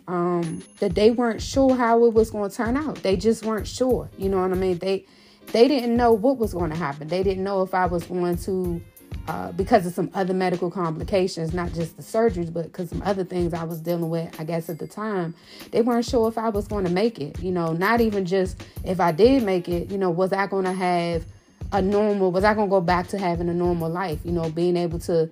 um, 0.09 0.63
that 0.79 0.95
they 0.95 1.11
weren't 1.11 1.41
sure 1.41 1.75
how 1.75 2.05
it 2.05 2.13
was 2.13 2.31
going 2.31 2.49
to 2.49 2.55
turn 2.55 2.77
out. 2.77 2.95
They 3.03 3.17
just 3.17 3.45
weren't 3.45 3.67
sure 3.67 4.09
you 4.17 4.29
know 4.29 4.41
what 4.41 4.51
i 4.51 4.55
mean? 4.55 4.77
They 4.79 5.05
they 5.53 5.69
didn't 5.69 5.95
know 5.95 6.11
what 6.11 6.37
was 6.37 6.53
going 6.53 6.71
to 6.71 6.75
happen. 6.75 7.07
They 7.07 7.23
didn't 7.23 7.43
know 7.43 7.61
if 7.61 7.73
i 7.73 7.85
was 7.85 8.03
going 8.03 8.37
to 8.39 8.81
uh, 9.27 9.51
because 9.51 9.85
of 9.85 9.93
some 9.93 10.09
other 10.13 10.33
medical 10.33 10.71
complications, 10.71 11.53
not 11.53 11.73
just 11.73 11.97
the 11.97 12.03
surgeries, 12.03 12.51
but 12.51 12.63
because 12.63 12.89
some 12.89 13.01
other 13.03 13.23
things 13.23 13.53
I 13.53 13.63
was 13.65 13.81
dealing 13.81 14.09
with, 14.09 14.39
I 14.39 14.45
guess 14.45 14.69
at 14.69 14.79
the 14.79 14.87
time, 14.87 15.35
they 15.71 15.81
weren't 15.81 16.05
sure 16.05 16.29
if 16.29 16.37
I 16.37 16.49
was 16.49 16.67
going 16.67 16.85
to 16.85 16.91
make 16.91 17.19
it. 17.19 17.39
You 17.41 17.51
know, 17.51 17.73
not 17.73 17.99
even 17.99 18.25
just 18.25 18.63
if 18.85 18.99
I 18.99 19.11
did 19.11 19.43
make 19.43 19.67
it, 19.67 19.91
you 19.91 19.97
know, 19.97 20.09
was 20.09 20.31
I 20.31 20.47
going 20.47 20.65
to 20.65 20.71
have 20.71 21.25
a 21.73 21.81
normal, 21.81 22.31
was 22.31 22.45
I 22.45 22.53
going 22.53 22.67
to 22.67 22.71
go 22.71 22.79
back 22.79 23.07
to 23.09 23.17
having 23.17 23.49
a 23.49 23.53
normal 23.53 23.89
life, 23.89 24.19
you 24.23 24.31
know, 24.31 24.49
being 24.49 24.77
able 24.77 24.99
to 24.99 25.29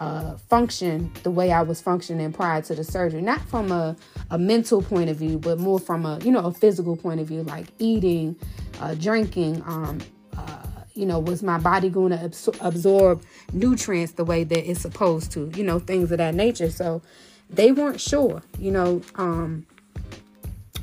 uh, 0.00 0.36
function 0.48 1.12
the 1.22 1.30
way 1.30 1.52
I 1.52 1.62
was 1.62 1.80
functioning 1.80 2.32
prior 2.32 2.60
to 2.62 2.74
the 2.74 2.82
surgery. 2.82 3.22
Not 3.22 3.40
from 3.42 3.70
a, 3.70 3.96
a 4.30 4.38
mental 4.38 4.82
point 4.82 5.08
of 5.08 5.16
view, 5.18 5.38
but 5.38 5.58
more 5.58 5.78
from 5.78 6.04
a 6.04 6.18
you 6.24 6.32
know 6.32 6.44
a 6.46 6.52
physical 6.52 6.96
point 6.96 7.20
of 7.20 7.28
view, 7.28 7.44
like 7.44 7.68
eating, 7.78 8.36
uh, 8.80 8.94
drinking. 8.94 9.62
Um, 9.66 10.00
uh, 10.36 10.66
you 10.96 11.06
know, 11.06 11.18
was 11.18 11.42
my 11.42 11.58
body 11.58 11.88
going 11.88 12.10
to 12.10 12.18
absor- 12.18 12.56
absorb 12.60 13.22
nutrients 13.52 14.12
the 14.14 14.24
way 14.24 14.44
that 14.44 14.68
it's 14.70 14.80
supposed 14.80 15.30
to? 15.32 15.50
You 15.54 15.64
know, 15.64 15.78
things 15.78 16.10
of 16.10 16.18
that 16.18 16.34
nature. 16.34 16.70
So 16.70 17.02
they 17.50 17.72
weren't 17.72 18.00
sure. 18.00 18.42
You 18.58 18.70
know, 18.70 19.02
um, 19.16 19.66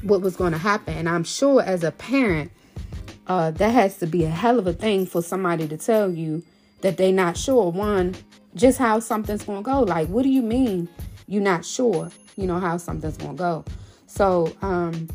what 0.01 0.21
was 0.21 0.35
going 0.35 0.51
to 0.51 0.57
happen, 0.57 0.95
and 0.95 1.09
I'm 1.09 1.23
sure 1.23 1.61
as 1.61 1.83
a 1.83 1.91
parent. 1.91 2.51
Uh, 3.25 3.51
that 3.51 3.69
has 3.69 3.97
to 3.99 4.05
be 4.05 4.25
a 4.25 4.29
hell 4.29 4.59
of 4.59 4.67
a 4.67 4.73
thing 4.73 5.05
for 5.05 5.21
somebody 5.21 5.65
to 5.65 5.77
tell 5.77 6.11
you 6.11 6.43
that 6.81 6.97
they're 6.97 7.13
not 7.13 7.37
sure. 7.37 7.71
One, 7.71 8.15
just 8.53 8.77
how 8.77 8.99
something's 8.99 9.45
going 9.45 9.63
to 9.63 9.65
go. 9.65 9.79
Like, 9.79 10.09
what 10.09 10.23
do 10.23 10.29
you 10.29 10.41
mean 10.41 10.89
you're 11.27 11.41
not 11.41 11.63
sure, 11.65 12.11
you 12.35 12.45
know, 12.47 12.59
how 12.59 12.75
something's 12.77 13.17
going 13.17 13.37
to 13.37 13.37
go? 13.37 13.65
So, 14.07 14.53
um, 14.61 15.09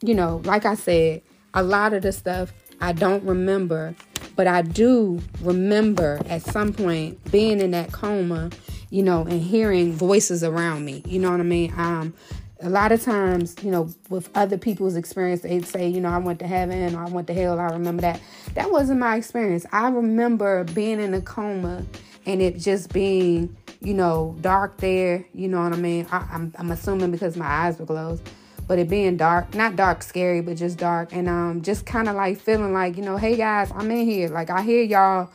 you 0.00 0.14
know, 0.14 0.40
like 0.44 0.64
I 0.64 0.74
said, 0.74 1.22
a 1.54 1.62
lot 1.62 1.92
of 1.92 2.02
the 2.02 2.12
stuff 2.12 2.52
I 2.80 2.92
don't 2.92 3.22
remember, 3.24 3.94
but 4.34 4.46
I 4.46 4.62
do 4.62 5.20
remember 5.40 6.20
at 6.28 6.42
some 6.42 6.72
point 6.72 7.30
being 7.30 7.60
in 7.60 7.70
that 7.72 7.92
coma, 7.92 8.50
you 8.90 9.02
know, 9.02 9.22
and 9.22 9.40
hearing 9.40 9.92
voices 9.92 10.42
around 10.42 10.84
me. 10.84 11.02
You 11.06 11.20
know 11.20 11.30
what 11.30 11.40
I 11.40 11.44
mean? 11.44 11.72
Um, 11.76 12.14
a 12.60 12.70
lot 12.70 12.92
of 12.92 13.02
times, 13.02 13.56
you 13.62 13.70
know, 13.70 13.90
with 14.08 14.30
other 14.34 14.56
people's 14.56 14.96
experience, 14.96 15.42
they'd 15.42 15.66
say, 15.66 15.88
you 15.88 16.00
know, 16.00 16.08
I 16.08 16.18
went 16.18 16.38
to 16.40 16.46
heaven 16.46 16.94
or 16.94 17.04
I 17.04 17.08
went 17.08 17.26
to 17.26 17.34
hell. 17.34 17.58
I 17.58 17.70
remember 17.70 18.02
that. 18.02 18.20
That 18.54 18.70
wasn't 18.70 19.00
my 19.00 19.16
experience. 19.16 19.66
I 19.72 19.88
remember 19.88 20.64
being 20.64 21.00
in 21.00 21.12
a 21.14 21.20
coma 21.20 21.84
and 22.24 22.40
it 22.40 22.58
just 22.58 22.92
being, 22.92 23.56
you 23.80 23.94
know, 23.94 24.36
dark 24.40 24.78
there. 24.78 25.26
You 25.34 25.48
know 25.48 25.62
what 25.62 25.72
I 25.72 25.76
mean? 25.76 26.06
I, 26.12 26.26
I'm, 26.32 26.54
I'm 26.56 26.70
assuming 26.70 27.10
because 27.10 27.36
my 27.36 27.46
eyes 27.46 27.78
were 27.78 27.86
closed, 27.86 28.28
but 28.66 28.78
it 28.78 28.88
being 28.88 29.16
dark, 29.16 29.54
not 29.54 29.76
dark, 29.76 30.02
scary, 30.02 30.40
but 30.40 30.56
just 30.56 30.78
dark. 30.78 31.12
And 31.12 31.28
um, 31.28 31.62
just 31.62 31.86
kind 31.86 32.08
of 32.08 32.14
like 32.14 32.40
feeling 32.40 32.72
like, 32.72 32.96
you 32.96 33.02
know, 33.02 33.16
hey 33.16 33.36
guys, 33.36 33.70
I'm 33.74 33.90
in 33.90 34.06
here. 34.06 34.28
Like 34.28 34.50
I 34.50 34.62
hear 34.62 34.82
y'all 34.82 35.30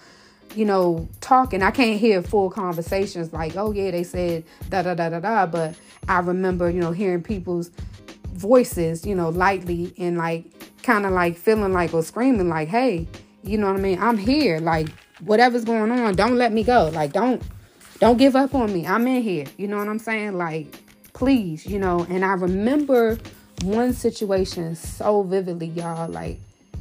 you 0.56 0.66
know, 0.66 1.08
talking. 1.22 1.62
I 1.62 1.72
can't 1.72 2.00
hear 2.00 2.22
full 2.22 2.50
conversations 2.50 3.34
like, 3.34 3.56
oh 3.56 3.72
yeah, 3.72 3.92
they 3.92 4.04
said 4.04 4.44
da 4.70 4.82
da 4.82 4.96
da 4.96 5.10
da 5.10 5.20
da. 5.20 5.46
But 5.46 5.76
I 6.08 6.20
remember, 6.20 6.70
you 6.70 6.80
know, 6.80 6.92
hearing 6.92 7.22
people's 7.22 7.70
voices, 8.34 9.06
you 9.06 9.16
know, 9.16 9.30
lightly 9.30 9.94
and 9.98 10.18
like 10.18 10.46
kind 10.84 11.06
of 11.06 11.12
like 11.12 11.38
feeling 11.38 11.74
like 11.74 11.94
or 11.94 12.04
screaming 12.04 12.50
like, 12.50 12.70
hey, 12.70 13.08
you 13.44 13.58
know 13.58 13.68
what 13.68 13.78
I 13.78 13.82
mean? 13.82 14.02
I'm 14.02 14.18
here. 14.18 14.60
Like 14.60 14.90
whatever's 15.20 15.66
going 15.66 15.92
on, 15.92 16.16
don't 16.16 16.36
let 16.36 16.54
me 16.54 16.64
go. 16.64 16.90
Like 16.94 17.14
don't 17.14 17.42
don't 18.00 18.18
give 18.18 18.36
up 18.36 18.54
on 18.56 18.72
me. 18.74 18.86
I'm 18.86 19.08
in 19.08 19.22
here. 19.22 19.46
You 19.58 19.68
know 19.68 19.78
what 19.78 19.88
I'm 19.88 20.00
saying? 20.00 20.38
Like 20.38 20.84
please, 21.18 21.66
you 21.66 21.80
know. 21.80 22.06
And 22.10 22.24
I 22.24 22.34
remember 22.34 23.18
one 23.64 23.92
situation 23.94 24.76
so 24.76 25.24
vividly, 25.24 25.68
y'all. 25.68 26.08
Like 26.08 26.40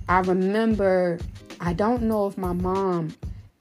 I 0.09 0.21
remember 0.21 1.19
I 1.59 1.73
don't 1.73 2.03
know 2.03 2.27
if 2.27 2.37
my 2.37 2.53
mom 2.53 3.15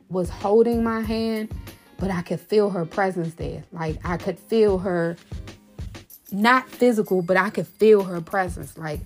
was 0.10 0.29
holding 0.29 0.84
my 0.84 1.00
hand, 1.00 1.53
but 1.98 2.12
I 2.12 2.22
could 2.22 2.41
feel 2.41 2.70
her 2.72 2.86
presence 2.86 3.36
there. 3.36 3.63
Like 3.72 3.98
I 4.03 4.17
could 4.17 4.38
feel 4.38 4.77
her 4.79 5.15
not 6.34 6.70
physical, 6.70 7.22
but 7.22 7.38
I 7.38 7.50
could 7.51 7.67
feel 7.67 8.03
her 8.03 8.20
presence. 8.20 8.77
Like 8.77 9.00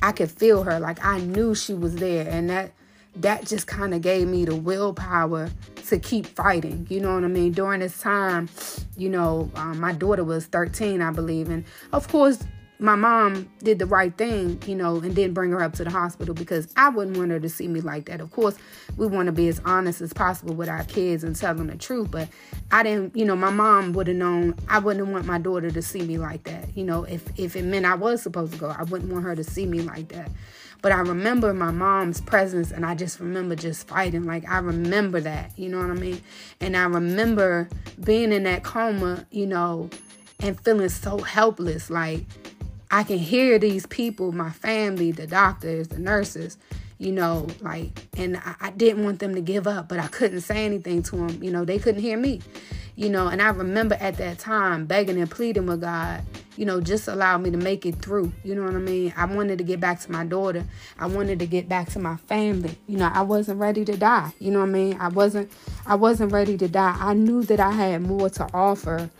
I 0.00 0.12
could 0.12 0.30
feel 0.30 0.62
her. 0.62 0.78
Like 0.78 1.04
I 1.04 1.18
knew 1.18 1.56
she 1.56 1.74
was 1.74 1.96
there. 1.96 2.28
And 2.28 2.48
that 2.50 2.72
that 3.16 3.46
just 3.46 3.66
kind 3.66 3.94
of 3.94 4.02
gave 4.02 4.28
me 4.28 4.44
the 4.44 4.56
willpower 4.56 5.50
to 5.86 5.98
keep 5.98 6.26
fighting. 6.26 6.86
You 6.90 7.00
know 7.00 7.14
what 7.14 7.24
I 7.24 7.28
mean? 7.28 7.52
During 7.52 7.80
this 7.80 8.00
time, 8.00 8.48
you 8.96 9.08
know, 9.08 9.50
um, 9.54 9.78
my 9.80 9.92
daughter 9.92 10.24
was 10.24 10.46
13, 10.46 11.00
I 11.00 11.10
believe. 11.10 11.48
And 11.48 11.64
of 11.92 12.08
course, 12.08 12.42
my 12.80 12.96
mom 12.96 13.48
did 13.62 13.78
the 13.78 13.86
right 13.86 14.16
thing, 14.16 14.60
you 14.66 14.74
know, 14.74 14.96
and 14.96 15.14
didn't 15.14 15.32
bring 15.32 15.52
her 15.52 15.62
up 15.62 15.74
to 15.74 15.84
the 15.84 15.90
hospital 15.90 16.34
because 16.34 16.72
I 16.76 16.88
wouldn't 16.88 17.16
want 17.16 17.30
her 17.30 17.38
to 17.38 17.48
see 17.48 17.68
me 17.68 17.80
like 17.80 18.06
that. 18.06 18.20
Of 18.20 18.32
course, 18.32 18.56
we 18.96 19.06
want 19.06 19.26
to 19.26 19.32
be 19.32 19.48
as 19.48 19.60
honest 19.64 20.00
as 20.00 20.12
possible 20.12 20.54
with 20.54 20.68
our 20.68 20.82
kids 20.84 21.22
and 21.22 21.36
tell 21.36 21.54
them 21.54 21.68
the 21.68 21.76
truth, 21.76 22.10
but 22.10 22.28
I 22.72 22.82
didn't, 22.82 23.16
you 23.16 23.24
know, 23.24 23.36
my 23.36 23.50
mom 23.50 23.92
would 23.92 24.08
have 24.08 24.16
known 24.16 24.56
I 24.68 24.80
wouldn't 24.80 25.06
want 25.06 25.24
my 25.24 25.38
daughter 25.38 25.70
to 25.70 25.82
see 25.82 26.02
me 26.02 26.18
like 26.18 26.44
that. 26.44 26.76
You 26.76 26.84
know, 26.84 27.04
if 27.04 27.24
if 27.38 27.54
it 27.54 27.64
meant 27.64 27.86
I 27.86 27.94
was 27.94 28.22
supposed 28.22 28.52
to 28.52 28.58
go, 28.58 28.68
I 28.68 28.82
wouldn't 28.82 29.12
want 29.12 29.24
her 29.24 29.36
to 29.36 29.44
see 29.44 29.66
me 29.66 29.80
like 29.80 30.08
that. 30.08 30.30
But 30.84 30.92
I 30.92 30.98
remember 30.98 31.54
my 31.54 31.70
mom's 31.70 32.20
presence 32.20 32.70
and 32.70 32.84
I 32.84 32.94
just 32.94 33.18
remember 33.18 33.56
just 33.56 33.88
fighting. 33.88 34.24
Like 34.24 34.46
I 34.46 34.58
remember 34.58 35.18
that, 35.18 35.58
you 35.58 35.70
know 35.70 35.78
what 35.78 35.88
I 35.88 35.94
mean? 35.94 36.20
And 36.60 36.76
I 36.76 36.84
remember 36.84 37.70
being 38.04 38.32
in 38.32 38.42
that 38.42 38.64
coma, 38.64 39.24
you 39.30 39.46
know, 39.46 39.88
and 40.40 40.60
feeling 40.60 40.90
so 40.90 41.16
helpless 41.20 41.88
like 41.88 42.26
I 42.90 43.02
can 43.02 43.16
hear 43.16 43.58
these 43.58 43.86
people, 43.86 44.32
my 44.32 44.50
family, 44.50 45.10
the 45.10 45.26
doctors, 45.26 45.88
the 45.88 45.98
nurses, 45.98 46.58
you 47.04 47.12
know, 47.12 47.46
like, 47.60 47.90
and 48.16 48.38
I, 48.38 48.54
I, 48.60 48.70
didn't 48.70 49.04
want 49.04 49.18
them 49.18 49.34
to 49.34 49.42
give 49.42 49.66
up, 49.66 49.88
but 49.88 49.98
I 49.98 50.06
couldn't 50.06 50.40
say 50.40 50.64
anything 50.64 51.02
to 51.04 51.16
them. 51.16 51.42
You 51.42 51.50
know, 51.50 51.64
they 51.64 51.78
couldn't 51.78 52.00
hear 52.00 52.16
me, 52.16 52.40
you 52.96 53.10
know, 53.10 53.28
and 53.28 53.42
I 53.42 53.50
remember 53.50 53.96
at 54.00 54.16
that 54.16 54.38
time 54.38 54.86
begging 54.86 55.20
and 55.20 55.30
pleading 55.30 55.66
with 55.66 55.82
God, 55.82 56.22
you 56.56 56.64
know, 56.64 56.80
just 56.80 57.06
allow 57.06 57.36
me 57.36 57.50
to 57.50 57.58
make 57.58 57.84
it 57.84 57.96
through. 57.96 58.32
You 58.42 58.54
know 58.54 58.62
what 58.62 58.74
I 58.74 58.78
mean? 58.78 59.12
I 59.16 59.26
wanted 59.26 59.58
to 59.58 59.64
get 59.64 59.80
back 59.80 60.00
to 60.00 60.12
my 60.12 60.24
daughter. 60.24 60.64
I 60.98 61.06
wanted 61.06 61.40
to 61.40 61.46
get 61.46 61.68
back 61.68 61.90
to 61.90 61.98
my 61.98 62.16
family. 62.16 62.78
You 62.86 62.96
know, 62.96 63.10
I 63.12 63.22
wasn't 63.22 63.60
ready 63.60 63.84
to 63.84 63.96
die. 63.96 64.32
You 64.38 64.50
know 64.50 64.60
what 64.60 64.70
I 64.70 64.72
mean? 64.72 64.96
I 64.98 65.08
wasn't 65.08 65.52
I 65.86 65.96
wasn't 65.96 66.32
ready 66.32 66.56
to 66.56 66.68
die. 66.68 66.96
I 66.98 67.12
knew 67.12 67.42
that 67.42 67.60
I 67.60 67.72
had 67.72 68.02
more 68.02 68.30
to 68.30 68.48
offer 68.54 69.10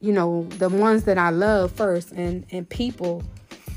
you 0.00 0.12
know, 0.12 0.44
the 0.58 0.68
ones 0.68 1.04
that 1.04 1.18
I 1.18 1.30
love 1.30 1.72
first 1.72 2.12
and, 2.12 2.46
and 2.50 2.68
people 2.68 3.22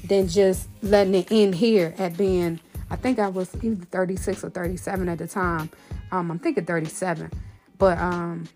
than 0.05 0.27
just 0.27 0.69
letting 0.81 1.15
it 1.15 1.31
end 1.31 1.55
here 1.55 1.93
at 1.97 2.17
being, 2.17 2.59
I 2.93 2.95
think 2.95 3.17
I 3.17 3.27
was 3.27 3.49
either 3.63 3.85
36 3.85 4.43
or 4.43 4.51
37 4.51 5.09
at 5.09 5.17
the 5.17 5.27
time. 5.27 5.71
Um, 6.11 6.29
I'm 6.29 6.37
thinking 6.37 6.63
37, 6.63 7.31
but 7.79 7.97
um, 7.97 8.47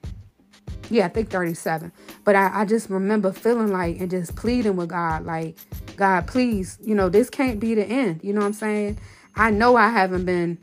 yeah, 0.92 1.08
I 1.08 1.10
think 1.10 1.32
37. 1.32 1.92
But 2.24 2.36
I, 2.36 2.62
I 2.62 2.66
just 2.66 2.88
remember 2.92 3.32
feeling 3.32 3.74
like 3.74 4.00
and 4.00 4.12
just 4.12 4.36
pleading 4.36 4.76
with 4.76 4.90
God, 4.90 5.26
like, 5.26 5.58
God, 5.96 6.28
please, 6.28 6.78
you 6.84 6.94
know, 6.94 7.10
this 7.10 7.32
can't 7.32 7.60
be 7.60 7.74
the 7.74 7.84
end. 7.84 8.24
You 8.24 8.32
know 8.32 8.42
what 8.42 8.46
I'm 8.46 8.54
saying? 8.54 9.00
I 9.36 9.50
know 9.50 9.76
I 9.76 9.90
haven't 9.90 10.26
been, 10.26 10.60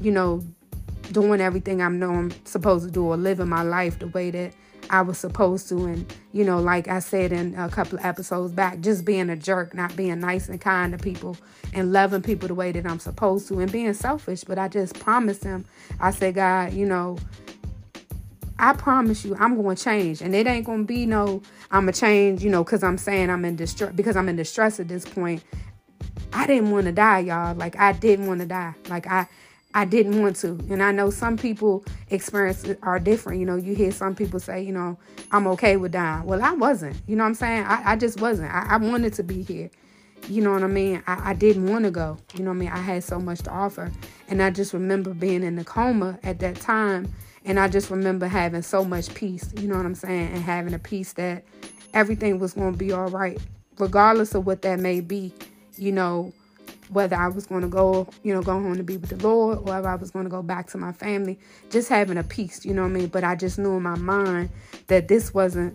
you 0.00 0.10
know, 0.10 0.42
doing 1.12 1.40
everything 1.40 1.80
I 1.80 1.90
know 1.90 2.10
I'm 2.10 2.32
supposed 2.44 2.86
to 2.86 2.90
do 2.90 3.04
or 3.04 3.16
living 3.16 3.48
my 3.48 3.62
life 3.62 4.00
the 4.00 4.08
way 4.08 4.32
that 4.32 4.52
I 4.92 5.00
was 5.00 5.18
supposed 5.18 5.68
to. 5.70 5.86
And, 5.86 6.14
you 6.32 6.44
know, 6.44 6.60
like 6.60 6.86
I 6.86 7.00
said 7.00 7.32
in 7.32 7.54
a 7.56 7.68
couple 7.68 7.98
of 7.98 8.04
episodes 8.04 8.52
back, 8.52 8.80
just 8.80 9.04
being 9.04 9.30
a 9.30 9.36
jerk, 9.36 9.74
not 9.74 9.96
being 9.96 10.20
nice 10.20 10.48
and 10.48 10.60
kind 10.60 10.92
to 10.92 10.98
people 10.98 11.36
and 11.72 11.92
loving 11.92 12.22
people 12.22 12.46
the 12.46 12.54
way 12.54 12.70
that 12.72 12.86
I'm 12.86 12.98
supposed 13.00 13.48
to 13.48 13.58
and 13.58 13.72
being 13.72 13.94
selfish. 13.94 14.44
But 14.44 14.58
I 14.58 14.68
just 14.68 15.00
promised 15.00 15.42
him, 15.42 15.64
I 15.98 16.10
said, 16.10 16.34
God, 16.34 16.74
you 16.74 16.86
know, 16.86 17.16
I 18.58 18.74
promise 18.74 19.24
you, 19.24 19.34
I'm 19.40 19.60
going 19.60 19.76
to 19.76 19.82
change. 19.82 20.20
And 20.20 20.34
it 20.34 20.46
ain't 20.46 20.66
going 20.66 20.80
to 20.80 20.86
be 20.86 21.06
no, 21.06 21.42
I'm 21.70 21.84
going 21.84 21.94
to 21.94 22.00
change, 22.00 22.44
you 22.44 22.50
know, 22.50 22.62
because 22.62 22.82
I'm 22.82 22.98
saying 22.98 23.30
I'm 23.30 23.44
in 23.46 23.56
distress, 23.56 23.92
because 23.94 24.14
I'm 24.14 24.28
in 24.28 24.36
distress 24.36 24.78
at 24.78 24.88
this 24.88 25.04
point. 25.04 25.42
I 26.34 26.46
didn't 26.46 26.70
want 26.70 26.86
to 26.86 26.92
die, 26.92 27.20
y'all. 27.20 27.54
Like, 27.54 27.78
I 27.78 27.92
didn't 27.92 28.26
want 28.26 28.40
to 28.40 28.46
die. 28.46 28.74
Like, 28.88 29.06
I, 29.06 29.26
I 29.74 29.84
didn't 29.84 30.20
want 30.20 30.36
to. 30.36 30.50
And 30.70 30.82
I 30.82 30.92
know 30.92 31.10
some 31.10 31.36
people 31.36 31.84
experience 32.10 32.66
are 32.82 32.98
different. 32.98 33.40
You 33.40 33.46
know, 33.46 33.56
you 33.56 33.74
hear 33.74 33.90
some 33.90 34.14
people 34.14 34.38
say, 34.38 34.62
you 34.62 34.72
know, 34.72 34.98
I'm 35.30 35.46
okay 35.48 35.76
with 35.76 35.92
dying. 35.92 36.24
Well, 36.24 36.42
I 36.42 36.52
wasn't. 36.52 36.96
You 37.06 37.16
know 37.16 37.24
what 37.24 37.28
I'm 37.28 37.34
saying? 37.34 37.64
I, 37.64 37.92
I 37.92 37.96
just 37.96 38.20
wasn't. 38.20 38.52
I, 38.52 38.66
I, 38.70 38.76
wanted 38.76 39.14
to 39.14 39.22
be 39.22 39.42
here. 39.42 39.70
You 40.28 40.42
know 40.42 40.52
what 40.52 40.62
I 40.62 40.66
mean? 40.66 41.02
I, 41.06 41.30
I 41.30 41.34
didn't 41.34 41.68
want 41.68 41.84
to 41.84 41.90
go. 41.90 42.18
You 42.34 42.44
know 42.44 42.50
what 42.50 42.56
I 42.56 42.60
mean? 42.60 42.68
I 42.68 42.78
had 42.78 43.02
so 43.02 43.18
much 43.18 43.40
to 43.40 43.50
offer. 43.50 43.90
And 44.28 44.42
I 44.42 44.50
just 44.50 44.74
remember 44.74 45.14
being 45.14 45.42
in 45.42 45.56
the 45.56 45.64
coma 45.64 46.18
at 46.22 46.38
that 46.40 46.56
time. 46.56 47.12
And 47.44 47.58
I 47.58 47.68
just 47.68 47.90
remember 47.90 48.26
having 48.26 48.62
so 48.62 48.84
much 48.84 49.12
peace. 49.14 49.52
You 49.56 49.68
know 49.68 49.76
what 49.76 49.86
I'm 49.86 49.94
saying? 49.94 50.32
And 50.32 50.42
having 50.42 50.74
a 50.74 50.78
peace 50.78 51.14
that 51.14 51.44
everything 51.94 52.38
was 52.38 52.52
going 52.52 52.72
to 52.72 52.78
be 52.78 52.92
all 52.92 53.08
right, 53.08 53.40
regardless 53.78 54.34
of 54.34 54.44
what 54.44 54.62
that 54.62 54.80
may 54.80 55.00
be. 55.00 55.32
You 55.76 55.92
know, 55.92 56.32
whether 56.92 57.16
I 57.16 57.28
was 57.28 57.46
going 57.46 57.62
to 57.62 57.68
go, 57.68 58.08
you 58.22 58.34
know, 58.34 58.42
go 58.42 58.52
home 58.52 58.76
to 58.76 58.82
be 58.82 58.96
with 58.96 59.10
the 59.10 59.26
Lord 59.26 59.58
or 59.58 59.62
whether 59.62 59.88
I 59.88 59.94
was 59.94 60.10
going 60.10 60.24
to 60.24 60.30
go 60.30 60.42
back 60.42 60.68
to 60.70 60.78
my 60.78 60.92
family, 60.92 61.38
just 61.70 61.88
having 61.88 62.18
a 62.18 62.24
peace, 62.24 62.64
you 62.64 62.74
know 62.74 62.82
what 62.82 62.90
I 62.90 62.92
mean? 62.92 63.06
But 63.08 63.24
I 63.24 63.34
just 63.34 63.58
knew 63.58 63.76
in 63.76 63.82
my 63.82 63.96
mind 63.96 64.50
that 64.88 65.08
this 65.08 65.32
wasn't 65.32 65.74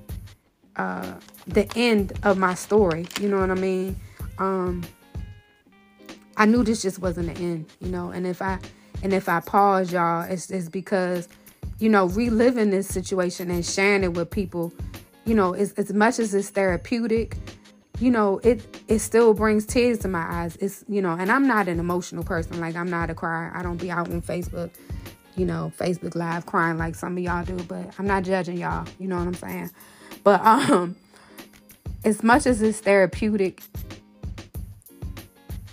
uh, 0.75 1.15
the 1.47 1.69
end 1.75 2.13
of 2.23 2.37
my 2.37 2.53
story, 2.53 3.07
you 3.19 3.29
know 3.29 3.39
what 3.39 3.51
I 3.51 3.55
mean? 3.55 3.95
Um, 4.37 4.83
I 6.37 6.45
knew 6.45 6.63
this 6.63 6.81
just 6.81 6.99
wasn't 6.99 7.33
the 7.33 7.41
end, 7.41 7.65
you 7.79 7.89
know, 7.89 8.11
and 8.11 8.27
if 8.27 8.41
I 8.41 8.59
and 9.03 9.13
if 9.13 9.29
I 9.29 9.39
pause, 9.39 9.91
y'all, 9.91 10.23
it's, 10.23 10.49
it's 10.49 10.69
because, 10.69 11.27
you 11.79 11.89
know, 11.89 12.07
reliving 12.07 12.71
this 12.71 12.87
situation 12.87 13.51
and 13.51 13.65
sharing 13.65 14.03
it 14.03 14.13
with 14.13 14.31
people, 14.31 14.73
you 15.25 15.35
know, 15.35 15.53
as, 15.53 15.73
as 15.73 15.93
much 15.93 16.19
as 16.19 16.33
it's 16.33 16.49
therapeutic, 16.49 17.37
you 17.99 18.11
know, 18.11 18.39
it 18.43 18.83
it 18.87 18.99
still 18.99 19.33
brings 19.33 19.65
tears 19.65 19.99
to 19.99 20.07
my 20.07 20.25
eyes. 20.29 20.55
It's 20.57 20.83
you 20.87 21.01
know, 21.01 21.13
and 21.13 21.31
I'm 21.31 21.47
not 21.47 21.67
an 21.67 21.79
emotional 21.79 22.23
person. 22.23 22.59
Like 22.59 22.75
I'm 22.75 22.89
not 22.89 23.09
a 23.09 23.15
crier. 23.15 23.51
I 23.55 23.63
don't 23.63 23.77
be 23.77 23.89
out 23.89 24.09
on 24.09 24.21
Facebook, 24.21 24.71
you 25.35 25.45
know, 25.45 25.71
Facebook 25.77 26.15
Live 26.15 26.45
crying 26.45 26.77
like 26.77 26.95
some 26.95 27.17
of 27.17 27.23
y'all 27.23 27.43
do, 27.43 27.55
but 27.63 27.93
I'm 27.97 28.05
not 28.05 28.23
judging 28.23 28.57
y'all. 28.57 28.87
You 28.99 29.07
know 29.07 29.17
what 29.17 29.27
I'm 29.27 29.33
saying? 29.33 29.71
But 30.23 30.41
um, 30.45 30.95
as 32.03 32.21
much 32.21 32.45
as 32.45 32.61
it's 32.61 32.79
therapeutic, 32.79 33.63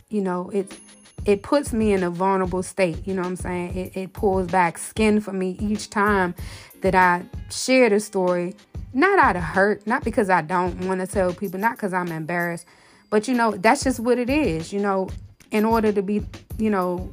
you 0.09 0.23
know, 0.23 0.49
it 0.51 0.79
it 1.27 1.43
puts 1.43 1.73
me 1.73 1.93
in 1.93 2.03
a 2.03 2.11
vulnerable 2.11 2.63
state. 2.63 3.07
You 3.07 3.15
know 3.15 3.23
what 3.23 3.29
I'm 3.29 3.37
saying? 3.37 3.77
It, 3.77 3.97
it 3.97 4.13
pulls 4.13 4.47
back 4.47 4.79
skin 4.79 5.21
for 5.21 5.33
me 5.33 5.57
each 5.61 5.91
time 5.91 6.35
that 6.81 6.95
I 6.95 7.25
share 7.51 7.91
the 7.91 8.01
story. 8.01 8.55
Not 8.94 9.18
out 9.18 9.35
of 9.35 9.42
hurt, 9.42 9.87
not 9.88 10.04
because 10.04 10.30
I 10.30 10.40
don't 10.40 10.87
want 10.87 11.00
to 11.00 11.07
tell 11.07 11.35
people, 11.35 11.59
not 11.59 11.72
because 11.72 11.92
I'm 11.92 12.09
embarrassed, 12.09 12.64
but 13.11 13.26
you 13.26 13.35
know, 13.35 13.50
that's 13.50 13.83
just 13.83 13.98
what 13.98 14.18
it 14.18 14.30
is. 14.30 14.72
You 14.72 14.80
know, 14.80 15.09
in 15.50 15.64
order 15.64 15.92
to 15.92 16.00
be, 16.00 16.24
you 16.59 16.70
know, 16.70 17.11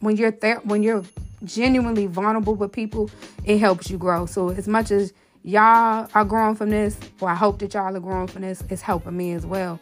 when 0.00 0.16
you're 0.16 0.30
there, 0.30 0.60
when 0.64 0.82
you're 0.82 1.02
genuinely 1.44 2.06
vulnerable 2.06 2.54
with 2.54 2.72
people, 2.72 3.10
it 3.44 3.58
helps 3.58 3.90
you 3.90 3.96
grow. 3.96 4.26
So 4.26 4.50
as 4.50 4.68
much 4.68 4.90
as 4.90 5.14
y'all 5.42 6.08
are 6.14 6.24
growing 6.24 6.56
from 6.56 6.70
this, 6.70 6.98
or 7.20 7.30
I 7.30 7.34
hope 7.34 7.58
that 7.60 7.72
y'all 7.72 7.96
are 7.96 8.00
growing 8.00 8.26
from 8.26 8.42
this, 8.42 8.62
it's 8.68 8.82
helping 8.82 9.16
me 9.16 9.32
as 9.32 9.46
well. 9.46 9.80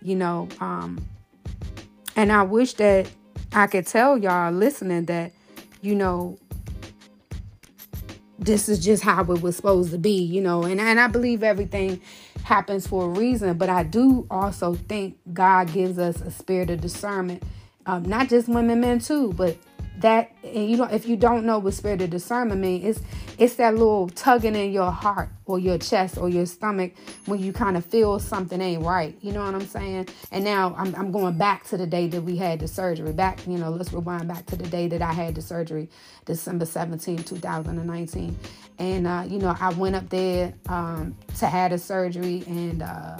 You 0.00 0.14
know, 0.14 0.48
um, 0.60 1.04
and 2.14 2.30
I 2.30 2.42
wish 2.42 2.74
that 2.74 3.10
I 3.52 3.66
could 3.66 3.86
tell 3.86 4.16
y'all 4.16 4.52
listening 4.52 5.06
that, 5.06 5.32
you 5.80 5.94
know, 5.94 6.38
this 8.44 8.68
is 8.68 8.78
just 8.78 9.02
how 9.02 9.22
it 9.22 9.42
was 9.42 9.56
supposed 9.56 9.90
to 9.92 9.98
be, 9.98 10.22
you 10.22 10.40
know, 10.40 10.64
and, 10.64 10.80
and 10.80 11.00
I 11.00 11.06
believe 11.06 11.42
everything 11.42 12.00
happens 12.42 12.86
for 12.86 13.04
a 13.04 13.08
reason, 13.08 13.56
but 13.56 13.68
I 13.68 13.82
do 13.82 14.26
also 14.30 14.74
think 14.74 15.18
God 15.32 15.72
gives 15.72 15.98
us 15.98 16.20
a 16.20 16.30
spirit 16.30 16.70
of 16.70 16.80
discernment, 16.80 17.42
um, 17.86 18.02
not 18.04 18.28
just 18.28 18.48
women, 18.48 18.80
men 18.80 18.98
too, 18.98 19.32
but 19.32 19.56
that 19.98 20.32
and 20.42 20.68
you 20.68 20.76
know 20.76 20.84
if 20.84 21.06
you 21.06 21.16
don't 21.16 21.44
know 21.44 21.58
what 21.58 21.72
spirit 21.72 22.02
of 22.02 22.10
discernment 22.10 22.60
means 22.60 22.84
it's 22.84 23.06
it's 23.38 23.54
that 23.56 23.74
little 23.74 24.08
tugging 24.08 24.54
in 24.54 24.72
your 24.72 24.90
heart 24.90 25.28
or 25.46 25.58
your 25.58 25.78
chest 25.78 26.18
or 26.18 26.28
your 26.28 26.46
stomach 26.46 26.92
when 27.26 27.38
you 27.38 27.52
kind 27.52 27.76
of 27.76 27.84
feel 27.84 28.18
something 28.18 28.60
ain't 28.60 28.82
right. 28.82 29.16
You 29.20 29.32
know 29.32 29.44
what 29.44 29.54
i'm 29.54 29.66
saying? 29.66 30.08
And 30.32 30.44
now 30.44 30.74
I'm, 30.76 30.94
I'm 30.94 31.12
going 31.12 31.36
back 31.36 31.64
to 31.68 31.76
the 31.76 31.86
day 31.86 32.08
that 32.08 32.22
we 32.22 32.36
had 32.36 32.60
the 32.60 32.68
surgery. 32.68 33.12
Back 33.12 33.46
you 33.46 33.58
know 33.58 33.70
let's 33.70 33.92
rewind 33.92 34.28
back 34.28 34.46
to 34.46 34.56
the 34.56 34.66
day 34.68 34.88
that 34.88 35.02
i 35.02 35.12
had 35.12 35.34
the 35.34 35.42
surgery 35.42 35.88
december 36.24 36.64
17 36.64 37.18
2019 37.18 38.36
and 38.78 39.06
uh, 39.06 39.24
you 39.26 39.38
know 39.38 39.54
i 39.60 39.70
went 39.70 39.94
up 39.94 40.08
there 40.08 40.52
um, 40.68 41.14
to 41.38 41.46
have 41.46 41.70
the 41.70 41.78
surgery 41.78 42.42
and 42.46 42.82
uh, 42.82 43.18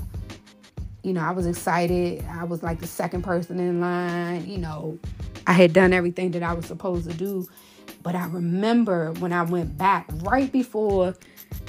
you 1.05 1.12
know 1.12 1.21
i 1.21 1.31
was 1.31 1.47
excited 1.47 2.25
i 2.31 2.43
was 2.43 2.62
like 2.62 2.81
the 2.81 2.87
second 2.87 3.23
person 3.23 3.61
in 3.61 3.81
line 3.81 4.45
you 4.47 4.59
know 4.59 4.99
I 5.47 5.53
had 5.53 5.73
done 5.73 5.93
everything 5.93 6.31
that 6.33 6.43
I 6.43 6.53
was 6.53 6.67
supposed 6.67 7.11
to 7.11 7.17
do. 7.17 7.47
But 8.03 8.14
I 8.14 8.27
remember 8.27 9.12
when 9.12 9.33
I 9.33 9.43
went 9.43 9.77
back 9.79 10.07
right 10.23 10.51
before 10.51 11.14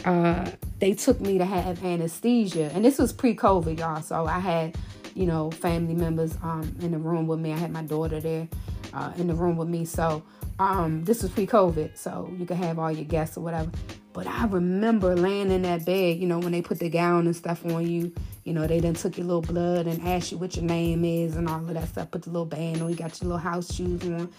uh, 0.04 0.50
they 0.80 0.94
took 0.94 1.22
me 1.22 1.38
to 1.38 1.46
have 1.46 1.84
anesthesia, 1.84 2.72
and 2.74 2.84
this 2.84 2.98
was 2.98 3.14
pre-COVID, 3.14 3.80
y'all. 3.80 4.02
So 4.02 4.26
I 4.26 4.40
had, 4.40 4.76
you 5.14 5.26
know, 5.26 5.52
family 5.52 5.94
members 5.94 6.38
um, 6.44 6.76
in 6.82 6.92
the 6.92 6.98
room 6.98 7.28
with 7.28 7.40
me. 7.40 7.54
I 7.54 7.58
had 7.58 7.72
my 7.72 7.84
daughter 7.84 8.20
there 8.20 8.48
uh, 8.94 9.14
in 9.18 9.28
the 9.28 9.34
room 9.34 9.56
with 9.56 9.70
me. 9.70 9.86
So 9.86 10.24
um, 10.60 11.06
this 11.06 11.22
was 11.22 11.32
pre-COVID, 11.32 11.98
so 11.98 12.30
you 12.38 12.46
could 12.46 12.58
have 12.58 12.80
all 12.80 12.92
your 12.92 13.06
guests 13.06 13.38
or 13.38 13.42
whatever. 13.42 13.72
But 14.16 14.28
I 14.28 14.46
remember 14.46 15.14
laying 15.14 15.52
in 15.52 15.64
that 15.64 15.84
bed, 15.84 16.20
you 16.20 16.26
know, 16.26 16.40
when 16.40 16.54
they 16.54 16.62
put 16.62 16.80
the 16.80 16.88
gown 16.88 17.26
and 17.26 17.36
stuff 17.36 17.66
on 17.66 17.86
you, 17.86 18.14
you 18.46 18.54
know, 18.54 18.66
they 18.66 18.80
then 18.80 18.94
took 18.94 19.18
your 19.18 19.28
little 19.28 19.42
blood 19.42 19.88
and 19.88 20.02
asked 20.08 20.32
you 20.32 20.38
what 20.38 20.56
your 20.56 20.64
name 20.64 21.04
is 21.04 21.36
and 21.36 21.50
all 21.50 21.58
of 21.58 21.74
that 21.74 21.90
stuff. 21.90 22.12
Put 22.12 22.22
the 22.22 22.30
little 22.30 22.46
band 22.46 22.82
on, 22.82 22.90
you 22.90 22.96
got 22.96 23.22
your 23.22 23.28
little 23.28 23.38
house 23.38 23.76
shoes 23.76 24.02
on. 24.04 24.32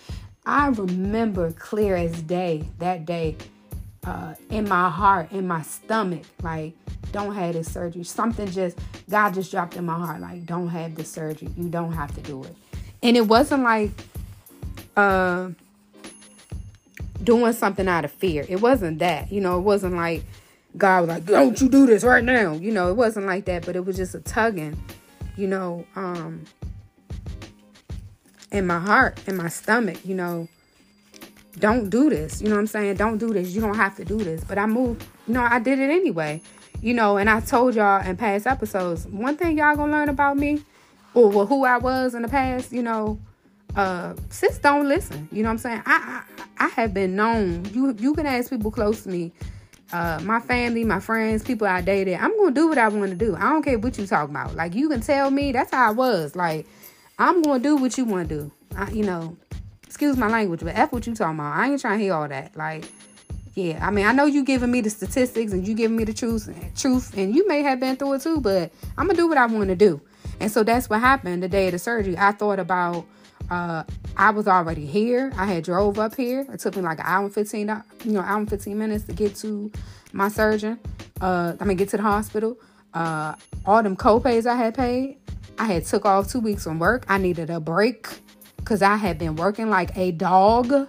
I 0.46 0.68
remember 0.68 1.52
clear 1.52 1.94
as 1.94 2.22
day 2.22 2.64
that 2.78 3.04
day 3.04 3.36
uh, 4.06 4.34
in 4.48 4.66
my 4.66 4.88
heart, 4.88 5.30
in 5.32 5.46
my 5.46 5.60
stomach, 5.60 6.24
like, 6.42 6.72
don't 7.12 7.34
have 7.34 7.52
this 7.52 7.70
surgery. 7.70 8.02
Something 8.02 8.50
just, 8.50 8.78
God 9.10 9.34
just 9.34 9.50
dropped 9.50 9.76
in 9.76 9.84
my 9.84 9.98
heart, 9.98 10.22
like, 10.22 10.46
don't 10.46 10.68
have 10.68 10.94
this 10.94 11.12
surgery. 11.12 11.50
You 11.54 11.68
don't 11.68 11.92
have 11.92 12.14
to 12.14 12.22
do 12.22 12.44
it. 12.44 12.56
And 13.02 13.14
it 13.14 13.28
wasn't 13.28 13.62
like 13.62 13.90
uh, 14.96 15.50
doing 17.26 17.52
something 17.52 17.86
out 17.86 18.06
of 18.06 18.12
fear. 18.12 18.46
It 18.48 18.62
wasn't 18.62 19.00
that. 19.00 19.30
You 19.30 19.42
know, 19.42 19.58
it 19.58 19.62
wasn't 19.62 19.96
like, 19.96 20.24
God 20.78 21.02
was 21.02 21.08
like, 21.08 21.26
don't 21.26 21.60
you 21.60 21.68
do 21.68 21.86
this 21.86 22.04
right 22.04 22.24
now. 22.24 22.54
You 22.54 22.72
know, 22.72 22.88
it 22.88 22.94
wasn't 22.94 23.26
like 23.26 23.44
that, 23.46 23.66
but 23.66 23.76
it 23.76 23.84
was 23.84 23.96
just 23.96 24.14
a 24.14 24.20
tugging, 24.20 24.82
you 25.36 25.46
know, 25.46 25.84
um, 25.96 26.44
in 28.52 28.66
my 28.66 28.78
heart, 28.78 29.20
in 29.26 29.36
my 29.36 29.48
stomach, 29.48 29.98
you 30.04 30.14
know, 30.14 30.48
don't 31.58 31.90
do 31.90 32.08
this. 32.08 32.40
You 32.40 32.48
know 32.48 32.54
what 32.54 32.60
I'm 32.60 32.66
saying? 32.66 32.96
Don't 32.96 33.18
do 33.18 33.32
this. 33.32 33.50
You 33.50 33.60
don't 33.60 33.76
have 33.76 33.96
to 33.96 34.04
do 34.04 34.18
this. 34.18 34.44
But 34.44 34.58
I 34.58 34.66
moved, 34.66 35.04
you 35.26 35.34
know, 35.34 35.42
I 35.42 35.58
did 35.58 35.78
it 35.78 35.90
anyway. 35.90 36.40
You 36.82 36.94
know, 36.94 37.16
and 37.16 37.28
I 37.28 37.40
told 37.40 37.74
y'all 37.74 38.06
in 38.06 38.16
past 38.16 38.46
episodes, 38.46 39.06
one 39.06 39.36
thing 39.36 39.58
y'all 39.58 39.74
gonna 39.76 39.90
learn 39.90 40.08
about 40.10 40.36
me 40.36 40.62
or 41.14 41.30
well, 41.30 41.46
who 41.46 41.64
I 41.64 41.78
was 41.78 42.14
in 42.14 42.22
the 42.22 42.28
past, 42.28 42.70
you 42.70 42.82
know, 42.82 43.18
uh 43.74 44.14
sis 44.30 44.58
don't 44.58 44.88
listen. 44.88 45.28
You 45.32 45.42
know 45.42 45.48
what 45.48 45.54
I'm 45.54 45.58
saying? 45.58 45.82
I 45.86 46.22
I, 46.58 46.66
I 46.66 46.68
have 46.68 46.94
been 46.94 47.16
known. 47.16 47.64
You 47.72 47.94
you 47.98 48.14
can 48.14 48.26
ask 48.26 48.50
people 48.50 48.70
close 48.70 49.02
to 49.02 49.08
me 49.08 49.32
uh, 49.92 50.20
my 50.24 50.40
family, 50.40 50.84
my 50.84 51.00
friends, 51.00 51.44
people 51.44 51.66
I 51.66 51.80
dated, 51.80 52.18
I'm 52.18 52.36
gonna 52.36 52.50
do 52.50 52.68
what 52.68 52.78
I 52.78 52.88
want 52.88 53.10
to 53.10 53.16
do. 53.16 53.36
I 53.36 53.50
don't 53.50 53.62
care 53.62 53.78
what 53.78 53.96
you 53.98 54.06
talk 54.06 54.28
about. 54.28 54.54
Like 54.56 54.74
you 54.74 54.88
can 54.88 55.00
tell 55.00 55.30
me 55.30 55.52
that's 55.52 55.70
how 55.70 55.88
I 55.88 55.92
was. 55.92 56.34
Like 56.34 56.66
I'm 57.18 57.42
gonna 57.42 57.62
do 57.62 57.76
what 57.76 57.96
you 57.96 58.04
want 58.04 58.28
to 58.28 58.34
do. 58.34 58.52
I, 58.76 58.90
you 58.90 59.04
know, 59.04 59.36
excuse 59.84 60.16
my 60.16 60.28
language, 60.28 60.60
but 60.60 60.76
f 60.76 60.92
what 60.92 61.06
you 61.06 61.14
talking 61.14 61.38
about. 61.38 61.56
I 61.56 61.70
ain't 61.70 61.80
trying 61.80 61.98
to 61.98 62.04
hear 62.04 62.14
all 62.14 62.28
that. 62.28 62.56
Like, 62.56 62.90
yeah, 63.54 63.84
I 63.86 63.90
mean 63.90 64.06
I 64.06 64.12
know 64.12 64.26
you 64.26 64.44
giving 64.44 64.70
me 64.70 64.80
the 64.80 64.90
statistics 64.90 65.52
and 65.52 65.66
you 65.66 65.74
giving 65.74 65.96
me 65.96 66.04
the 66.04 66.14
truth, 66.14 66.50
truth, 66.76 67.16
and 67.16 67.34
you 67.34 67.46
may 67.46 67.62
have 67.62 67.78
been 67.78 67.96
through 67.96 68.14
it 68.14 68.22
too, 68.22 68.40
but 68.40 68.72
I'm 68.98 69.06
gonna 69.06 69.16
do 69.16 69.28
what 69.28 69.38
I 69.38 69.46
want 69.46 69.68
to 69.68 69.76
do. 69.76 70.00
And 70.40 70.50
so 70.50 70.64
that's 70.64 70.90
what 70.90 71.00
happened 71.00 71.44
the 71.44 71.48
day 71.48 71.66
of 71.66 71.72
the 71.72 71.78
surgery. 71.78 72.18
I 72.18 72.32
thought 72.32 72.58
about 72.58 73.06
uh, 73.50 73.84
I 74.16 74.30
was 74.30 74.48
already 74.48 74.86
here. 74.86 75.32
I 75.36 75.46
had 75.46 75.64
drove 75.64 75.98
up 75.98 76.16
here. 76.16 76.46
It 76.52 76.60
took 76.60 76.76
me 76.76 76.82
like 76.82 76.98
an 76.98 77.04
hour 77.06 77.24
and 77.24 77.34
15, 77.34 77.82
you 78.04 78.12
know, 78.12 78.20
hour 78.20 78.38
and 78.38 78.50
15 78.50 78.76
minutes 78.76 79.04
to 79.04 79.12
get 79.12 79.36
to 79.36 79.70
my 80.12 80.28
surgeon. 80.28 80.78
Uh, 81.20 81.54
I 81.60 81.64
mean, 81.64 81.76
get 81.76 81.88
to 81.90 81.96
the 81.96 82.02
hospital. 82.02 82.58
Uh, 82.94 83.34
all 83.64 83.82
them 83.82 83.96
co-pays 83.96 84.46
I 84.46 84.56
had 84.56 84.74
paid. 84.74 85.18
I 85.58 85.64
had 85.64 85.84
took 85.84 86.04
off 86.04 86.30
two 86.30 86.40
weeks 86.40 86.64
from 86.64 86.78
work. 86.78 87.04
I 87.08 87.18
needed 87.18 87.50
a 87.50 87.60
break 87.60 88.08
because 88.56 88.82
I 88.82 88.96
had 88.96 89.18
been 89.18 89.36
working 89.36 89.70
like 89.70 89.96
a 89.96 90.12
dog. 90.12 90.88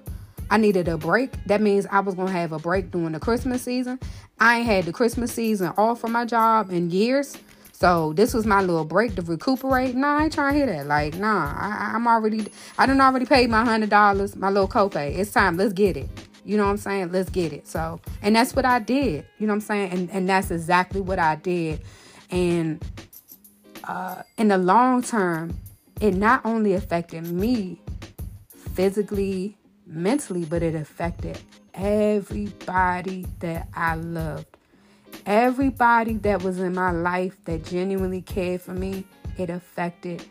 I 0.50 0.58
needed 0.58 0.88
a 0.88 0.98
break. 0.98 1.32
That 1.46 1.62
means 1.62 1.86
I 1.92 2.00
was 2.00 2.16
gonna 2.16 2.32
have 2.32 2.52
a 2.52 2.60
break 2.60 2.92
during 2.92 3.12
the 3.12 3.20
Christmas 3.20 3.62
season. 3.62 4.00
I 4.40 4.60
ain't 4.60 4.66
had 4.66 4.86
the 4.86 4.94
Christmas 4.94 5.32
season 5.34 5.74
off 5.78 6.00
from 6.00 6.14
my 6.14 6.26
job 6.26 6.72
in 6.72 6.90
years. 6.90 7.38
So 7.80 8.12
this 8.14 8.34
was 8.34 8.48
my 8.48 8.62
little 8.62 8.86
break 8.86 9.14
to 9.18 9.22
recuperate. 9.22 9.94
Nah, 9.94 10.18
I 10.18 10.24
ain't 10.24 10.34
trying 10.34 10.54
to 10.54 10.58
hear 10.58 10.66
that. 10.66 10.88
Like, 10.88 11.14
nah, 11.14 11.54
I, 11.56 11.96
am 11.96 12.08
already, 12.08 12.48
I 12.76 12.88
done 12.88 13.00
already 13.00 13.28
paid 13.28 13.52
my 13.52 13.64
hundred 13.64 13.92
dollars, 13.92 14.36
my 14.36 14.50
little 14.50 14.68
copay. 14.68 15.16
It's 15.16 15.32
time. 15.32 15.58
Let's 15.58 15.74
get 15.74 15.96
it. 15.96 16.10
You 16.44 16.58
know 16.58 16.64
what 16.64 16.72
I'm 16.72 16.78
saying? 16.78 17.12
Let's 17.12 17.30
get 17.30 17.54
it. 17.54 17.68
So, 17.68 18.02
and 18.24 18.36
that's 18.36 18.56
what 18.56 18.66
I 18.66 18.80
did. 18.80 19.28
You 19.38 19.46
know 19.46 19.54
what 19.54 19.58
I'm 19.58 19.62
saying? 19.62 19.92
And 19.92 20.10
and 20.10 20.28
that's 20.28 20.50
exactly 20.50 21.02
what 21.02 21.20
I 21.20 21.36
did. 21.36 21.82
And 22.32 22.84
uh, 23.84 24.24
in 24.40 24.48
the 24.48 24.58
long 24.58 25.04
term, 25.04 25.56
it 26.02 26.16
not 26.16 26.44
only 26.48 26.74
affected 26.74 27.28
me 27.28 27.80
physically, 28.74 29.56
mentally, 29.86 30.46
but 30.46 30.64
it 30.64 30.74
affected 30.74 31.40
everybody 31.76 33.28
that 33.38 33.68
I 33.76 33.94
loved. 33.94 34.57
Everybody 35.28 36.14
that 36.20 36.42
was 36.42 36.58
in 36.58 36.74
my 36.74 36.92
life 36.92 37.38
that 37.44 37.66
genuinely 37.66 38.22
cared 38.22 38.62
for 38.62 38.72
me, 38.72 39.06
it 39.38 39.50
affected 39.50 40.24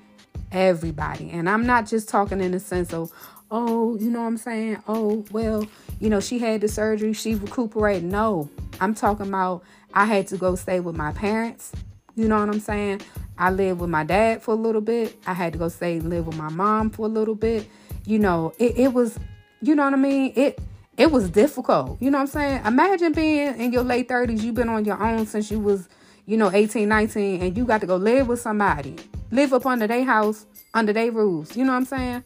everybody. 0.50 1.30
And 1.30 1.50
I'm 1.50 1.66
not 1.66 1.86
just 1.86 2.08
talking 2.08 2.40
in 2.40 2.52
the 2.52 2.60
sense 2.60 2.94
of, 2.94 3.12
oh, 3.50 3.98
you 3.98 4.10
know 4.10 4.22
what 4.22 4.28
I'm 4.28 4.36
saying? 4.38 4.82
Oh, 4.88 5.22
well, 5.30 5.66
you 6.00 6.08
know, 6.08 6.18
she 6.18 6.38
had 6.38 6.62
the 6.62 6.68
surgery, 6.68 7.12
she 7.12 7.34
recuperated. 7.34 8.04
No, 8.04 8.48
I'm 8.80 8.94
talking 8.94 9.28
about 9.28 9.62
I 9.92 10.06
had 10.06 10.28
to 10.28 10.38
go 10.38 10.54
stay 10.54 10.80
with 10.80 10.96
my 10.96 11.12
parents. 11.12 11.72
You 12.14 12.26
know 12.26 12.40
what 12.40 12.48
I'm 12.48 12.60
saying? 12.60 13.02
I 13.36 13.50
lived 13.50 13.80
with 13.80 13.90
my 13.90 14.02
dad 14.02 14.42
for 14.42 14.52
a 14.52 14.56
little 14.56 14.80
bit. 14.80 15.14
I 15.26 15.34
had 15.34 15.52
to 15.52 15.58
go 15.58 15.68
stay 15.68 15.98
and 15.98 16.08
live 16.08 16.26
with 16.26 16.38
my 16.38 16.48
mom 16.48 16.88
for 16.88 17.04
a 17.04 17.10
little 17.10 17.34
bit. 17.34 17.68
You 18.06 18.18
know, 18.18 18.54
it, 18.58 18.78
it 18.78 18.94
was, 18.94 19.18
you 19.60 19.74
know 19.74 19.84
what 19.84 19.92
I 19.92 19.96
mean? 19.96 20.32
It 20.34 20.58
it 20.96 21.10
was 21.10 21.30
difficult. 21.30 22.00
You 22.00 22.10
know 22.10 22.18
what 22.18 22.22
I'm 22.22 22.28
saying? 22.28 22.62
Imagine 22.64 23.12
being 23.12 23.58
in 23.60 23.72
your 23.72 23.82
late 23.82 24.08
30s, 24.08 24.42
you've 24.42 24.54
been 24.54 24.68
on 24.68 24.84
your 24.84 25.02
own 25.02 25.26
since 25.26 25.50
you 25.50 25.60
was, 25.60 25.88
you 26.26 26.36
know, 26.36 26.50
18, 26.50 26.88
19, 26.88 27.42
and 27.42 27.56
you 27.56 27.64
got 27.64 27.80
to 27.82 27.86
go 27.86 27.96
live 27.96 28.28
with 28.28 28.40
somebody. 28.40 28.96
Live 29.30 29.52
up 29.52 29.66
under 29.66 29.86
their 29.86 30.04
house, 30.04 30.46
under 30.74 30.92
their 30.92 31.10
rules. 31.12 31.56
You 31.56 31.64
know 31.64 31.72
what 31.72 31.78
I'm 31.78 31.84
saying? 31.84 32.24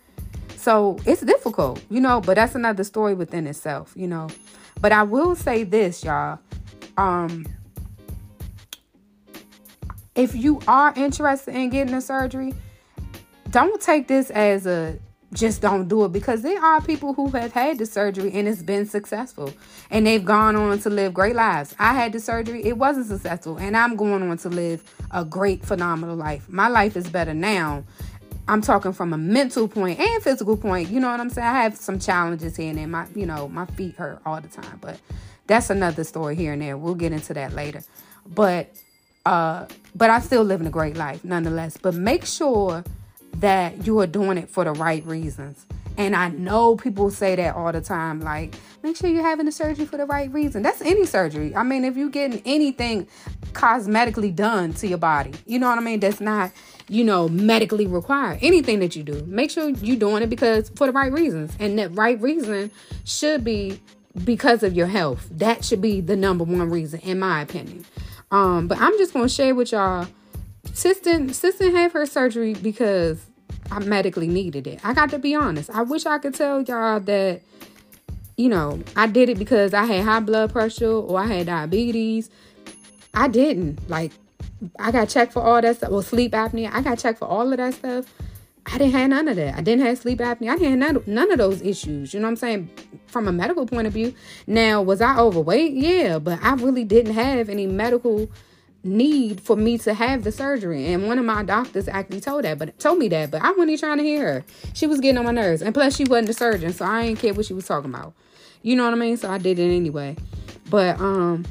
So 0.56 0.98
it's 1.06 1.22
difficult, 1.22 1.82
you 1.88 2.00
know, 2.00 2.20
but 2.20 2.34
that's 2.34 2.54
another 2.54 2.84
story 2.84 3.14
within 3.14 3.46
itself, 3.46 3.92
you 3.96 4.06
know. 4.06 4.28
But 4.80 4.92
I 4.92 5.02
will 5.02 5.34
say 5.34 5.64
this, 5.64 6.04
y'all. 6.04 6.38
Um 6.96 7.46
if 10.14 10.34
you 10.34 10.60
are 10.68 10.92
interested 10.96 11.54
in 11.54 11.70
getting 11.70 11.94
a 11.94 12.00
surgery, 12.00 12.52
don't 13.50 13.80
take 13.80 14.06
this 14.06 14.28
as 14.30 14.66
a 14.66 14.98
just 15.32 15.62
don't 15.62 15.86
do 15.86 16.04
it 16.04 16.12
because 16.12 16.42
there 16.42 16.60
are 16.62 16.80
people 16.80 17.14
who 17.14 17.28
have 17.30 17.52
had 17.52 17.78
the 17.78 17.86
surgery 17.86 18.32
and 18.32 18.48
it's 18.48 18.62
been 18.62 18.84
successful 18.84 19.52
and 19.90 20.06
they've 20.06 20.24
gone 20.24 20.56
on 20.56 20.78
to 20.80 20.90
live 20.90 21.14
great 21.14 21.36
lives. 21.36 21.74
I 21.78 21.94
had 21.94 22.12
the 22.12 22.20
surgery, 22.20 22.64
it 22.64 22.76
wasn't 22.76 23.06
successful, 23.06 23.56
and 23.56 23.76
I'm 23.76 23.94
going 23.96 24.28
on 24.28 24.38
to 24.38 24.48
live 24.48 24.82
a 25.12 25.24
great, 25.24 25.64
phenomenal 25.64 26.16
life. 26.16 26.48
My 26.48 26.68
life 26.68 26.96
is 26.96 27.08
better 27.08 27.34
now. 27.34 27.84
I'm 28.48 28.60
talking 28.60 28.92
from 28.92 29.12
a 29.12 29.18
mental 29.18 29.68
point 29.68 30.00
and 30.00 30.22
physical 30.22 30.56
point. 30.56 30.88
You 30.88 30.98
know 30.98 31.08
what 31.08 31.20
I'm 31.20 31.30
saying? 31.30 31.46
I 31.46 31.62
have 31.62 31.76
some 31.76 32.00
challenges 32.00 32.56
here 32.56 32.70
and 32.70 32.78
there. 32.78 32.88
My, 32.88 33.06
you 33.14 33.26
know, 33.26 33.46
my 33.48 33.66
feet 33.66 33.94
hurt 33.94 34.20
all 34.26 34.40
the 34.40 34.48
time, 34.48 34.78
but 34.80 34.98
that's 35.46 35.70
another 35.70 36.02
story 36.02 36.34
here 36.34 36.52
and 36.54 36.62
there. 36.62 36.76
We'll 36.76 36.96
get 36.96 37.12
into 37.12 37.34
that 37.34 37.52
later. 37.52 37.82
But, 38.26 38.74
uh, 39.24 39.66
but 39.94 40.10
I 40.10 40.18
still 40.18 40.42
living 40.42 40.66
a 40.66 40.70
great 40.70 40.96
life 40.96 41.24
nonetheless. 41.24 41.76
But 41.76 41.94
make 41.94 42.24
sure 42.24 42.82
that 43.36 43.86
you 43.86 43.98
are 44.00 44.06
doing 44.06 44.38
it 44.38 44.48
for 44.48 44.64
the 44.64 44.72
right 44.72 45.04
reasons. 45.06 45.66
And 45.96 46.16
I 46.16 46.28
know 46.28 46.76
people 46.76 47.10
say 47.10 47.36
that 47.36 47.54
all 47.54 47.72
the 47.72 47.80
time, 47.80 48.20
like, 48.20 48.54
make 48.82 48.96
sure 48.96 49.10
you're 49.10 49.22
having 49.22 49.46
the 49.46 49.52
surgery 49.52 49.84
for 49.84 49.98
the 49.98 50.06
right 50.06 50.32
reason. 50.32 50.62
That's 50.62 50.80
any 50.80 51.04
surgery. 51.04 51.54
I 51.54 51.62
mean, 51.62 51.84
if 51.84 51.96
you're 51.96 52.08
getting 52.08 52.40
anything 52.46 53.06
cosmetically 53.52 54.34
done 54.34 54.72
to 54.74 54.86
your 54.86 54.98
body, 54.98 55.32
you 55.46 55.58
know 55.58 55.68
what 55.68 55.78
I 55.78 55.82
mean? 55.82 56.00
That's 56.00 56.20
not, 56.20 56.52
you 56.88 57.04
know, 57.04 57.28
medically 57.28 57.86
required. 57.86 58.38
Anything 58.40 58.78
that 58.80 58.96
you 58.96 59.02
do, 59.02 59.22
make 59.26 59.50
sure 59.50 59.68
you're 59.68 59.96
doing 59.96 60.22
it 60.22 60.30
because 60.30 60.70
for 60.70 60.86
the 60.86 60.92
right 60.92 61.12
reasons. 61.12 61.54
And 61.60 61.78
that 61.78 61.94
right 61.94 62.20
reason 62.20 62.70
should 63.04 63.44
be 63.44 63.80
because 64.24 64.62
of 64.62 64.72
your 64.72 64.86
health. 64.86 65.28
That 65.30 65.64
should 65.64 65.82
be 65.82 66.00
the 66.00 66.16
number 66.16 66.44
one 66.44 66.70
reason, 66.70 67.00
in 67.00 67.18
my 67.18 67.42
opinion. 67.42 67.84
Um, 68.30 68.68
but 68.68 68.78
I'm 68.78 68.96
just 68.96 69.12
gonna 69.12 69.28
share 69.28 69.54
with 69.54 69.72
y'all 69.72 70.06
Sis 70.72 71.00
didn't, 71.00 71.34
sis 71.34 71.56
didn't 71.56 71.76
have 71.76 71.92
her 71.92 72.06
surgery 72.06 72.54
because 72.54 73.24
I 73.70 73.80
medically 73.80 74.28
needed 74.28 74.66
it. 74.66 74.80
I 74.84 74.94
got 74.94 75.10
to 75.10 75.18
be 75.18 75.34
honest. 75.34 75.70
I 75.70 75.82
wish 75.82 76.06
I 76.06 76.18
could 76.18 76.34
tell 76.34 76.62
y'all 76.62 77.00
that, 77.00 77.42
you 78.36 78.48
know, 78.48 78.82
I 78.96 79.06
did 79.06 79.28
it 79.28 79.38
because 79.38 79.74
I 79.74 79.84
had 79.84 80.04
high 80.04 80.20
blood 80.20 80.52
pressure 80.52 80.90
or 80.90 81.18
I 81.18 81.26
had 81.26 81.46
diabetes. 81.46 82.30
I 83.12 83.28
didn't. 83.28 83.88
Like, 83.88 84.12
I 84.78 84.90
got 84.90 85.08
checked 85.08 85.32
for 85.32 85.42
all 85.42 85.60
that 85.60 85.76
stuff. 85.76 85.90
Well, 85.90 86.02
sleep 86.02 86.32
apnea. 86.32 86.70
I 86.72 86.82
got 86.82 86.98
checked 86.98 87.18
for 87.18 87.26
all 87.26 87.50
of 87.50 87.56
that 87.58 87.74
stuff. 87.74 88.06
I 88.66 88.78
didn't 88.78 88.92
have 88.92 89.10
none 89.10 89.28
of 89.28 89.36
that. 89.36 89.56
I 89.56 89.62
didn't 89.62 89.84
have 89.84 89.98
sleep 89.98 90.18
apnea. 90.18 90.50
I 90.50 90.56
didn't 90.56 90.80
have 90.80 90.94
none, 90.94 91.02
none 91.06 91.32
of 91.32 91.38
those 91.38 91.62
issues. 91.62 92.14
You 92.14 92.20
know 92.20 92.26
what 92.26 92.32
I'm 92.32 92.36
saying? 92.36 92.70
From 93.06 93.26
a 93.26 93.32
medical 93.32 93.66
point 93.66 93.86
of 93.86 93.92
view. 93.92 94.14
Now, 94.46 94.82
was 94.82 95.00
I 95.00 95.18
overweight? 95.18 95.72
Yeah, 95.72 96.18
but 96.18 96.38
I 96.42 96.54
really 96.54 96.84
didn't 96.84 97.14
have 97.14 97.48
any 97.48 97.66
medical 97.66 98.30
need 98.82 99.40
for 99.40 99.56
me 99.56 99.78
to 99.78 99.94
have 99.94 100.24
the 100.24 100.32
surgery. 100.32 100.92
And 100.92 101.06
one 101.06 101.18
of 101.18 101.24
my 101.24 101.42
doctors 101.42 101.88
actually 101.88 102.20
told 102.20 102.44
that, 102.44 102.58
but 102.58 102.78
told 102.78 102.98
me 102.98 103.08
that, 103.08 103.30
but 103.30 103.42
I 103.42 103.50
wasn't 103.50 103.70
even 103.70 103.80
trying 103.80 103.98
to 103.98 104.04
hear 104.04 104.32
her. 104.32 104.44
She 104.72 104.86
was 104.86 105.00
getting 105.00 105.18
on 105.18 105.24
my 105.24 105.32
nerves. 105.32 105.62
And 105.62 105.74
plus 105.74 105.96
she 105.96 106.04
wasn't 106.04 106.30
a 106.30 106.34
surgeon, 106.34 106.72
so 106.72 106.84
I 106.84 107.06
didn't 107.06 107.18
care 107.18 107.34
what 107.34 107.46
she 107.46 107.54
was 107.54 107.66
talking 107.66 107.90
about. 107.90 108.14
You 108.62 108.76
know 108.76 108.84
what 108.84 108.92
I 108.92 108.96
mean? 108.96 109.16
So 109.16 109.30
I 109.30 109.38
did 109.38 109.58
it 109.58 109.74
anyway. 109.74 110.16
But 110.68 111.00
um 111.00 111.44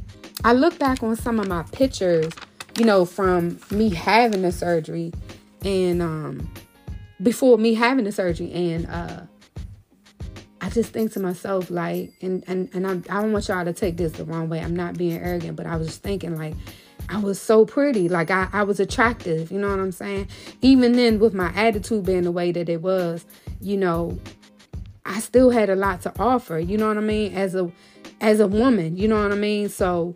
I 0.43 0.53
look 0.53 0.79
back 0.79 1.03
on 1.03 1.15
some 1.15 1.39
of 1.39 1.47
my 1.47 1.63
pictures, 1.63 2.33
you 2.77 2.85
know, 2.85 3.05
from 3.05 3.59
me 3.71 3.89
having 3.89 4.41
the 4.41 4.51
surgery 4.51 5.11
and 5.63 6.01
um 6.01 6.51
before 7.21 7.57
me 7.57 7.73
having 7.73 8.05
the 8.05 8.11
surgery 8.11 8.51
and 8.51 8.85
uh 8.87 9.21
I 10.61 10.69
just 10.69 10.91
think 10.91 11.13
to 11.13 11.19
myself 11.19 11.69
like 11.71 12.13
and 12.21 12.43
and 12.47 12.69
and 12.73 12.85
I, 12.85 12.91
I 12.91 13.21
don't 13.21 13.33
want 13.33 13.47
y'all 13.47 13.65
to 13.65 13.73
take 13.73 13.97
this 13.97 14.13
the 14.13 14.25
wrong 14.25 14.49
way. 14.49 14.59
I'm 14.59 14.75
not 14.75 14.97
being 14.97 15.17
arrogant, 15.17 15.55
but 15.55 15.65
I 15.65 15.75
was 15.75 15.87
just 15.87 16.03
thinking 16.03 16.37
like 16.37 16.53
I 17.09 17.17
was 17.17 17.41
so 17.41 17.65
pretty. 17.65 18.07
Like 18.07 18.29
I, 18.29 18.47
I 18.53 18.63
was 18.63 18.79
attractive, 18.79 19.51
you 19.51 19.59
know 19.59 19.69
what 19.69 19.79
I'm 19.79 19.91
saying? 19.91 20.27
Even 20.61 20.93
then 20.93 21.19
with 21.19 21.33
my 21.33 21.51
attitude 21.55 22.05
being 22.05 22.23
the 22.23 22.31
way 22.31 22.51
that 22.51 22.69
it 22.69 22.81
was, 22.81 23.25
you 23.59 23.77
know, 23.77 24.17
I 25.05 25.19
still 25.19 25.49
had 25.49 25.69
a 25.69 25.75
lot 25.75 26.01
to 26.03 26.13
offer, 26.19 26.59
you 26.59 26.77
know 26.77 26.87
what 26.87 26.97
I 26.97 27.01
mean? 27.01 27.33
As 27.33 27.55
a 27.55 27.71
as 28.21 28.39
a 28.39 28.47
woman, 28.47 28.95
you 28.95 29.07
know 29.07 29.21
what 29.21 29.31
I 29.31 29.35
mean? 29.35 29.69
So 29.69 30.15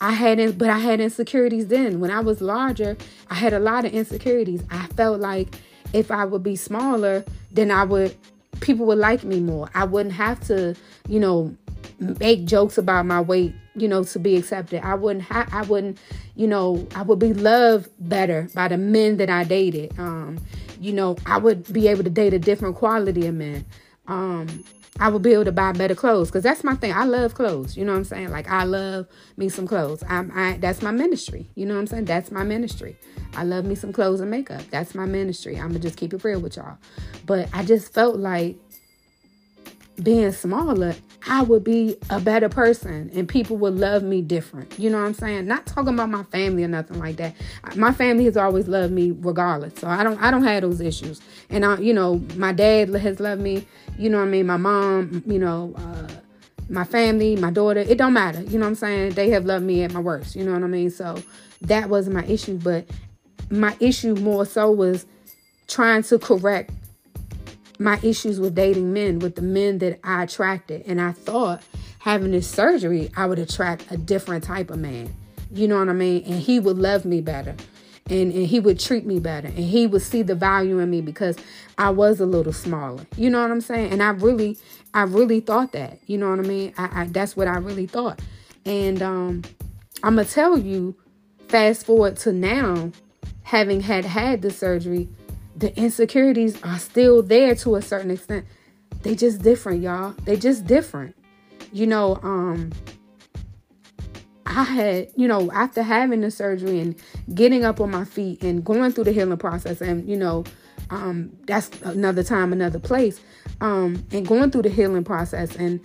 I 0.00 0.12
had 0.12 0.58
but 0.58 0.68
I 0.68 0.78
had 0.78 1.00
insecurities 1.00 1.68
then. 1.68 2.00
When 2.00 2.10
I 2.10 2.20
was 2.20 2.42
larger, 2.42 2.96
I 3.30 3.34
had 3.34 3.54
a 3.54 3.60
lot 3.60 3.84
of 3.86 3.92
insecurities. 3.92 4.62
I 4.70 4.86
felt 4.88 5.20
like 5.20 5.54
if 5.94 6.10
I 6.10 6.26
would 6.26 6.42
be 6.42 6.56
smaller, 6.56 7.24
then 7.50 7.70
I 7.70 7.84
would 7.84 8.14
people 8.60 8.84
would 8.86 8.98
like 8.98 9.24
me 9.24 9.40
more. 9.40 9.70
I 9.74 9.84
wouldn't 9.84 10.14
have 10.14 10.40
to, 10.48 10.76
you 11.08 11.18
know, 11.18 11.56
make 11.98 12.44
jokes 12.44 12.76
about 12.78 13.06
my 13.06 13.20
weight, 13.20 13.54
you 13.74 13.88
know, 13.88 14.04
to 14.04 14.18
be 14.18 14.36
accepted. 14.36 14.84
I 14.84 14.94
wouldn't 14.94 15.24
ha- 15.24 15.48
I 15.52 15.62
wouldn't, 15.62 15.98
you 16.34 16.46
know, 16.46 16.86
I 16.94 17.02
would 17.02 17.18
be 17.18 17.32
loved 17.32 17.90
better 17.98 18.48
by 18.54 18.68
the 18.68 18.78
men 18.78 19.16
that 19.18 19.30
I 19.30 19.44
dated. 19.44 19.98
Um, 19.98 20.38
you 20.80 20.92
know, 20.92 21.16
I 21.26 21.38
would 21.38 21.72
be 21.72 21.88
able 21.88 22.04
to 22.04 22.10
date 22.10 22.34
a 22.34 22.38
different 22.38 22.76
quality 22.76 23.26
of 23.26 23.34
men. 23.34 23.64
Um, 24.06 24.64
I 25.00 25.08
would 25.08 25.22
be 25.22 25.32
able 25.32 25.46
to 25.46 25.52
buy 25.52 25.72
better 25.72 25.94
clothes 25.94 26.28
because 26.28 26.42
that's 26.42 26.62
my 26.62 26.74
thing. 26.74 26.92
I 26.92 27.04
love 27.04 27.34
clothes. 27.34 27.76
You 27.76 27.84
know 27.84 27.92
what 27.92 27.98
I'm 27.98 28.04
saying? 28.04 28.30
Like 28.30 28.48
I 28.48 28.64
love 28.64 29.06
me 29.36 29.48
some 29.48 29.66
clothes. 29.66 30.04
I'm, 30.06 30.30
I 30.34 30.58
that's 30.58 30.82
my 30.82 30.90
ministry. 30.90 31.48
You 31.54 31.64
know 31.66 31.74
what 31.74 31.80
I'm 31.80 31.86
saying? 31.86 32.04
That's 32.04 32.30
my 32.30 32.44
ministry. 32.44 32.96
I 33.34 33.44
love 33.44 33.64
me 33.64 33.74
some 33.74 33.92
clothes 33.92 34.20
and 34.20 34.30
makeup. 34.30 34.62
That's 34.70 34.94
my 34.94 35.06
ministry. 35.06 35.56
I'm 35.56 35.68
gonna 35.68 35.78
just 35.78 35.96
keep 35.96 36.12
it 36.12 36.22
real 36.22 36.40
with 36.40 36.56
y'all. 36.56 36.76
But 37.24 37.48
I 37.54 37.64
just 37.64 37.94
felt 37.94 38.16
like 38.16 38.58
being 40.00 40.32
smaller, 40.32 40.94
I 41.26 41.42
would 41.42 41.64
be 41.64 41.96
a 42.10 42.18
better 42.18 42.48
person 42.48 43.10
and 43.14 43.28
people 43.28 43.56
would 43.58 43.74
love 43.74 44.02
me 44.02 44.22
different. 44.22 44.78
You 44.78 44.90
know 44.90 44.98
what 44.98 45.06
I'm 45.06 45.14
saying? 45.14 45.46
Not 45.46 45.66
talking 45.66 45.94
about 45.94 46.08
my 46.08 46.22
family 46.24 46.64
or 46.64 46.68
nothing 46.68 46.98
like 46.98 47.16
that. 47.16 47.34
My 47.76 47.92
family 47.92 48.24
has 48.24 48.36
always 48.36 48.68
loved 48.68 48.92
me 48.92 49.10
regardless. 49.10 49.74
So 49.78 49.88
I 49.88 50.02
don't 50.02 50.20
I 50.20 50.30
don't 50.30 50.44
have 50.44 50.62
those 50.62 50.80
issues. 50.80 51.20
And 51.50 51.64
I 51.64 51.78
you 51.78 51.92
know, 51.92 52.22
my 52.36 52.52
dad 52.52 52.94
has 52.94 53.20
loved 53.20 53.42
me, 53.42 53.66
you 53.98 54.08
know 54.08 54.18
what 54.18 54.28
I 54.28 54.30
mean? 54.30 54.46
My 54.46 54.56
mom, 54.56 55.22
you 55.26 55.38
know, 55.38 55.74
uh, 55.76 56.08
my 56.68 56.84
family, 56.84 57.36
my 57.36 57.50
daughter, 57.50 57.80
it 57.80 57.98
don't 57.98 58.14
matter. 58.14 58.42
You 58.42 58.58
know 58.58 58.64
what 58.64 58.70
I'm 58.70 58.74
saying? 58.76 59.12
They 59.12 59.30
have 59.30 59.44
loved 59.44 59.64
me 59.64 59.82
at 59.82 59.92
my 59.92 60.00
worst. 60.00 60.34
You 60.34 60.44
know 60.44 60.52
what 60.52 60.62
I 60.62 60.68
mean? 60.68 60.90
So 60.90 61.22
that 61.62 61.88
wasn't 61.88 62.16
my 62.16 62.24
issue, 62.24 62.58
but 62.58 62.86
my 63.50 63.76
issue 63.78 64.14
more 64.14 64.46
so 64.46 64.70
was 64.70 65.06
trying 65.68 66.02
to 66.04 66.18
correct 66.18 66.72
my 67.78 67.98
issues 68.02 68.38
with 68.38 68.54
dating 68.54 68.92
men, 68.92 69.18
with 69.18 69.36
the 69.36 69.42
men 69.42 69.78
that 69.78 70.00
I 70.04 70.22
attracted. 70.24 70.84
And 70.86 71.00
I 71.00 71.12
thought 71.12 71.62
having 71.98 72.32
this 72.32 72.48
surgery, 72.48 73.10
I 73.16 73.26
would 73.26 73.38
attract 73.38 73.90
a 73.90 73.96
different 73.96 74.44
type 74.44 74.70
of 74.70 74.78
man. 74.78 75.14
You 75.52 75.68
know 75.68 75.78
what 75.78 75.88
I 75.88 75.92
mean? 75.92 76.24
And 76.24 76.40
he 76.40 76.58
would 76.58 76.78
love 76.78 77.04
me 77.04 77.20
better. 77.20 77.54
And, 78.10 78.32
and 78.32 78.46
he 78.46 78.58
would 78.58 78.80
treat 78.80 79.06
me 79.06 79.20
better. 79.20 79.48
And 79.48 79.58
he 79.58 79.86
would 79.86 80.02
see 80.02 80.22
the 80.22 80.34
value 80.34 80.78
in 80.78 80.90
me 80.90 81.00
because 81.00 81.36
I 81.78 81.90
was 81.90 82.20
a 82.20 82.26
little 82.26 82.52
smaller. 82.52 83.06
You 83.16 83.30
know 83.30 83.40
what 83.40 83.50
I'm 83.50 83.60
saying? 83.60 83.92
And 83.92 84.02
I 84.02 84.10
really, 84.10 84.58
I 84.94 85.02
really 85.02 85.40
thought 85.40 85.72
that. 85.72 85.98
You 86.06 86.18
know 86.18 86.30
what 86.30 86.40
I 86.40 86.42
mean? 86.42 86.74
I, 86.76 87.02
I 87.02 87.06
that's 87.06 87.36
what 87.36 87.48
I 87.48 87.58
really 87.58 87.86
thought. 87.86 88.20
And 88.64 89.02
um, 89.02 89.42
I'm 90.02 90.16
gonna 90.16 90.24
tell 90.24 90.58
you, 90.58 90.96
fast 91.48 91.86
forward 91.86 92.16
to 92.18 92.32
now, 92.32 92.92
having 93.42 93.80
had 93.80 94.04
had 94.04 94.42
the 94.42 94.50
surgery, 94.50 95.08
the 95.62 95.74
insecurities 95.78 96.60
are 96.64 96.78
still 96.78 97.22
there 97.22 97.54
to 97.54 97.76
a 97.76 97.82
certain 97.82 98.10
extent. 98.10 98.44
They 99.02 99.14
just 99.14 99.42
different, 99.42 99.80
y'all. 99.80 100.10
They 100.24 100.36
just 100.36 100.66
different. 100.66 101.14
You 101.72 101.86
know, 101.86 102.18
um 102.24 102.72
I 104.44 104.64
had, 104.64 105.08
you 105.16 105.28
know, 105.28 105.52
after 105.52 105.82
having 105.82 106.20
the 106.20 106.32
surgery 106.32 106.80
and 106.80 106.96
getting 107.32 107.64
up 107.64 107.80
on 107.80 107.92
my 107.92 108.04
feet 108.04 108.42
and 108.42 108.64
going 108.64 108.90
through 108.90 109.04
the 109.04 109.12
healing 109.12 109.38
process 109.38 109.80
and, 109.80 110.06
you 110.08 110.16
know, 110.16 110.42
um 110.90 111.30
that's 111.46 111.70
another 111.82 112.24
time, 112.24 112.52
another 112.52 112.80
place. 112.80 113.20
Um 113.60 114.04
and 114.10 114.26
going 114.26 114.50
through 114.50 114.62
the 114.62 114.68
healing 114.68 115.04
process 115.04 115.54
and 115.54 115.80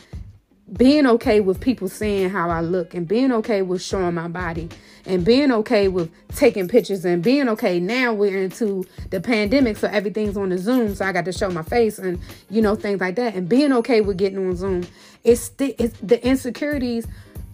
being 0.73 1.05
okay 1.05 1.39
with 1.39 1.61
people 1.61 1.87
seeing 1.87 2.31
how 2.31 2.49
I 2.49 2.61
look 2.61 2.95
and 2.95 3.07
being 3.07 3.31
okay 3.31 3.61
with 3.61 3.83
showing 3.83 4.15
my 4.15 4.27
body 4.27 4.69
and 5.07 5.25
being 5.25 5.51
okay 5.51 5.87
with 5.87 6.11
taking 6.35 6.67
pictures 6.67 7.05
and 7.05 7.23
being 7.23 7.49
okay. 7.49 7.79
Now 7.79 8.13
we're 8.13 8.43
into 8.43 8.85
the 9.09 9.19
pandemic 9.19 9.77
so 9.77 9.87
everything's 9.87 10.37
on 10.37 10.49
the 10.49 10.57
zoom 10.57 10.93
so 10.93 11.05
i 11.05 11.11
got 11.11 11.25
to 11.25 11.31
show 11.31 11.49
my 11.49 11.63
face 11.63 11.97
and 11.97 12.19
you 12.49 12.61
know 12.61 12.75
things 12.75 12.99
like 12.99 13.15
that. 13.15 13.35
And 13.35 13.49
being 13.49 13.73
okay 13.73 14.01
with 14.01 14.17
getting 14.17 14.37
on 14.37 14.55
zoom 14.55 14.87
it's, 15.23 15.49
the, 15.49 15.75
it's 15.81 15.97
the 15.99 16.25
insecurities 16.25 17.07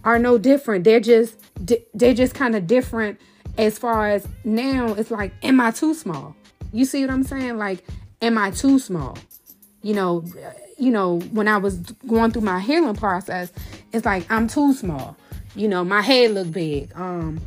are 0.04 0.18
no 0.18 0.36
different. 0.38 0.84
They're 0.84 1.00
just 1.00 1.36
they're 1.94 2.14
just 2.14 2.34
kind 2.34 2.54
of 2.54 2.66
different 2.66 3.20
as 3.56 3.78
far 3.78 4.08
as 4.08 4.28
now 4.44 4.92
it's 4.94 5.10
like 5.10 5.32
am 5.42 5.60
i 5.60 5.70
too 5.70 5.94
small? 5.94 6.36
You 6.72 6.84
see 6.84 7.00
what 7.02 7.10
i'm 7.10 7.22
saying? 7.22 7.56
Like 7.56 7.84
am 8.20 8.36
i 8.36 8.50
too 8.50 8.78
small? 8.78 9.16
You 9.82 9.94
know 9.94 10.24
you 10.78 10.90
know, 10.90 11.20
when 11.32 11.48
I 11.48 11.56
was 11.56 11.78
going 12.06 12.30
through 12.30 12.42
my 12.42 12.60
healing 12.60 12.96
process, 12.96 13.52
it's 13.92 14.04
like 14.04 14.30
I'm 14.30 14.48
too 14.48 14.74
small. 14.74 15.16
You 15.54 15.68
know, 15.68 15.84
my 15.84 16.02
head 16.02 16.32
look 16.32 16.50
big. 16.50 16.90
Um, 16.94 17.40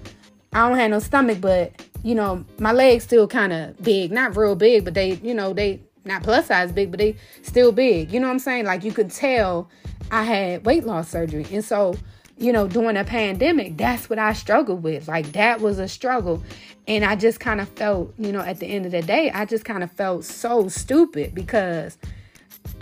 I 0.53 0.67
don't 0.67 0.77
have 0.77 0.91
no 0.91 0.99
stomach, 0.99 1.39
but 1.41 1.81
you 2.03 2.15
know, 2.15 2.45
my 2.59 2.71
legs 2.71 3.03
still 3.03 3.27
kind 3.27 3.51
of 3.51 3.81
big. 3.81 4.11
Not 4.11 4.37
real 4.37 4.55
big, 4.55 4.85
but 4.85 4.93
they, 4.93 5.13
you 5.15 5.33
know, 5.33 5.53
they 5.53 5.81
not 6.05 6.23
plus 6.23 6.47
size 6.47 6.71
big, 6.71 6.91
but 6.91 6.99
they 6.99 7.15
still 7.41 7.71
big. 7.71 8.11
You 8.11 8.19
know 8.19 8.27
what 8.27 8.33
I'm 8.33 8.39
saying? 8.39 8.65
Like 8.65 8.83
you 8.83 8.91
could 8.91 9.11
tell 9.11 9.69
I 10.09 10.23
had 10.23 10.65
weight 10.65 10.85
loss 10.85 11.09
surgery. 11.09 11.45
And 11.51 11.63
so 11.63 11.95
you 12.39 12.53
know, 12.53 12.67
during 12.67 12.97
a 12.97 13.03
pandemic, 13.03 13.77
that's 13.77 14.09
what 14.09 14.19
I 14.19 14.33
struggled 14.33 14.83
with. 14.83 15.07
Like 15.07 15.31
that 15.31 15.59
was 15.59 15.79
a 15.79 15.87
struggle. 15.87 16.43
And 16.87 17.03
I 17.03 17.15
just 17.15 17.39
kind 17.39 17.59
of 17.59 17.67
felt, 17.69 18.13
you 18.17 18.31
know, 18.31 18.41
at 18.41 18.59
the 18.59 18.67
end 18.67 18.85
of 18.85 18.91
the 18.91 19.01
day, 19.01 19.31
I 19.31 19.45
just 19.45 19.65
kind 19.65 19.83
of 19.83 19.91
felt 19.91 20.23
so 20.23 20.69
stupid 20.69 21.33
because 21.33 21.97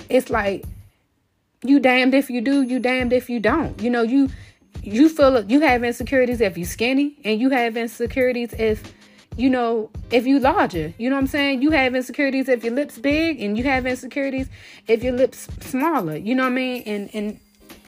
it's 0.10 0.30
like 0.30 0.66
you 1.64 1.80
damned 1.80 2.14
if 2.14 2.30
you 2.30 2.42
do, 2.42 2.62
you 2.62 2.80
damned 2.80 3.14
if 3.14 3.30
you 3.30 3.40
don't. 3.40 3.82
You 3.82 3.90
know, 3.90 4.02
you 4.02 4.30
you 4.84 5.10
feel 5.10 5.44
you 5.46 5.62
have 5.62 5.84
insecurities 5.84 6.42
if 6.42 6.58
you 6.58 6.66
skinny 6.66 7.18
and 7.24 7.40
you 7.40 7.50
have 7.50 7.78
insecurities 7.78 8.54
if 8.54 8.94
you 9.38 9.50
know 9.50 9.90
if 10.12 10.26
you 10.26 10.40
larger. 10.40 10.94
You 10.98 11.10
know 11.10 11.16
what 11.16 11.22
i'm 11.22 11.28
saying? 11.28 11.62
You 11.62 11.72
have 11.72 11.96
insecurities 11.96 12.50
if 12.50 12.64
your 12.64 12.74
lips 12.74 12.98
big 12.98 13.42
and 13.42 13.58
you 13.58 13.64
have 13.66 13.86
insecurities 13.86 14.50
if 14.88 15.04
your 15.04 15.14
lips 15.14 15.48
smaller. 15.62 16.16
You 16.16 16.36
know 16.36 16.44
what 16.44 16.52
i 16.52 16.56
mean? 16.56 16.84
And 16.86 17.10
and 17.14 17.40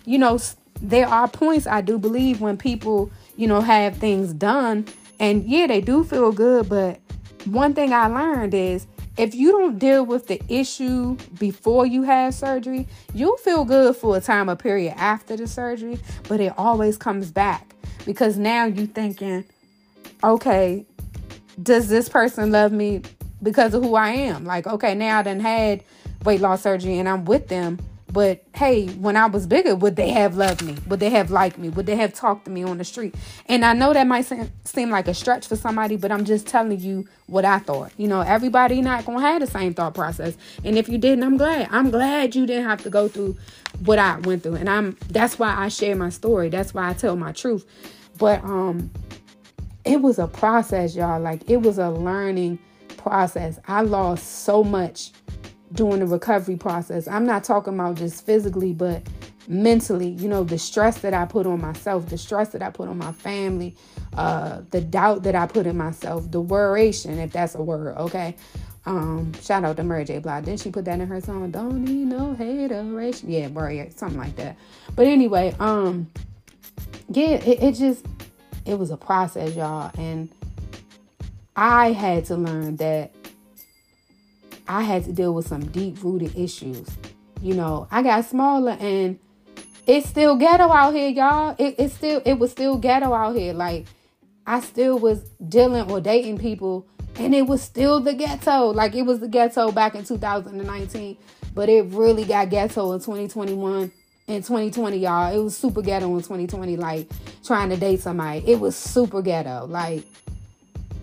you 0.06 0.17
know 0.17 0.39
there 0.82 1.08
are 1.08 1.28
points 1.28 1.65
I 1.65 1.82
do 1.82 1.97
believe 1.97 2.39
when 2.39 2.58
people, 2.58 3.12
you 3.36 3.47
know, 3.47 3.62
have 3.62 3.97
things 3.97 4.34
done 4.34 4.86
and 5.19 5.43
yeah, 5.45 5.67
they 5.67 5.82
do 5.82 6.04
feel 6.04 6.32
good, 6.32 6.69
but 6.69 7.00
one 7.45 7.73
thing 7.73 7.93
I 7.93 8.08
learned 8.08 8.54
is 8.54 8.86
if 9.17 9.34
you 9.34 9.51
don't 9.51 9.80
deal 9.80 10.06
with 10.06 10.27
the 10.27 10.41
issue 10.47 11.17
before 11.39 11.86
you 11.86 12.03
have 12.03 12.34
surgery, 12.34 12.88
you'll 13.13 13.38
feel 13.38 13.65
good 13.65 13.95
for 13.95 14.15
a 14.15 14.21
time 14.21 14.49
or 14.49 14.56
period 14.56 14.93
after 14.97 15.36
the 15.36 15.47
surgery, 15.47 15.99
but 16.27 16.39
it 16.39 16.53
always 16.58 16.97
comes 16.97 17.32
back 17.32 17.73
because 18.06 18.38
now 18.38 18.65
you're 18.65 18.86
thinking, 18.86 19.43
okay, 20.23 20.86
does 21.62 21.89
this 21.89 22.08
person 22.08 22.51
love 22.51 22.71
me 22.71 23.01
because 23.41 23.73
of 23.73 23.84
who 23.84 23.95
I 23.95 24.10
am? 24.10 24.45
Like, 24.45 24.67
okay, 24.67 24.93
now 24.93 25.19
I 25.19 25.23
done 25.23 25.39
had 25.39 25.84
weight 26.23 26.41
loss 26.41 26.62
surgery 26.62 26.99
and 26.99 27.10
I'm 27.10 27.25
with 27.25 27.47
them 27.47 27.80
but 28.12 28.43
hey, 28.56 28.88
when 28.88 29.17
I 29.17 29.26
was 29.26 29.46
bigger, 29.46 29.76
would 29.76 29.96
they 29.98 30.10
have 30.12 30.38
loved 30.38 30.63
me? 30.63 30.76
Would 30.88 31.00
they 31.00 31.10
have 31.10 31.30
liked 31.30 31.58
me? 31.58 31.70
Would 31.70 31.86
they 31.86 31.98
have 31.98 32.13
talked 32.13 32.46
to 32.46 32.52
me 32.52 32.63
on 32.63 32.78
the 32.78 32.86
street? 32.86 33.13
And 33.48 33.65
I 33.65 33.74
know 33.74 33.93
that 33.93 34.08
might 34.08 34.26
seem 34.63 34.89
like 34.89 35.08
a 35.08 35.13
stretch 35.13 35.48
for 35.48 35.58
somebody, 35.58 35.98
but 35.98 36.12
I'm 36.12 36.24
just 36.24 36.48
telling 36.48 36.80
you 36.80 37.08
what 37.28 37.43
I 37.43 37.60
thought. 37.60 37.91
You 37.98 38.08
know, 38.08 38.22
everybody 38.22 38.82
not 38.82 39.06
gonna 39.06 39.22
have 39.22 39.41
the 39.41 39.48
same 39.48 39.74
thought 39.74 39.93
process. 39.93 40.38
And 40.63 40.78
if 40.78 40.88
you 40.88 40.98
didn't, 40.98 41.24
I'm 41.24 41.38
glad. 41.38 41.67
I'm 41.70 41.91
glad 41.91 42.34
you 42.34 42.46
didn't 42.46 42.65
have 42.65 42.82
to 42.84 42.89
go 42.89 43.10
through 43.10 43.36
what 43.84 44.00
I 44.00 44.17
went 44.20 44.43
through. 44.43 44.56
And 44.56 44.70
I'm 44.70 44.98
that's 45.10 45.38
why 45.38 45.54
I 45.56 45.67
share 45.67 45.96
my 45.96 46.10
story. 46.10 46.50
That's 46.50 46.74
why 46.74 46.89
I 46.89 46.93
tell 46.93 47.15
my 47.17 47.34
truth. 47.34 47.65
But 48.17 48.41
um 48.43 48.89
it 49.84 50.02
was 50.02 50.17
a 50.17 50.28
process, 50.28 50.96
y'all. 50.96 51.20
Like 51.20 51.50
it 51.50 51.58
was 51.58 51.78
a 51.78 51.89
learning 51.89 52.60
process. 52.96 53.60
I 53.67 53.82
lost 53.82 54.43
so 54.43 54.63
much 54.63 55.12
during 55.73 55.99
the 55.99 56.08
recovery 56.08 56.56
process. 56.56 57.08
I'm 57.08 57.25
not 57.25 57.43
talking 57.43 57.73
about 57.73 57.95
just 57.95 58.25
physically, 58.25 58.73
but 58.73 59.03
mentally, 59.47 60.10
you 60.10 60.27
know, 60.27 60.43
the 60.43 60.58
stress 60.58 60.99
that 60.99 61.13
I 61.13 61.25
put 61.25 61.45
on 61.45 61.62
myself, 61.62 62.10
the 62.10 62.17
stress 62.17 62.49
that 62.49 62.62
I 62.62 62.69
put 62.69 62.89
on 62.89 62.97
my 62.97 63.12
family, 63.12 63.75
uh, 64.13 64.62
the 64.71 64.82
doubt 64.82 65.23
that 65.23 65.36
I 65.36 65.47
put 65.47 65.65
in 65.65 65.77
myself, 65.77 66.30
the 66.32 66.41
worration, 66.41 67.17
if 67.17 67.32
that's 67.32 67.56
a 67.56 67.62
word, 67.62 67.97
okay? 67.97 68.36
Um, 68.86 69.34
shout 69.41 69.65
out 69.65 69.75
to 69.77 69.84
Mary 69.84 70.06
J. 70.06 70.19
Blige. 70.19 70.45
Didn't 70.45 70.62
she 70.62 70.71
put 70.71 70.86
that 70.86 70.99
in 70.99 71.08
her 71.08 71.19
song? 71.19 71.51
Don't 71.51 71.84
need 71.84 72.06
no 72.06 72.34
hateration. 72.34 73.30
Yeah, 73.30 73.47
worry, 73.49 73.91
something 73.95 74.17
like 74.17 74.36
that. 74.38 74.58
But 74.95 75.08
anyway, 75.08 75.53
um, 75.60 76.08
yeah, 77.10 77.32
it, 77.32 77.62
it 77.63 77.71
just 77.73 78.06
it 78.65 78.80
was 78.80 78.89
a 78.91 78.97
process, 78.97 79.56
y'all. 79.56 79.91
And 79.97 80.30
I 81.56 81.91
had 81.91 82.25
to 82.25 82.38
learn 82.38 82.77
that 82.77 83.12
I 84.67 84.84
had 84.84 85.06
to 85.06 85.13
deal 85.13 85.34
with 85.34 85.47
some 85.47 85.65
deep 85.67 86.03
rooted 86.03 86.38
issues. 86.38 86.88
You 87.41 87.56
know, 87.56 87.88
I 87.91 88.03
got 88.03 88.25
smaller 88.25 88.77
and 88.80 89.19
it's 89.86 90.10
still 90.10 90.36
ghetto 90.36 90.69
out 90.69 90.93
here, 90.93 91.10
y'all. 91.10 91.56
It, 91.58 91.75
it's 91.77 91.93
still 91.93 92.21
it 92.25 92.34
was 92.34 92.51
still 92.51 92.77
ghetto 92.77 93.13
out 93.13 93.36
here. 93.36 93.53
Like 93.53 93.86
I 94.45 94.60
still 94.60 94.99
was 94.99 95.30
dealing 95.47 95.89
or 95.89 96.01
dating 96.01 96.39
people 96.39 96.88
and 97.15 97.34
it 97.34 97.43
was 97.47 97.62
still 97.62 97.99
the 97.99 98.13
ghetto. 98.13 98.71
Like 98.71 98.95
it 98.95 99.03
was 99.03 99.19
the 99.19 99.27
ghetto 99.27 99.71
back 99.71 99.95
in 99.95 100.03
2019, 100.03 101.17
but 101.53 101.69
it 101.69 101.86
really 101.88 102.25
got 102.25 102.49
ghetto 102.49 102.91
in 102.93 102.99
2021 102.99 103.91
and 104.27 104.43
2020, 104.43 104.97
y'all. 104.97 105.34
It 105.34 105.41
was 105.41 105.56
super 105.56 105.82
ghetto 105.82 106.08
in 106.15 106.21
2020 106.21 106.75
like 106.75 107.10
trying 107.43 107.69
to 107.69 107.77
date 107.77 108.01
somebody. 108.01 108.43
It 108.45 108.60
was 108.60 108.75
super 108.75 109.21
ghetto. 109.21 109.65
Like 109.65 110.03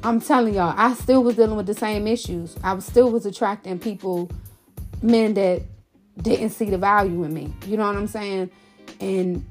I'm 0.04 0.20
telling 0.20 0.52
y'all, 0.52 0.74
I 0.76 0.92
still 0.92 1.24
was 1.24 1.36
dealing 1.36 1.56
with 1.56 1.64
the 1.64 1.72
same 1.72 2.06
issues. 2.06 2.56
I 2.62 2.74
was 2.74 2.84
still 2.84 3.10
was 3.10 3.24
attracting 3.24 3.78
people, 3.78 4.30
men 5.00 5.32
that 5.34 5.62
didn't 6.20 6.50
see 6.50 6.68
the 6.68 6.76
value 6.76 7.24
in 7.24 7.32
me. 7.32 7.54
You 7.66 7.78
know 7.78 7.86
what 7.86 7.96
I'm 7.96 8.06
saying? 8.06 8.50
And 9.00 9.46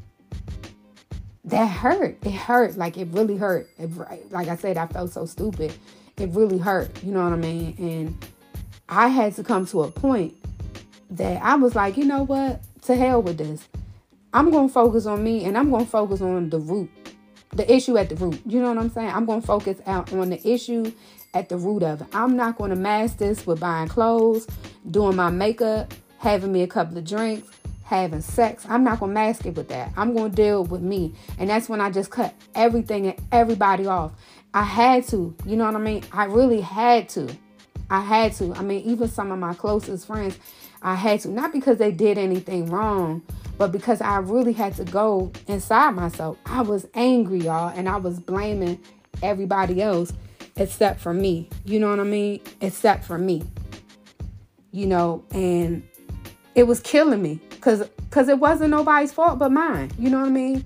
that 1.46 1.66
hurt. 1.66 2.20
It 2.24 2.34
hurt. 2.34 2.78
Like 2.78 3.00
it 3.00 3.08
really 3.12 3.36
hurt. 3.36 3.68
It, 3.80 3.90
like 4.32 4.48
I 4.48 4.56
said, 4.56 4.78
I 4.78 4.86
felt 4.86 5.12
so 5.12 5.26
stupid. 5.26 5.74
It 6.18 6.30
really 6.30 6.60
hurt. 6.60 7.04
You 7.04 7.14
know 7.14 7.24
what 7.24 7.34
I 7.34 7.38
mean? 7.38 7.76
And 7.80 8.26
I 8.88 9.08
had 9.08 9.34
to 9.38 9.44
come 9.44 9.66
to 9.68 9.82
a 9.82 9.92
point 9.92 10.36
that 11.10 11.42
I 11.42 11.56
was 11.56 11.74
like, 11.74 11.98
you 11.98 12.06
know 12.06 12.24
what? 12.24 12.62
To 12.84 12.96
hell 12.96 13.24
with 13.24 13.40
this. 13.40 13.68
I'm 14.36 14.52
going 14.52 14.68
to 14.68 14.74
focus 14.74 15.08
on 15.08 15.24
me 15.24 15.46
and 15.46 15.58
I'm 15.58 15.72
going 15.72 15.86
to 15.86 15.90
focus 15.90 16.22
on 16.22 16.52
the 16.52 16.60
root 16.60 16.92
the 17.56 17.72
issue 17.72 17.98
at 17.98 18.10
the 18.10 18.16
root. 18.16 18.42
You 18.46 18.62
know 18.62 18.70
what 18.70 18.78
I'm 18.78 18.90
saying? 18.90 19.10
I'm 19.10 19.26
going 19.26 19.42
to 19.42 19.48
focus 19.48 19.80
out 19.86 20.12
on 20.14 20.30
the 20.30 20.48
issue 20.48 20.92
at 21.34 21.50
the 21.50 21.58
root 21.58 21.84
of 21.84 22.02
it. 22.02 22.08
I'm 22.14 22.36
not 22.36 22.58
going 22.58 22.70
to 22.70 22.76
mask 22.76 23.18
this 23.18 23.46
with 23.46 23.60
buying 23.60 23.88
clothes, 23.88 24.48
doing 24.90 25.16
my 25.16 25.30
makeup, 25.30 25.94
having 26.18 26.52
me 26.52 26.62
a 26.64 26.68
couple 26.68 26.98
of 26.98 27.06
drinks, 27.06 27.50
having 27.84 28.22
sex. 28.22 28.66
I'm 28.70 28.84
not 28.84 29.00
going 29.00 29.12
to 29.12 29.14
mask 29.14 29.46
it 29.46 29.56
with 29.56 29.70
that. 29.70 29.92
I'm 29.98 30.14
going 30.14 30.32
to 30.32 30.36
deal 30.36 30.64
with 30.64 30.82
me. 30.82 31.14
And 31.38 31.50
that's 31.50 31.70
when 31.70 31.82
I 31.82 31.90
just 31.90 32.12
cut 32.12 32.34
everything 32.56 33.08
and 33.08 33.22
everybody 33.32 33.88
off. 33.88 34.14
I 34.54 34.64
had 34.64 35.08
to. 35.08 35.36
You 35.46 35.56
know 35.56 35.66
what 35.66 35.76
I 35.76 35.80
mean? 35.80 36.04
I 36.12 36.26
really 36.26 36.62
had 36.62 37.10
to. 37.10 37.36
I 37.90 38.02
had 38.02 38.34
to. 38.34 38.54
I 38.54 38.62
mean, 38.62 38.82
even 38.86 39.08
some 39.08 39.32
of 39.32 39.40
my 39.40 39.54
closest 39.54 40.08
friends, 40.08 40.38
I 40.82 40.96
had 40.96 41.20
to. 41.22 41.30
Not 41.30 41.52
because 41.52 41.78
they 41.78 41.92
did 41.92 42.18
anything 42.18 42.68
wrong, 42.68 43.22
but 43.64 43.72
because 43.72 44.02
I 44.02 44.18
really 44.18 44.52
had 44.52 44.76
to 44.76 44.84
go 44.84 45.32
inside 45.48 45.92
myself. 45.92 46.38
I 46.46 46.64
was 46.64 46.86
angry, 46.96 47.40
y'all, 47.40 47.70
and 47.70 47.88
I 47.88 47.96
was 47.96 48.20
blaming 48.20 48.78
everybody 49.22 49.82
else 49.82 50.12
except 50.58 51.00
for 51.00 51.14
me. 51.14 51.48
You 51.64 51.80
know 51.80 51.90
what 51.90 52.02
I 52.02 52.04
mean? 52.04 52.42
Except 52.60 53.06
for 53.06 53.18
me. 53.18 53.42
You 54.72 54.88
know, 54.88 55.24
and 55.32 55.82
it 56.56 56.64
was 56.64 56.82
killing 56.82 57.22
me 57.22 57.40
cuz 57.62 57.84
cuz 58.10 58.28
it 58.28 58.38
wasn't 58.38 58.72
nobody's 58.72 59.14
fault 59.14 59.40
but 59.40 59.50
mine. 59.50 59.92
You 59.98 60.10
know 60.10 60.20
what 60.20 60.28
I 60.28 60.32
mean? 60.32 60.66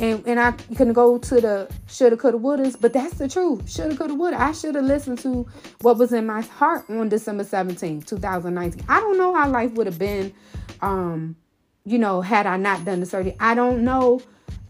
And 0.00 0.26
and 0.26 0.40
I 0.40 0.50
can 0.74 0.92
go 0.92 1.18
to 1.18 1.40
the 1.40 1.70
shoulda 1.86 2.16
coulda 2.16 2.38
wouldas, 2.38 2.76
but 2.80 2.92
that's 2.92 3.18
the 3.18 3.28
truth. 3.28 3.70
Shoulda 3.70 3.96
coulda 3.96 4.14
woulda. 4.14 4.42
I 4.42 4.50
should 4.50 4.74
have 4.74 4.84
listened 4.84 5.20
to 5.20 5.46
what 5.82 5.96
was 5.96 6.12
in 6.12 6.26
my 6.26 6.40
heart 6.40 6.90
on 6.90 7.08
December 7.08 7.44
17, 7.44 8.02
2019. 8.02 8.84
I 8.88 8.98
don't 8.98 9.16
know 9.16 9.32
how 9.32 9.48
life 9.48 9.74
would 9.74 9.86
have 9.86 10.00
been 10.00 10.34
um 10.80 11.36
you 11.84 11.98
know, 11.98 12.20
had 12.20 12.46
I 12.46 12.56
not 12.56 12.84
done 12.84 13.00
the 13.00 13.06
surgery. 13.06 13.36
I 13.40 13.54
don't 13.54 13.84
know, 13.84 14.22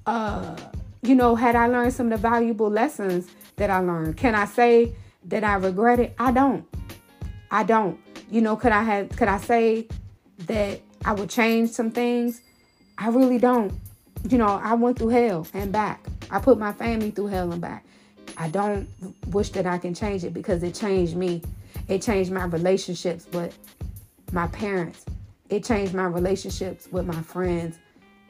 uh, 0.06 0.56
you 1.02 1.14
know, 1.14 1.34
had 1.34 1.56
I 1.56 1.66
learned 1.66 1.92
some 1.92 2.12
of 2.12 2.20
the 2.20 2.28
valuable 2.28 2.70
lessons 2.70 3.28
that 3.56 3.70
I 3.70 3.80
learned. 3.80 4.16
Can 4.16 4.34
I 4.34 4.46
say 4.46 4.94
that 5.24 5.44
I 5.44 5.54
regret 5.54 6.00
it? 6.00 6.14
I 6.18 6.32
don't. 6.32 6.66
I 7.50 7.64
don't. 7.64 7.98
You 8.30 8.40
know, 8.40 8.56
could 8.56 8.72
I 8.72 8.82
have 8.82 9.10
could 9.10 9.28
I 9.28 9.38
say 9.38 9.86
that 10.46 10.80
I 11.04 11.12
would 11.12 11.28
change 11.28 11.70
some 11.70 11.90
things? 11.90 12.40
I 12.96 13.08
really 13.08 13.38
don't. 13.38 13.72
You 14.28 14.38
know, 14.38 14.46
I 14.46 14.74
went 14.74 14.98
through 14.98 15.08
hell 15.08 15.46
and 15.52 15.72
back. 15.72 16.06
I 16.30 16.38
put 16.38 16.58
my 16.58 16.72
family 16.72 17.10
through 17.10 17.26
hell 17.26 17.52
and 17.52 17.60
back. 17.60 17.84
I 18.38 18.48
don't 18.48 18.88
wish 19.28 19.50
that 19.50 19.66
I 19.66 19.78
can 19.78 19.94
change 19.94 20.24
it 20.24 20.32
because 20.32 20.62
it 20.62 20.74
changed 20.74 21.16
me. 21.16 21.42
It 21.88 22.00
changed 22.00 22.30
my 22.30 22.44
relationships 22.44 23.26
with 23.32 23.58
my 24.32 24.46
parents. 24.46 25.04
It 25.52 25.64
changed 25.64 25.92
my 25.92 26.06
relationships 26.06 26.88
with 26.90 27.04
my 27.04 27.20
friends. 27.20 27.78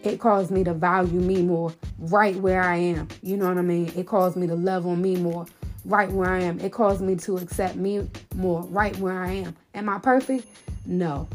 It 0.02 0.18
caused 0.18 0.50
me 0.50 0.64
to 0.64 0.74
value 0.74 1.20
me 1.20 1.40
more 1.40 1.72
right 1.96 2.34
where 2.34 2.60
I 2.60 2.74
am. 2.74 3.06
You 3.22 3.36
know 3.36 3.46
what 3.46 3.58
I 3.58 3.62
mean? 3.62 3.92
It 3.94 4.08
caused 4.08 4.36
me 4.36 4.48
to 4.48 4.56
love 4.56 4.88
on 4.88 5.00
me 5.00 5.14
more 5.14 5.46
right 5.84 6.10
where 6.10 6.28
I 6.28 6.40
am. 6.40 6.58
It 6.58 6.72
caused 6.72 7.00
me 7.00 7.14
to 7.18 7.36
accept 7.36 7.76
me 7.76 8.10
more 8.34 8.62
right 8.62 8.96
where 8.96 9.22
I 9.22 9.30
am. 9.34 9.56
Am 9.72 9.88
I 9.88 10.00
perfect? 10.00 10.48
No, 10.84 11.28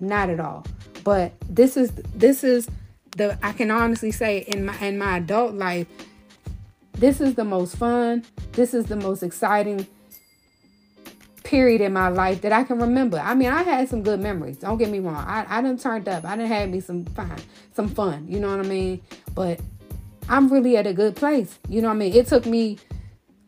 not 0.00 0.30
at 0.30 0.40
all. 0.40 0.64
But 1.04 1.34
this 1.50 1.76
is 1.76 1.92
this 2.14 2.42
is 2.42 2.66
the 3.18 3.38
I 3.42 3.52
can 3.52 3.70
honestly 3.70 4.12
say 4.12 4.38
in 4.38 4.64
my 4.64 4.78
in 4.78 4.96
my 4.96 5.18
adult 5.18 5.52
life, 5.52 5.86
this 6.92 7.20
is 7.20 7.34
the 7.34 7.44
most 7.44 7.76
fun. 7.76 8.24
This 8.52 8.72
is 8.72 8.86
the 8.86 8.96
most 8.96 9.22
exciting 9.22 9.86
period 11.54 11.80
in 11.80 11.92
my 11.92 12.08
life 12.08 12.40
that 12.40 12.50
I 12.50 12.64
can 12.64 12.80
remember. 12.80 13.16
I 13.16 13.32
mean, 13.32 13.48
I 13.48 13.62
had 13.62 13.88
some 13.88 14.02
good 14.02 14.18
memories. 14.18 14.56
Don't 14.56 14.76
get 14.76 14.90
me 14.90 14.98
wrong. 14.98 15.24
I, 15.24 15.46
I 15.48 15.62
done 15.62 15.78
turned 15.78 16.08
up. 16.08 16.24
I 16.24 16.34
done 16.34 16.48
had 16.48 16.68
me 16.68 16.80
some 16.80 17.04
fun, 17.04 17.36
some 17.74 17.88
fun. 17.88 18.26
You 18.28 18.40
know 18.40 18.50
what 18.50 18.66
I 18.66 18.68
mean? 18.68 19.00
But 19.36 19.60
I'm 20.28 20.52
really 20.52 20.76
at 20.76 20.88
a 20.88 20.92
good 20.92 21.14
place. 21.14 21.56
You 21.68 21.80
know 21.80 21.88
what 21.88 21.94
I 21.94 21.98
mean? 21.98 22.12
It 22.12 22.26
took 22.26 22.44
me 22.44 22.78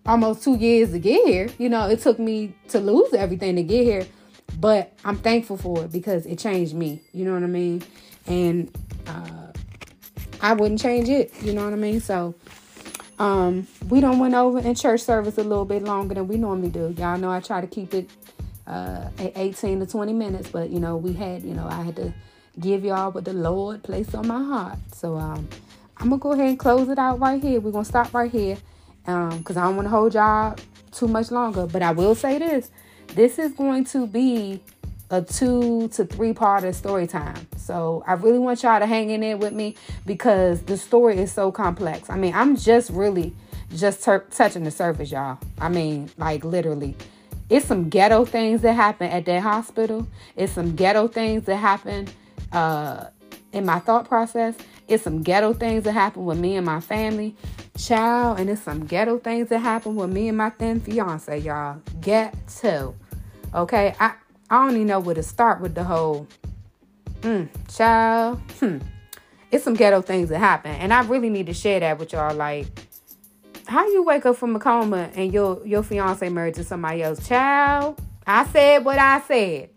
almost 0.06 0.44
two 0.44 0.54
years 0.54 0.92
to 0.92 1.00
get 1.00 1.26
here. 1.26 1.48
You 1.58 1.68
know, 1.68 1.88
it 1.88 1.98
took 1.98 2.20
me 2.20 2.54
to 2.68 2.78
lose 2.78 3.12
everything 3.12 3.56
to 3.56 3.64
get 3.64 3.82
here. 3.82 4.06
But 4.60 4.92
I'm 5.04 5.16
thankful 5.16 5.56
for 5.56 5.82
it 5.82 5.90
because 5.90 6.26
it 6.26 6.38
changed 6.38 6.74
me. 6.74 7.02
You 7.12 7.24
know 7.24 7.34
what 7.34 7.42
I 7.42 7.48
mean? 7.48 7.82
And 8.28 8.70
uh, 9.08 9.48
I 10.40 10.52
wouldn't 10.52 10.80
change 10.80 11.08
it. 11.08 11.32
You 11.42 11.54
know 11.54 11.64
what 11.64 11.72
I 11.72 11.76
mean? 11.76 11.98
So 11.98 12.36
um, 13.18 13.66
we 13.88 14.00
don't 14.00 14.18
went 14.18 14.34
over 14.34 14.58
in 14.58 14.74
church 14.74 15.00
service 15.00 15.38
a 15.38 15.42
little 15.42 15.64
bit 15.64 15.82
longer 15.82 16.14
than 16.14 16.28
we 16.28 16.36
normally 16.36 16.68
do. 16.68 16.94
Y'all 16.98 17.18
know 17.18 17.30
I 17.30 17.40
try 17.40 17.60
to 17.60 17.66
keep 17.66 17.94
it 17.94 18.10
uh, 18.66 19.08
18 19.18 19.80
to 19.80 19.86
20 19.86 20.12
minutes, 20.12 20.50
but 20.50 20.70
you 20.70 20.80
know, 20.80 20.96
we 20.96 21.12
had, 21.12 21.42
you 21.42 21.54
know, 21.54 21.66
I 21.66 21.82
had 21.82 21.96
to 21.96 22.12
give 22.58 22.84
y'all 22.84 23.12
what 23.12 23.24
the 23.24 23.32
Lord 23.32 23.82
placed 23.82 24.14
on 24.14 24.26
my 24.26 24.42
heart. 24.42 24.78
So 24.92 25.16
um, 25.16 25.48
I'm 25.98 26.10
gonna 26.10 26.20
go 26.20 26.32
ahead 26.32 26.48
and 26.48 26.58
close 26.58 26.88
it 26.88 26.98
out 26.98 27.20
right 27.20 27.42
here. 27.42 27.60
We're 27.60 27.72
gonna 27.72 27.84
stop 27.84 28.12
right 28.12 28.30
here 28.30 28.58
because 29.04 29.56
um, 29.56 29.62
I 29.62 29.66
don't 29.66 29.76
want 29.76 29.86
to 29.86 29.90
hold 29.90 30.14
y'all 30.14 30.56
too 30.92 31.08
much 31.08 31.30
longer. 31.30 31.66
But 31.66 31.82
I 31.82 31.92
will 31.92 32.14
say 32.14 32.38
this: 32.38 32.70
this 33.14 33.38
is 33.38 33.52
going 33.52 33.84
to 33.86 34.06
be 34.06 34.60
a 35.10 35.22
two 35.22 35.88
to 35.88 36.04
three 36.04 36.32
part 36.32 36.64
of 36.64 36.74
story 36.74 37.06
time. 37.06 37.46
So 37.56 38.02
I 38.06 38.14
really 38.14 38.38
want 38.38 38.62
y'all 38.62 38.80
to 38.80 38.86
hang 38.86 39.10
in 39.10 39.20
there 39.20 39.36
with 39.36 39.52
me 39.52 39.76
because 40.04 40.62
the 40.62 40.76
story 40.76 41.18
is 41.18 41.32
so 41.32 41.52
complex. 41.52 42.10
I 42.10 42.16
mean, 42.16 42.34
I'm 42.34 42.56
just 42.56 42.90
really 42.90 43.34
just 43.74 44.02
ter- 44.02 44.26
touching 44.30 44.64
the 44.64 44.70
surface, 44.70 45.10
y'all. 45.10 45.38
I 45.58 45.68
mean, 45.68 46.10
like 46.16 46.44
literally. 46.44 46.96
It's 47.48 47.66
some 47.66 47.88
ghetto 47.88 48.24
things 48.24 48.62
that 48.62 48.72
happen 48.72 49.08
at 49.08 49.24
that 49.26 49.40
hospital. 49.42 50.08
It's 50.34 50.52
some 50.52 50.74
ghetto 50.74 51.06
things 51.06 51.44
that 51.44 51.56
happen 51.56 52.08
uh, 52.50 53.04
in 53.52 53.64
my 53.64 53.78
thought 53.78 54.08
process. 54.08 54.56
It's 54.88 55.04
some 55.04 55.22
ghetto 55.22 55.52
things 55.52 55.84
that 55.84 55.92
happen 55.92 56.24
with 56.24 56.38
me 56.38 56.56
and 56.56 56.66
my 56.66 56.80
family. 56.80 57.36
Child, 57.78 58.40
and 58.40 58.50
it's 58.50 58.62
some 58.62 58.84
ghetto 58.86 59.18
things 59.18 59.48
that 59.50 59.58
happen 59.60 59.94
with 59.94 60.10
me 60.10 60.28
and 60.28 60.36
my 60.36 60.50
thin 60.50 60.80
fiance, 60.80 61.38
y'all. 61.38 61.80
Get 62.00 62.34
to. 62.60 62.94
Okay, 63.54 63.94
I 64.00 64.14
I 64.50 64.64
don't 64.64 64.74
even 64.74 64.86
know 64.86 65.00
where 65.00 65.14
to 65.14 65.22
start 65.22 65.60
with 65.60 65.74
the 65.74 65.84
whole 65.84 66.26
mm, 67.20 67.48
child. 67.74 68.40
Hmm. 68.60 68.78
It's 69.50 69.64
some 69.64 69.74
ghetto 69.74 70.02
things 70.02 70.28
that 70.28 70.38
happen. 70.38 70.72
And 70.72 70.92
I 70.92 71.02
really 71.02 71.30
need 71.30 71.46
to 71.46 71.54
share 71.54 71.80
that 71.80 71.98
with 71.98 72.12
y'all. 72.12 72.34
Like, 72.34 72.66
how 73.66 73.86
you 73.88 74.02
wake 74.02 74.26
up 74.26 74.36
from 74.36 74.54
a 74.56 74.58
coma 74.58 75.10
and 75.14 75.32
your 75.32 75.64
your 75.66 75.82
fiance 75.82 76.28
married 76.28 76.54
to 76.54 76.64
somebody 76.64 77.02
else? 77.02 77.26
Child, 77.26 78.00
I 78.26 78.46
said 78.46 78.84
what 78.84 78.98
I 78.98 79.20
said. 79.20 79.70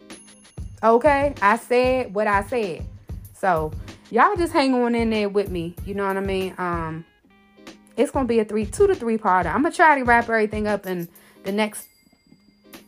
Okay? 0.83 1.33
I 1.41 1.57
said 1.57 2.13
what 2.13 2.27
I 2.27 2.43
said. 2.43 2.85
So 3.33 3.71
y'all 4.11 4.35
just 4.35 4.53
hang 4.53 4.73
on 4.73 4.95
in 4.95 5.09
there 5.09 5.29
with 5.29 5.49
me. 5.49 5.75
You 5.85 5.93
know 5.95 6.05
what 6.05 6.17
I 6.17 6.21
mean? 6.21 6.53
Um, 6.57 7.05
it's 7.97 8.11
gonna 8.11 8.27
be 8.27 8.39
a 8.39 8.45
three, 8.45 8.65
two 8.65 8.87
to 8.87 8.95
three 8.95 9.17
part. 9.17 9.45
I'm 9.45 9.61
gonna 9.63 9.73
try 9.73 9.97
to 9.97 10.03
wrap 10.03 10.29
everything 10.29 10.67
up 10.67 10.85
in 10.85 11.09
the 11.43 11.51
next 11.51 11.87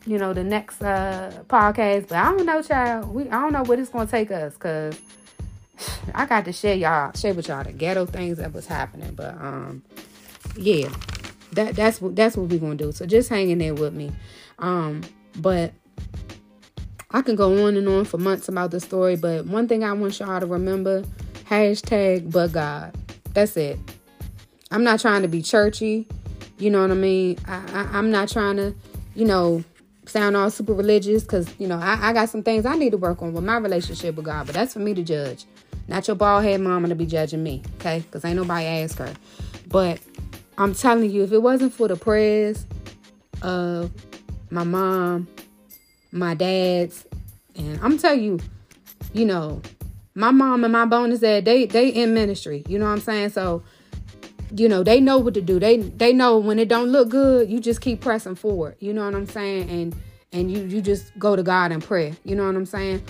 you 0.06 0.18
know, 0.18 0.32
the 0.32 0.44
next 0.44 0.82
uh 0.82 1.32
podcast. 1.48 2.08
But 2.08 2.18
I 2.18 2.32
don't 2.32 2.46
know, 2.46 2.62
child. 2.62 3.14
We 3.14 3.28
I 3.28 3.40
don't 3.40 3.52
know 3.52 3.62
what 3.62 3.78
it's 3.78 3.90
gonna 3.90 4.06
take 4.06 4.30
us 4.30 4.54
because 4.54 4.98
I 6.14 6.26
got 6.26 6.44
to 6.46 6.52
share 6.52 6.74
y'all 6.74 7.12
share 7.14 7.34
with 7.34 7.48
y'all 7.48 7.64
the 7.64 7.72
ghetto 7.72 8.06
things 8.06 8.38
that 8.38 8.52
was 8.52 8.66
happening. 8.66 9.14
But 9.14 9.34
um 9.34 9.82
yeah. 10.56 10.88
That 11.52 11.76
that's 11.76 12.00
what 12.00 12.16
that's 12.16 12.36
what 12.36 12.48
we're 12.48 12.60
gonna 12.60 12.76
do. 12.76 12.92
So 12.92 13.06
just 13.06 13.28
hang 13.28 13.50
in 13.50 13.58
there 13.58 13.74
with 13.74 13.92
me. 13.92 14.10
Um, 14.58 15.02
but 15.36 15.72
I 17.10 17.20
can 17.20 17.36
go 17.36 17.66
on 17.66 17.76
and 17.76 17.86
on 17.88 18.04
for 18.06 18.16
months 18.16 18.48
about 18.48 18.70
the 18.70 18.80
story, 18.80 19.16
but 19.16 19.44
one 19.46 19.68
thing 19.68 19.84
I 19.84 19.92
want 19.92 20.18
y'all 20.18 20.40
to 20.40 20.46
remember, 20.46 21.02
hashtag 21.50 22.32
but 22.32 22.52
God. 22.52 22.96
That's 23.34 23.56
it. 23.56 23.78
I'm 24.70 24.84
not 24.84 25.00
trying 25.00 25.22
to 25.22 25.28
be 25.28 25.42
churchy. 25.42 26.06
You 26.58 26.70
know 26.70 26.80
what 26.80 26.90
I 26.90 26.94
mean? 26.94 27.38
I, 27.46 27.56
I, 27.72 27.98
I'm 27.98 28.10
not 28.10 28.28
trying 28.28 28.56
to, 28.56 28.74
you 29.14 29.24
know, 29.24 29.64
sound 30.06 30.36
all 30.36 30.50
super 30.50 30.74
religious 30.74 31.22
because 31.22 31.48
you 31.58 31.68
know 31.68 31.78
I, 31.78 32.10
I 32.10 32.12
got 32.12 32.28
some 32.28 32.42
things 32.42 32.66
I 32.66 32.76
need 32.76 32.90
to 32.90 32.98
work 32.98 33.22
on 33.22 33.32
with 33.32 33.44
my 33.44 33.56
relationship 33.56 34.16
with 34.16 34.24
God, 34.24 34.46
but 34.46 34.54
that's 34.54 34.72
for 34.72 34.80
me 34.80 34.94
to 34.94 35.02
judge. 35.02 35.44
Not 35.88 36.06
your 36.06 36.16
bald 36.16 36.44
head 36.44 36.60
mama 36.60 36.88
to 36.88 36.94
be 36.94 37.06
judging 37.06 37.42
me, 37.42 37.62
okay? 37.76 38.00
Because 38.00 38.24
ain't 38.24 38.36
nobody 38.36 38.66
asked 38.66 38.98
her. 38.98 39.12
But 39.68 40.00
I'm 40.58 40.74
telling 40.74 41.10
you, 41.10 41.24
if 41.24 41.32
it 41.32 41.42
wasn't 41.42 41.72
for 41.72 41.88
the 41.88 41.96
prayers 41.96 42.66
of 43.42 43.90
my 44.50 44.64
mom, 44.64 45.28
my 46.12 46.34
dad's, 46.34 47.06
and 47.56 47.80
I'm 47.82 47.98
telling 47.98 48.22
you, 48.22 48.40
you 49.12 49.24
know, 49.24 49.60
my 50.14 50.30
mom 50.30 50.64
and 50.64 50.72
my 50.72 50.84
bonus 50.84 51.20
dad, 51.20 51.44
they 51.44 51.66
they 51.66 51.88
in 51.88 52.14
ministry. 52.14 52.64
You 52.68 52.78
know 52.78 52.84
what 52.86 52.92
I'm 52.92 53.00
saying? 53.00 53.30
So 53.30 53.62
you 54.54 54.68
know 54.68 54.82
they 54.82 55.00
know 55.00 55.18
what 55.18 55.34
to 55.34 55.40
do. 55.40 55.58
They 55.58 55.78
they 55.78 56.12
know 56.12 56.38
when 56.38 56.58
it 56.58 56.68
don't 56.68 56.88
look 56.88 57.08
good 57.08 57.50
you 57.50 57.60
just 57.60 57.80
keep 57.80 58.00
pressing 58.00 58.34
forward. 58.34 58.76
You 58.80 58.92
know 58.92 59.04
what 59.04 59.14
i'm 59.14 59.26
saying? 59.26 59.70
And 59.70 59.96
and 60.32 60.50
you 60.50 60.64
you 60.64 60.80
just 60.80 61.16
go 61.18 61.36
to 61.36 61.42
god 61.42 61.72
and 61.72 61.82
pray 61.82 62.14
you 62.24 62.34
know 62.34 62.46
what 62.46 62.56
i'm 62.56 62.66
saying? 62.66 63.02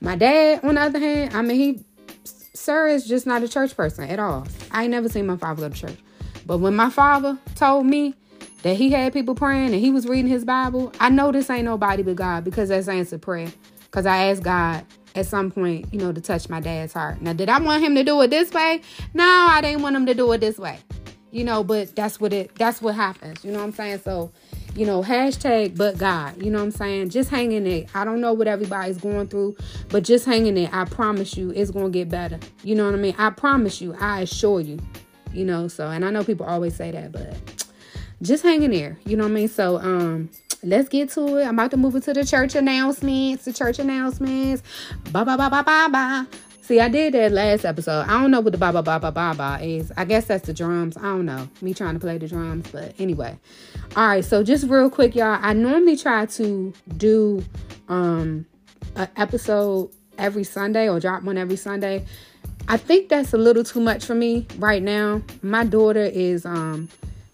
My 0.00 0.16
dad 0.16 0.64
on 0.64 0.74
the 0.76 0.80
other 0.80 0.98
hand 0.98 1.34
i 1.34 1.42
mean 1.42 1.56
he 1.56 1.84
sir 2.24 2.88
is 2.88 3.06
just 3.06 3.26
not 3.26 3.42
a 3.42 3.48
church 3.48 3.76
person 3.76 4.08
at 4.08 4.18
all. 4.18 4.46
I 4.70 4.82
ain't 4.82 4.90
never 4.90 5.08
seen 5.08 5.26
my 5.26 5.36
father 5.36 5.62
go 5.62 5.74
to 5.74 5.80
church. 5.80 5.98
But 6.46 6.58
when 6.58 6.74
my 6.74 6.90
father 6.90 7.38
told 7.54 7.86
me 7.86 8.14
that 8.62 8.74
he 8.74 8.90
had 8.90 9.12
people 9.12 9.34
praying 9.34 9.72
and 9.72 9.80
he 9.80 9.90
was 9.90 10.06
reading 10.06 10.30
his 10.30 10.44
bible 10.44 10.92
i 11.00 11.08
know 11.08 11.32
this 11.32 11.48
ain't 11.48 11.64
nobody 11.64 12.02
but 12.02 12.16
god 12.16 12.44
because 12.44 12.68
that's 12.68 12.88
answered 12.88 13.22
prayer. 13.22 13.50
Because 13.84 14.06
i 14.06 14.24
asked 14.24 14.42
god 14.42 14.84
at 15.14 15.26
some 15.26 15.50
point, 15.50 15.92
you 15.92 15.98
know, 15.98 16.12
to 16.12 16.20
touch 16.20 16.48
my 16.48 16.60
dad's 16.60 16.92
heart. 16.92 17.20
Now, 17.20 17.32
did 17.32 17.48
I 17.48 17.58
want 17.60 17.82
him 17.82 17.94
to 17.94 18.04
do 18.04 18.20
it 18.22 18.30
this 18.30 18.52
way? 18.52 18.82
No, 19.14 19.24
I 19.24 19.60
didn't 19.60 19.82
want 19.82 19.96
him 19.96 20.06
to 20.06 20.14
do 20.14 20.30
it 20.32 20.38
this 20.38 20.58
way. 20.58 20.78
You 21.32 21.44
know, 21.44 21.62
but 21.62 21.94
that's 21.94 22.20
what 22.20 22.32
it 22.32 22.54
that's 22.56 22.82
what 22.82 22.96
happens. 22.96 23.44
You 23.44 23.52
know 23.52 23.58
what 23.58 23.66
I'm 23.66 23.72
saying? 23.72 24.00
So, 24.00 24.32
you 24.74 24.84
know, 24.84 25.00
hashtag 25.00 25.76
but 25.76 25.96
God. 25.96 26.42
You 26.42 26.50
know 26.50 26.58
what 26.58 26.64
I'm 26.64 26.70
saying? 26.72 27.10
Just 27.10 27.30
hang 27.30 27.52
in 27.52 27.64
there. 27.64 27.86
I 27.94 28.04
don't 28.04 28.20
know 28.20 28.32
what 28.32 28.48
everybody's 28.48 28.98
going 28.98 29.28
through, 29.28 29.56
but 29.90 30.02
just 30.02 30.26
hang 30.26 30.46
in 30.46 30.56
there. 30.56 30.68
I 30.72 30.86
promise 30.86 31.36
you 31.36 31.50
it's 31.50 31.70
gonna 31.70 31.90
get 31.90 32.08
better. 32.08 32.40
You 32.64 32.74
know 32.74 32.84
what 32.84 32.94
I 32.94 32.98
mean? 32.98 33.14
I 33.16 33.30
promise 33.30 33.80
you, 33.80 33.94
I 34.00 34.22
assure 34.22 34.60
you. 34.60 34.80
You 35.32 35.44
know, 35.44 35.68
so 35.68 35.88
and 35.88 36.04
I 36.04 36.10
know 36.10 36.24
people 36.24 36.46
always 36.46 36.74
say 36.74 36.90
that, 36.90 37.12
but 37.12 37.36
just 38.22 38.42
hang 38.42 38.64
in 38.64 38.72
there. 38.72 38.98
You 39.06 39.16
know 39.16 39.24
what 39.24 39.30
I 39.30 39.34
mean? 39.34 39.48
So 39.48 39.76
um 39.78 40.30
let's 40.62 40.88
get 40.88 41.10
to 41.10 41.38
it. 41.38 41.44
I'm 41.44 41.54
about 41.54 41.70
to 41.72 41.76
move 41.76 41.94
into 41.94 42.12
the 42.12 42.24
church 42.24 42.54
announcements. 42.54 43.44
The 43.44 43.52
church 43.52 43.78
announcements. 43.78 44.62
Bye 45.10 45.24
bye 45.24 45.36
bye 45.36 45.48
bye 45.48 45.62
bye 45.62 45.88
bye. 45.88 46.26
See, 46.62 46.78
I 46.78 46.88
did 46.88 47.14
that 47.14 47.32
last 47.32 47.64
episode. 47.64 48.02
I 48.02 48.20
don't 48.20 48.30
know 48.30 48.40
what 48.40 48.52
the 48.52 48.58
ba 48.58 48.72
ba 48.72 48.80
ba 48.80 49.00
ba 49.00 49.10
ba 49.10 49.34
ba 49.36 49.58
is. 49.60 49.90
I 49.96 50.04
guess 50.04 50.26
that's 50.26 50.46
the 50.46 50.54
drums. 50.54 50.96
I 50.96 51.02
don't 51.02 51.26
know. 51.26 51.48
Me 51.60 51.74
trying 51.74 51.94
to 51.94 52.00
play 52.00 52.16
the 52.18 52.28
drums, 52.28 52.70
but 52.70 52.94
anyway. 52.98 53.36
All 53.96 54.06
right, 54.06 54.24
so 54.24 54.44
just 54.44 54.68
real 54.68 54.88
quick, 54.88 55.16
y'all. 55.16 55.38
I 55.42 55.52
normally 55.52 55.96
try 55.96 56.26
to 56.26 56.72
do 56.96 57.44
um 57.88 58.46
an 58.94 59.08
episode 59.16 59.90
every 60.16 60.44
Sunday 60.44 60.88
or 60.88 61.00
drop 61.00 61.24
one 61.24 61.38
every 61.38 61.56
Sunday. 61.56 62.04
I 62.68 62.76
think 62.76 63.08
that's 63.08 63.32
a 63.32 63.38
little 63.38 63.64
too 63.64 63.80
much 63.80 64.04
for 64.04 64.14
me 64.14 64.46
right 64.58 64.82
now. 64.82 65.22
My 65.42 65.64
daughter 65.64 66.04
is 66.04 66.46
um 66.46 66.88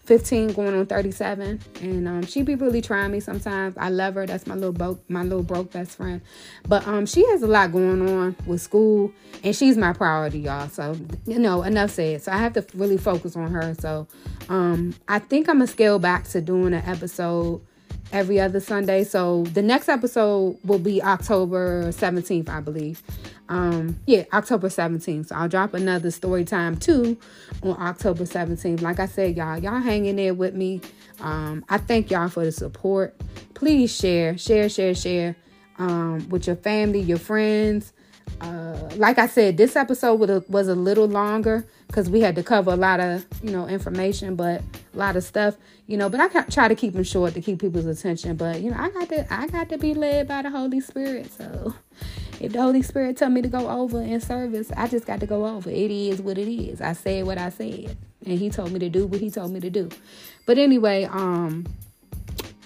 15 0.07 0.53
going 0.53 0.73
on 0.73 0.85
37 0.85 1.59
and 1.81 2.07
um, 2.07 2.25
she 2.25 2.41
be 2.41 2.55
really 2.55 2.81
trying 2.81 3.11
me 3.11 3.19
sometimes. 3.19 3.75
I 3.77 3.89
love 3.89 4.15
her. 4.15 4.25
That's 4.25 4.47
my 4.47 4.55
little 4.55 4.71
broke 4.71 5.07
my 5.09 5.21
little 5.21 5.43
broke 5.43 5.73
best 5.73 5.97
friend. 5.97 6.21
But 6.65 6.87
um, 6.87 7.05
she 7.05 7.27
has 7.27 7.41
a 7.41 7.47
lot 7.47 7.73
going 7.73 8.07
on 8.07 8.35
with 8.45 8.61
school. 8.61 9.11
And 9.43 9.53
she's 9.53 9.75
my 9.77 9.91
priority 9.91 10.39
y'all. 10.39 10.69
So 10.69 10.95
you 11.25 11.37
know 11.37 11.61
enough 11.61 11.91
said. 11.91 12.23
So 12.23 12.31
i 12.31 12.37
have 12.37 12.53
to 12.53 12.65
really 12.73 12.97
focus 12.97 13.35
on 13.35 13.51
her. 13.51 13.75
So 13.79 14.07
um, 14.47 14.95
i 15.09 15.19
think 15.19 15.49
i'm 15.49 15.57
gonna 15.57 15.67
scale 15.67 15.99
back 15.99 16.23
to 16.29 16.39
doing 16.39 16.73
an 16.73 16.83
episode 16.85 17.61
every 18.11 18.39
other 18.39 18.59
Sunday. 18.59 19.03
So 19.03 19.43
the 19.43 19.61
next 19.61 19.89
episode 19.89 20.57
will 20.63 20.79
be 20.79 21.01
October 21.01 21.89
17th, 21.89 22.49
I 22.49 22.59
believe. 22.59 23.03
Um, 23.49 23.99
yeah, 24.05 24.23
October 24.33 24.69
17th. 24.69 25.27
So 25.27 25.35
I'll 25.35 25.47
drop 25.47 25.73
another 25.73 26.11
story 26.11 26.45
time 26.45 26.77
too 26.77 27.17
on 27.63 27.79
October 27.79 28.23
17th. 28.23 28.81
Like 28.81 28.99
I 28.99 29.05
said, 29.05 29.35
y'all, 29.37 29.57
y'all 29.57 29.79
hang 29.79 30.05
in 30.05 30.17
there 30.17 30.33
with 30.33 30.53
me. 30.53 30.81
Um, 31.19 31.65
I 31.69 31.77
thank 31.77 32.11
y'all 32.11 32.29
for 32.29 32.45
the 32.45 32.51
support. 32.51 33.19
Please 33.53 33.95
share, 33.95 34.37
share, 34.37 34.69
share, 34.69 34.93
share 34.95 35.35
um, 35.79 36.27
with 36.29 36.47
your 36.47 36.55
family, 36.57 36.99
your 36.99 37.17
friends. 37.17 37.93
Uh, 38.41 38.89
like 38.95 39.17
I 39.17 39.27
said, 39.27 39.57
this 39.57 39.75
episode 39.75 40.47
was 40.49 40.67
a 40.67 40.75
little 40.75 41.07
longer 41.07 41.65
because 41.87 42.09
we 42.09 42.19
had 42.21 42.35
to 42.35 42.43
cover 42.43 42.71
a 42.71 42.75
lot 42.75 42.99
of 42.99 43.25
you 43.41 43.51
know 43.51 43.67
information, 43.67 44.35
but 44.35 44.61
a 44.93 44.97
lot 44.97 45.15
of 45.15 45.23
stuff, 45.23 45.55
you 45.87 45.97
know. 45.97 46.09
But 46.09 46.19
I 46.19 46.43
try 46.43 46.67
to 46.67 46.75
keep 46.75 46.93
them 46.93 47.03
short 47.03 47.33
to 47.33 47.41
keep 47.41 47.59
people's 47.59 47.85
attention. 47.85 48.35
But 48.35 48.61
you 48.61 48.71
know, 48.71 48.77
I 48.77 48.89
got 48.89 49.09
to 49.09 49.33
I 49.33 49.47
got 49.47 49.69
to 49.69 49.77
be 49.77 49.93
led 49.93 50.27
by 50.27 50.41
the 50.41 50.49
Holy 50.49 50.79
Spirit. 50.81 51.31
So 51.31 51.73
if 52.39 52.53
the 52.53 52.61
Holy 52.61 52.81
Spirit 52.81 53.17
tell 53.17 53.29
me 53.29 53.41
to 53.41 53.47
go 53.47 53.69
over 53.69 54.01
in 54.01 54.19
service, 54.21 54.71
I 54.75 54.87
just 54.87 55.05
got 55.05 55.19
to 55.21 55.25
go 55.25 55.45
over. 55.45 55.69
It 55.69 55.91
is 55.91 56.21
what 56.21 56.37
it 56.37 56.51
is. 56.51 56.81
I 56.81 56.93
said 56.93 57.25
what 57.25 57.37
I 57.37 57.49
said, 57.49 57.97
and 58.25 58.37
He 58.37 58.49
told 58.49 58.71
me 58.71 58.79
to 58.79 58.89
do 58.89 59.07
what 59.07 59.19
He 59.19 59.29
told 59.29 59.51
me 59.51 59.59
to 59.61 59.69
do. 59.69 59.89
But 60.45 60.57
anyway, 60.57 61.05
um, 61.05 61.65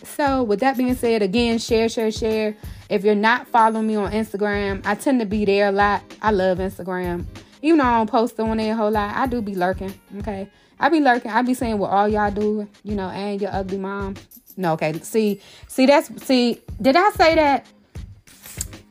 so 0.03 0.43
with 0.43 0.59
that 0.59 0.77
being 0.77 0.95
said, 0.95 1.21
again, 1.21 1.59
share, 1.59 1.89
share, 1.89 2.11
share. 2.11 2.55
If 2.89 3.03
you're 3.03 3.15
not 3.15 3.47
following 3.47 3.87
me 3.87 3.95
on 3.95 4.11
Instagram, 4.11 4.85
I 4.85 4.95
tend 4.95 5.19
to 5.21 5.25
be 5.25 5.45
there 5.45 5.69
a 5.69 5.71
lot. 5.71 6.03
I 6.21 6.31
love 6.31 6.57
Instagram. 6.57 7.25
Even 7.61 7.79
though 7.79 7.85
I 7.85 7.97
don't 7.97 8.09
post 8.09 8.39
on 8.39 8.57
there 8.57 8.73
a 8.73 8.75
whole 8.75 8.91
lot, 8.91 9.15
I 9.15 9.27
do 9.27 9.41
be 9.41 9.55
lurking. 9.55 9.93
Okay. 10.19 10.49
I 10.79 10.89
be 10.89 10.99
lurking. 10.99 11.31
I 11.31 11.43
be 11.43 11.53
saying 11.53 11.77
what 11.77 11.91
all 11.91 12.09
y'all 12.09 12.31
do, 12.31 12.67
you 12.83 12.95
know, 12.95 13.09
and 13.09 13.39
your 13.39 13.53
ugly 13.53 13.77
mom. 13.77 14.15
No, 14.57 14.73
okay. 14.73 14.93
See, 15.01 15.41
see, 15.67 15.85
that's 15.85 16.25
see, 16.25 16.61
did 16.81 16.95
I 16.95 17.11
say 17.11 17.35
that? 17.35 17.65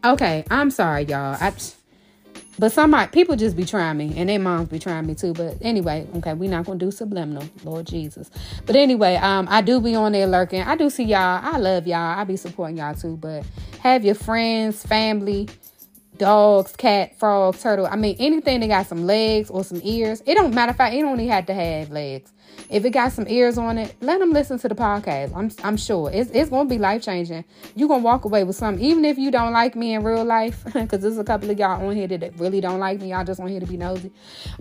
Okay, 0.05 0.45
I'm 0.51 0.71
sorry, 0.71 1.03
y'all. 1.05 1.37
I 1.41 1.53
But 2.59 2.73
some 2.73 2.95
people 3.11 3.37
just 3.37 3.57
be 3.57 3.65
trying 3.65 3.99
me, 3.99 4.15
and 4.17 4.29
their 4.29 4.39
moms 4.39 4.69
be 4.69 4.79
trying 4.79 5.07
me 5.07 5.15
too. 5.15 5.33
But 5.35 5.59
anyway, 5.61 6.07
okay, 6.17 6.35
we 6.35 6.49
not 6.49 6.65
gonna 6.67 6.79
do 6.79 6.91
subliminal, 6.91 7.49
Lord 7.65 7.87
Jesus. 7.87 8.31
But 8.67 8.77
anyway, 8.77 9.17
um, 9.17 9.49
I 9.51 9.61
do 9.61 9.81
be 9.81 9.95
on 9.95 10.13
there 10.13 10.27
lurking. 10.27 10.63
I 10.63 10.77
do 10.77 10.91
see 10.91 11.05
y'all. 11.05 11.41
I 11.43 11.59
love 11.59 11.87
y'all. 11.87 12.19
I 12.19 12.25
be 12.25 12.37
supporting 12.37 12.79
y'all 12.79 12.95
too. 12.95 13.17
But 13.17 13.45
have 13.81 14.05
your 14.05 14.15
friends, 14.15 14.83
family, 14.83 15.49
dogs, 16.21 16.77
cat, 16.77 17.19
frog, 17.19 17.57
turtle. 17.59 17.87
I 17.87 17.97
mean, 17.97 18.15
anything 18.19 18.61
that 18.61 18.69
got 18.69 18.87
some 18.87 19.07
legs 19.07 19.49
or 19.49 19.65
some 19.65 19.81
ears. 19.83 20.23
It 20.27 20.35
don't 20.35 20.55
matter 20.55 20.71
if 20.71 20.81
I. 20.81 20.91
It 20.91 21.03
only 21.03 21.27
had 21.27 21.47
to 21.47 21.55
have 21.55 21.91
legs. 21.91 22.31
If 22.69 22.85
it 22.85 22.91
got 22.91 23.13
some 23.13 23.27
ears 23.27 23.57
on 23.57 23.79
it, 23.79 23.95
let 24.03 24.21
them 24.21 24.31
listen 24.31 24.59
to 24.59 24.69
the 24.69 24.75
podcast. 24.75 25.35
I'm 25.35 25.51
I'm 25.65 25.79
sure 25.79 26.11
it's 26.13 26.31
it's 26.33 26.51
gonna 26.51 26.69
be 26.69 26.77
life 26.77 27.03
changing. 27.03 27.45
You're 27.75 27.89
gonna 27.89 28.03
walk 28.03 28.27
away 28.27 28.45
with 28.45 28.55
something, 28.55 28.85
even 28.85 29.07
if 29.07 29.17
you 29.17 29.31
don't 29.31 29.53
like 29.53 29.75
me 29.75 29.95
in 29.95 30.05
real 30.05 30.25
life, 30.25 30.63
because 30.75 31.01
there's 31.01 31.17
a 31.17 31.25
couple 31.25 31.51
of 31.51 31.59
y'all 31.59 31.85
on 31.89 31.97
here 31.97 32.07
that 32.07 32.39
really 32.39 32.61
don't 32.61 32.81
like 32.81 33.01
me. 33.01 33.11
Y'all 33.11 33.25
just 33.25 33.41
on 33.41 33.49
here 33.49 33.61
to 33.61 33.67
be 33.67 33.79
nosy. 33.79 34.13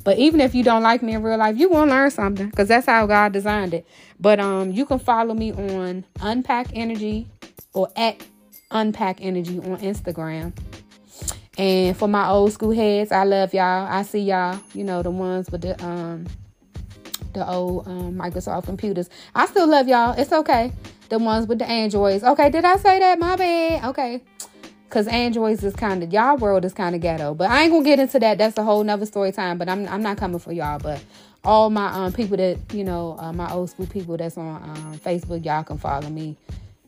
But 0.06 0.18
even 0.18 0.40
if 0.40 0.56
you 0.56 0.64
don't 0.64 0.82
like 0.82 1.04
me 1.04 1.14
in 1.14 1.22
real 1.22 1.38
life, 1.38 1.58
you're 1.58 1.70
gonna 1.70 1.92
learn 1.92 2.10
something, 2.10 2.50
because 2.50 2.70
that's 2.70 2.86
how 2.86 3.06
God 3.06 3.34
designed 3.34 3.74
it. 3.74 3.86
But 4.18 4.40
um, 4.40 4.72
you 4.72 4.86
can 4.86 5.00
follow 5.00 5.34
me 5.34 5.52
on 5.52 6.06
Unpack 6.22 6.68
Energy 6.74 7.28
or 7.74 7.90
at 7.98 8.26
Unpack 8.72 9.18
Energy 9.20 9.60
on 9.60 9.78
Instagram. 9.80 10.54
And 11.60 11.98
for 11.98 12.08
my 12.08 12.30
old 12.30 12.54
school 12.54 12.72
heads, 12.72 13.12
I 13.12 13.26
love 13.26 13.54
y'all. 13.54 13.86
I 13.86 14.04
see 14.04 14.22
y'all. 14.22 14.58
You 14.74 14.86
know 14.86 15.04
the 15.04 15.12
ones 15.12 15.52
with 15.52 15.62
the 15.62 15.86
um 15.86 16.26
the 17.34 17.46
old 17.46 17.86
um, 17.86 18.16
Microsoft 18.16 18.64
computers. 18.64 19.10
I 19.36 19.46
still 19.46 19.68
love 19.68 19.90
y'all. 19.90 20.18
It's 20.18 20.32
okay. 20.32 20.72
The 21.10 21.20
ones 21.20 21.48
with 21.48 21.60
the 21.60 21.68
Androids. 21.68 22.24
Okay, 22.24 22.50
did 22.50 22.64
I 22.64 22.78
say 22.78 23.00
that? 23.00 23.20
My 23.20 23.36
bad. 23.36 23.84
Okay. 23.90 24.24
Cause 24.90 25.06
Androids 25.08 25.62
is 25.64 25.76
kind 25.76 26.02
of 26.02 26.14
y'all 26.14 26.38
world 26.38 26.64
is 26.64 26.74
kind 26.74 26.96
of 26.96 27.02
ghetto, 27.02 27.34
but 27.34 27.52
I 27.52 27.64
ain't 27.64 27.74
gonna 27.74 27.84
get 27.84 28.00
into 28.00 28.20
that. 28.20 28.38
That's 28.38 28.58
a 28.58 28.64
whole 28.64 28.84
nother 28.86 29.06
story 29.06 29.34
time. 29.34 29.58
But 29.58 29.68
I'm 29.68 29.86
I'm 29.90 30.02
not 30.02 30.16
coming 30.16 30.40
for 30.40 30.54
y'all. 30.54 30.80
But 30.80 31.04
all 31.44 31.70
my 31.70 31.92
um 31.92 32.14
people 32.14 32.38
that 32.38 32.58
you 32.74 32.86
know 32.86 33.18
uh, 33.20 33.34
my 33.34 33.52
old 33.52 33.70
school 33.70 33.86
people 33.86 34.16
that's 34.16 34.38
on 34.38 34.64
um, 34.64 35.00
Facebook, 35.00 35.44
y'all 35.44 35.64
can 35.66 35.78
follow 35.78 36.10
me 36.10 36.38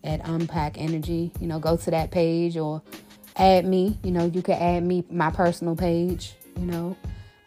at 0.06 0.26
Unpack 0.28 0.80
Energy. 0.80 1.34
You 1.42 1.48
know, 1.48 1.60
go 1.60 1.76
to 1.76 1.92
that 1.92 2.10
page 2.10 2.56
or 2.56 2.82
add 3.36 3.66
me. 3.66 3.98
You 4.04 4.12
know, 4.12 4.26
you 4.26 4.42
can 4.42 4.56
add 4.56 4.84
me 4.84 5.04
my 5.10 5.32
personal 5.32 5.76
page. 5.76 6.34
You 6.58 6.66
know, 6.66 6.98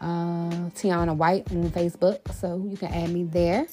uh, 0.00 0.70
Tiana 0.74 1.16
White 1.16 1.50
on 1.52 1.70
Facebook. 1.70 2.32
So 2.34 2.64
you 2.68 2.76
can 2.76 2.92
add 2.92 3.10
me 3.10 3.24
there. 3.24 3.66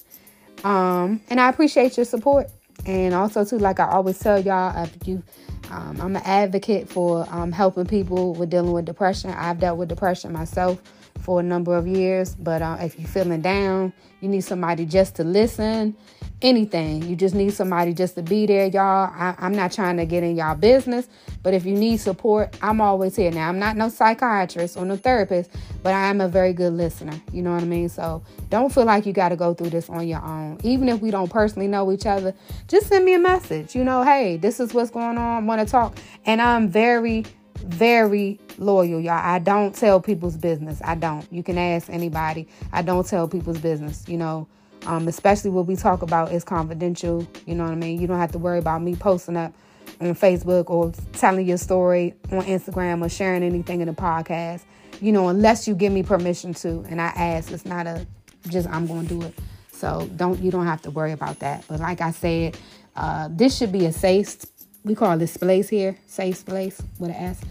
Um, 0.64 1.22
and 1.30 1.39
I 1.39 1.49
appreciate 1.49 1.97
your 1.97 2.05
support. 2.05 2.49
And 2.86 3.14
also, 3.14 3.45
too, 3.45 3.59
like 3.59 3.80
I 3.80 3.89
always 3.89 4.18
tell 4.20 4.39
y'all, 4.39 4.84
if 4.84 5.07
you, 5.07 5.22
um, 5.70 5.99
I'm 6.01 6.16
an 6.16 6.24
advocate 6.26 6.89
for 6.89 7.28
um, 7.30 7.51
helping 7.51 7.86
people 7.86 8.34
with 8.34 8.49
dealing 8.49 8.72
with 8.72 8.86
depression. 8.86 9.32
I've 9.32 9.59
dealt 9.59 9.78
with 9.78 9.89
depression 9.89 10.32
myself 10.32 10.82
for 11.22 11.40
a 11.40 11.44
number 11.44 11.76
of 11.76 11.88
years. 11.88 12.36
But 12.36 12.62
uh, 12.62 12.78
if 12.82 13.00
you're 13.00 13.08
feeling 13.08 13.42
down, 13.42 13.94
you 14.20 14.30
need 14.30 14.42
somebody 14.42 14.86
just 14.86 15.16
to 15.16 15.24
listen 15.24 15.96
anything. 16.42 17.04
You 17.04 17.16
just 17.16 17.36
need 17.36 17.54
somebody 17.54 17.94
just 17.94 18.16
to 18.16 18.24
be 18.24 18.46
there, 18.46 18.68
y'all. 18.68 19.12
I, 19.14 19.36
am 19.40 19.54
not 19.54 19.72
trying 19.72 19.98
to 19.98 20.06
get 20.06 20.24
in 20.24 20.36
y'all 20.36 20.56
business, 20.56 21.08
but 21.44 21.54
if 21.54 21.66
you 21.66 21.74
need 21.76 21.98
support, 21.98 22.58
I'm 22.62 22.82
always 22.82 23.16
here. 23.16 23.32
Now, 23.32 23.50
I'm 23.50 23.60
not 23.60 23.78
no 23.78 23.90
psychiatrist 23.90 24.78
or 24.78 24.86
no 24.86 24.96
therapist, 24.96 25.52
but 25.84 25.94
I 25.94 26.08
am 26.08 26.22
a 26.22 26.28
very 26.28 26.54
good 26.54 26.74
listener. 26.74 27.20
You 27.32 27.42
know 27.42 27.54
what 27.54 27.62
I 27.62 27.66
mean? 27.66 27.90
So 27.90 28.24
don't 28.50 28.74
feel 28.74 28.86
like 28.86 29.06
you 29.06 29.14
got 29.14 29.30
to 29.30 29.36
go 29.36 29.54
through 29.54 29.70
this 29.70 29.90
on 29.90 30.08
your 30.08 30.24
own. 30.24 30.58
Even 30.64 30.90
if 30.90 31.02
we 31.02 31.12
don't 31.12 31.30
personally 31.30 31.68
know 31.68 31.92
each 31.92 32.06
other, 32.06 32.34
just 32.68 32.88
send 32.88 33.06
me 33.06 33.14
a 33.14 33.20
message. 33.20 33.76
You 33.76 33.84
know, 33.84 34.04
hey, 34.04 34.38
this 34.38 34.60
is 34.60 34.74
what's 34.74 34.92
going 34.92 35.18
on. 35.18 35.46
Want 35.46 35.66
to 35.66 35.72
talk? 35.72 35.98
And 36.26 36.42
I'm 36.42 36.70
very, 36.70 37.26
very 37.62 38.39
loyal, 38.57 38.99
y'all. 38.99 39.14
I 39.14 39.39
don't 39.39 39.76
tell 39.76 39.99
people's 39.99 40.38
business. 40.38 40.82
I 40.84 40.95
don't. 40.95 41.26
You 41.32 41.43
can 41.43 41.57
ask 41.57 41.89
anybody. 41.89 42.47
I 42.72 42.82
don't 42.82 43.05
tell 43.05 43.28
people's 43.28 43.59
business. 43.59 44.07
You 44.07 44.18
know, 44.18 44.47
um, 44.86 45.07
especially 45.07 45.51
what 45.51 45.68
we 45.68 45.76
talk 45.76 46.01
about 46.01 46.32
is 46.32 46.43
confidential. 46.43 47.28
You 47.45 47.55
know 47.55 47.64
what 47.64 47.74
I 47.74 47.76
mean? 47.76 47.99
You 47.99 48.07
don't 48.07 48.20
have 48.20 48.32
to 48.34 48.39
worry 48.39 48.59
about 48.59 48.82
me 48.82 48.95
posting 48.95 49.38
up 49.38 49.53
on 49.99 50.16
Facebook 50.16 50.70
or 50.70 50.91
telling 51.14 51.47
your 51.47 51.57
story 51.57 52.14
on 52.32 52.41
Instagram 52.43 53.05
or 53.05 53.09
sharing 53.09 53.43
anything 53.43 53.82
in 53.82 53.88
the 53.88 53.93
podcast. 53.93 54.64
You 54.99 55.12
know, 55.12 55.30
unless 55.30 55.68
you 55.68 55.76
give 55.76 55.91
me 55.91 56.03
permission 56.03 56.53
to, 56.55 56.86
and 56.89 57.01
I 57.01 57.07
ask. 57.07 57.51
It's 57.51 57.66
not 57.66 57.88
a 57.88 58.05
just 58.49 58.68
I'm 58.70 58.88
going 58.88 59.07
to 59.07 59.20
do 59.20 59.22
it. 59.24 59.36
So 59.72 60.09
don't 60.16 60.39
you 60.39 60.51
don't 60.51 60.66
have 60.66 60.82
to 60.84 60.91
worry 60.91 61.12
about 61.12 61.39
that. 61.39 61.66
But 61.68 61.80
like 61.80 62.01
I 62.01 62.12
said, 62.12 62.57
uh, 62.95 63.30
this 63.32 63.57
should 63.57 63.72
be 63.72 63.86
a 63.86 63.91
safe. 63.91 64.45
We 64.84 64.96
call 64.96 65.18
this 65.18 65.38
place 65.38 65.70
here 65.70 65.98
safe 66.08 66.46
place 66.46 66.82
with 67.00 67.12
an 67.12 67.16
S 67.16 67.42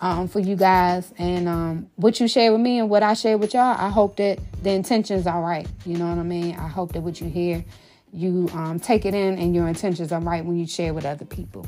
um, 0.00 0.28
for 0.28 0.40
you 0.40 0.56
guys 0.56 1.12
and 1.18 1.48
um, 1.48 1.90
what 1.96 2.20
you 2.20 2.28
share 2.28 2.52
with 2.52 2.60
me 2.60 2.78
and 2.78 2.88
what 2.88 3.02
I 3.02 3.14
share 3.14 3.38
with 3.38 3.54
y'all. 3.54 3.76
I 3.78 3.88
hope 3.88 4.16
that 4.16 4.38
the 4.62 4.70
intentions 4.70 5.26
are 5.26 5.40
right. 5.40 5.66
You 5.84 5.96
know 5.96 6.08
what 6.08 6.18
I 6.18 6.22
mean? 6.22 6.56
I 6.56 6.68
hope 6.68 6.92
that 6.92 7.00
what 7.00 7.20
you 7.20 7.28
hear, 7.28 7.64
you 8.12 8.48
um, 8.52 8.78
take 8.78 9.04
it 9.04 9.14
in 9.14 9.38
and 9.38 9.54
your 9.54 9.68
intentions 9.68 10.12
are 10.12 10.20
right 10.20 10.44
when 10.44 10.56
you 10.56 10.66
share 10.66 10.94
with 10.94 11.04
other 11.04 11.24
people. 11.24 11.66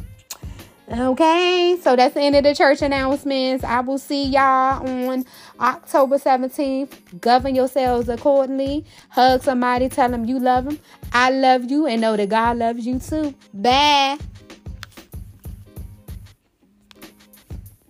Okay, 0.91 1.77
so 1.83 1.97
that's 1.97 2.14
the 2.14 2.23
end 2.23 2.35
of 2.35 2.45
the 2.45 2.55
church 2.55 2.81
announcements. 2.81 3.62
I 3.62 3.81
will 3.81 3.99
see 3.99 4.25
y'all 4.25 4.89
on 4.89 5.27
October 5.61 6.16
17th. 6.16 7.21
Govern 7.21 7.55
yourselves 7.55 8.09
accordingly. 8.09 8.87
Hug 9.11 9.43
somebody, 9.43 9.91
tell 9.91 10.09
them 10.09 10.25
you 10.25 10.39
love 10.39 10.64
them. 10.64 10.79
I 11.12 11.31
love 11.31 11.71
you, 11.71 11.87
and 11.87 12.01
know 12.01 12.16
that 12.16 12.31
God 12.31 12.57
loves 12.57 12.87
you 12.87 12.99
too. 13.01 13.35
Bye. 13.53 14.16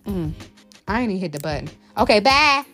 Mm. 0.09 0.33
I 0.87 1.01
ain't 1.01 1.11
even 1.11 1.21
hit 1.21 1.31
the 1.31 1.39
button. 1.39 1.69
Okay, 1.97 2.19
bye. 2.19 2.65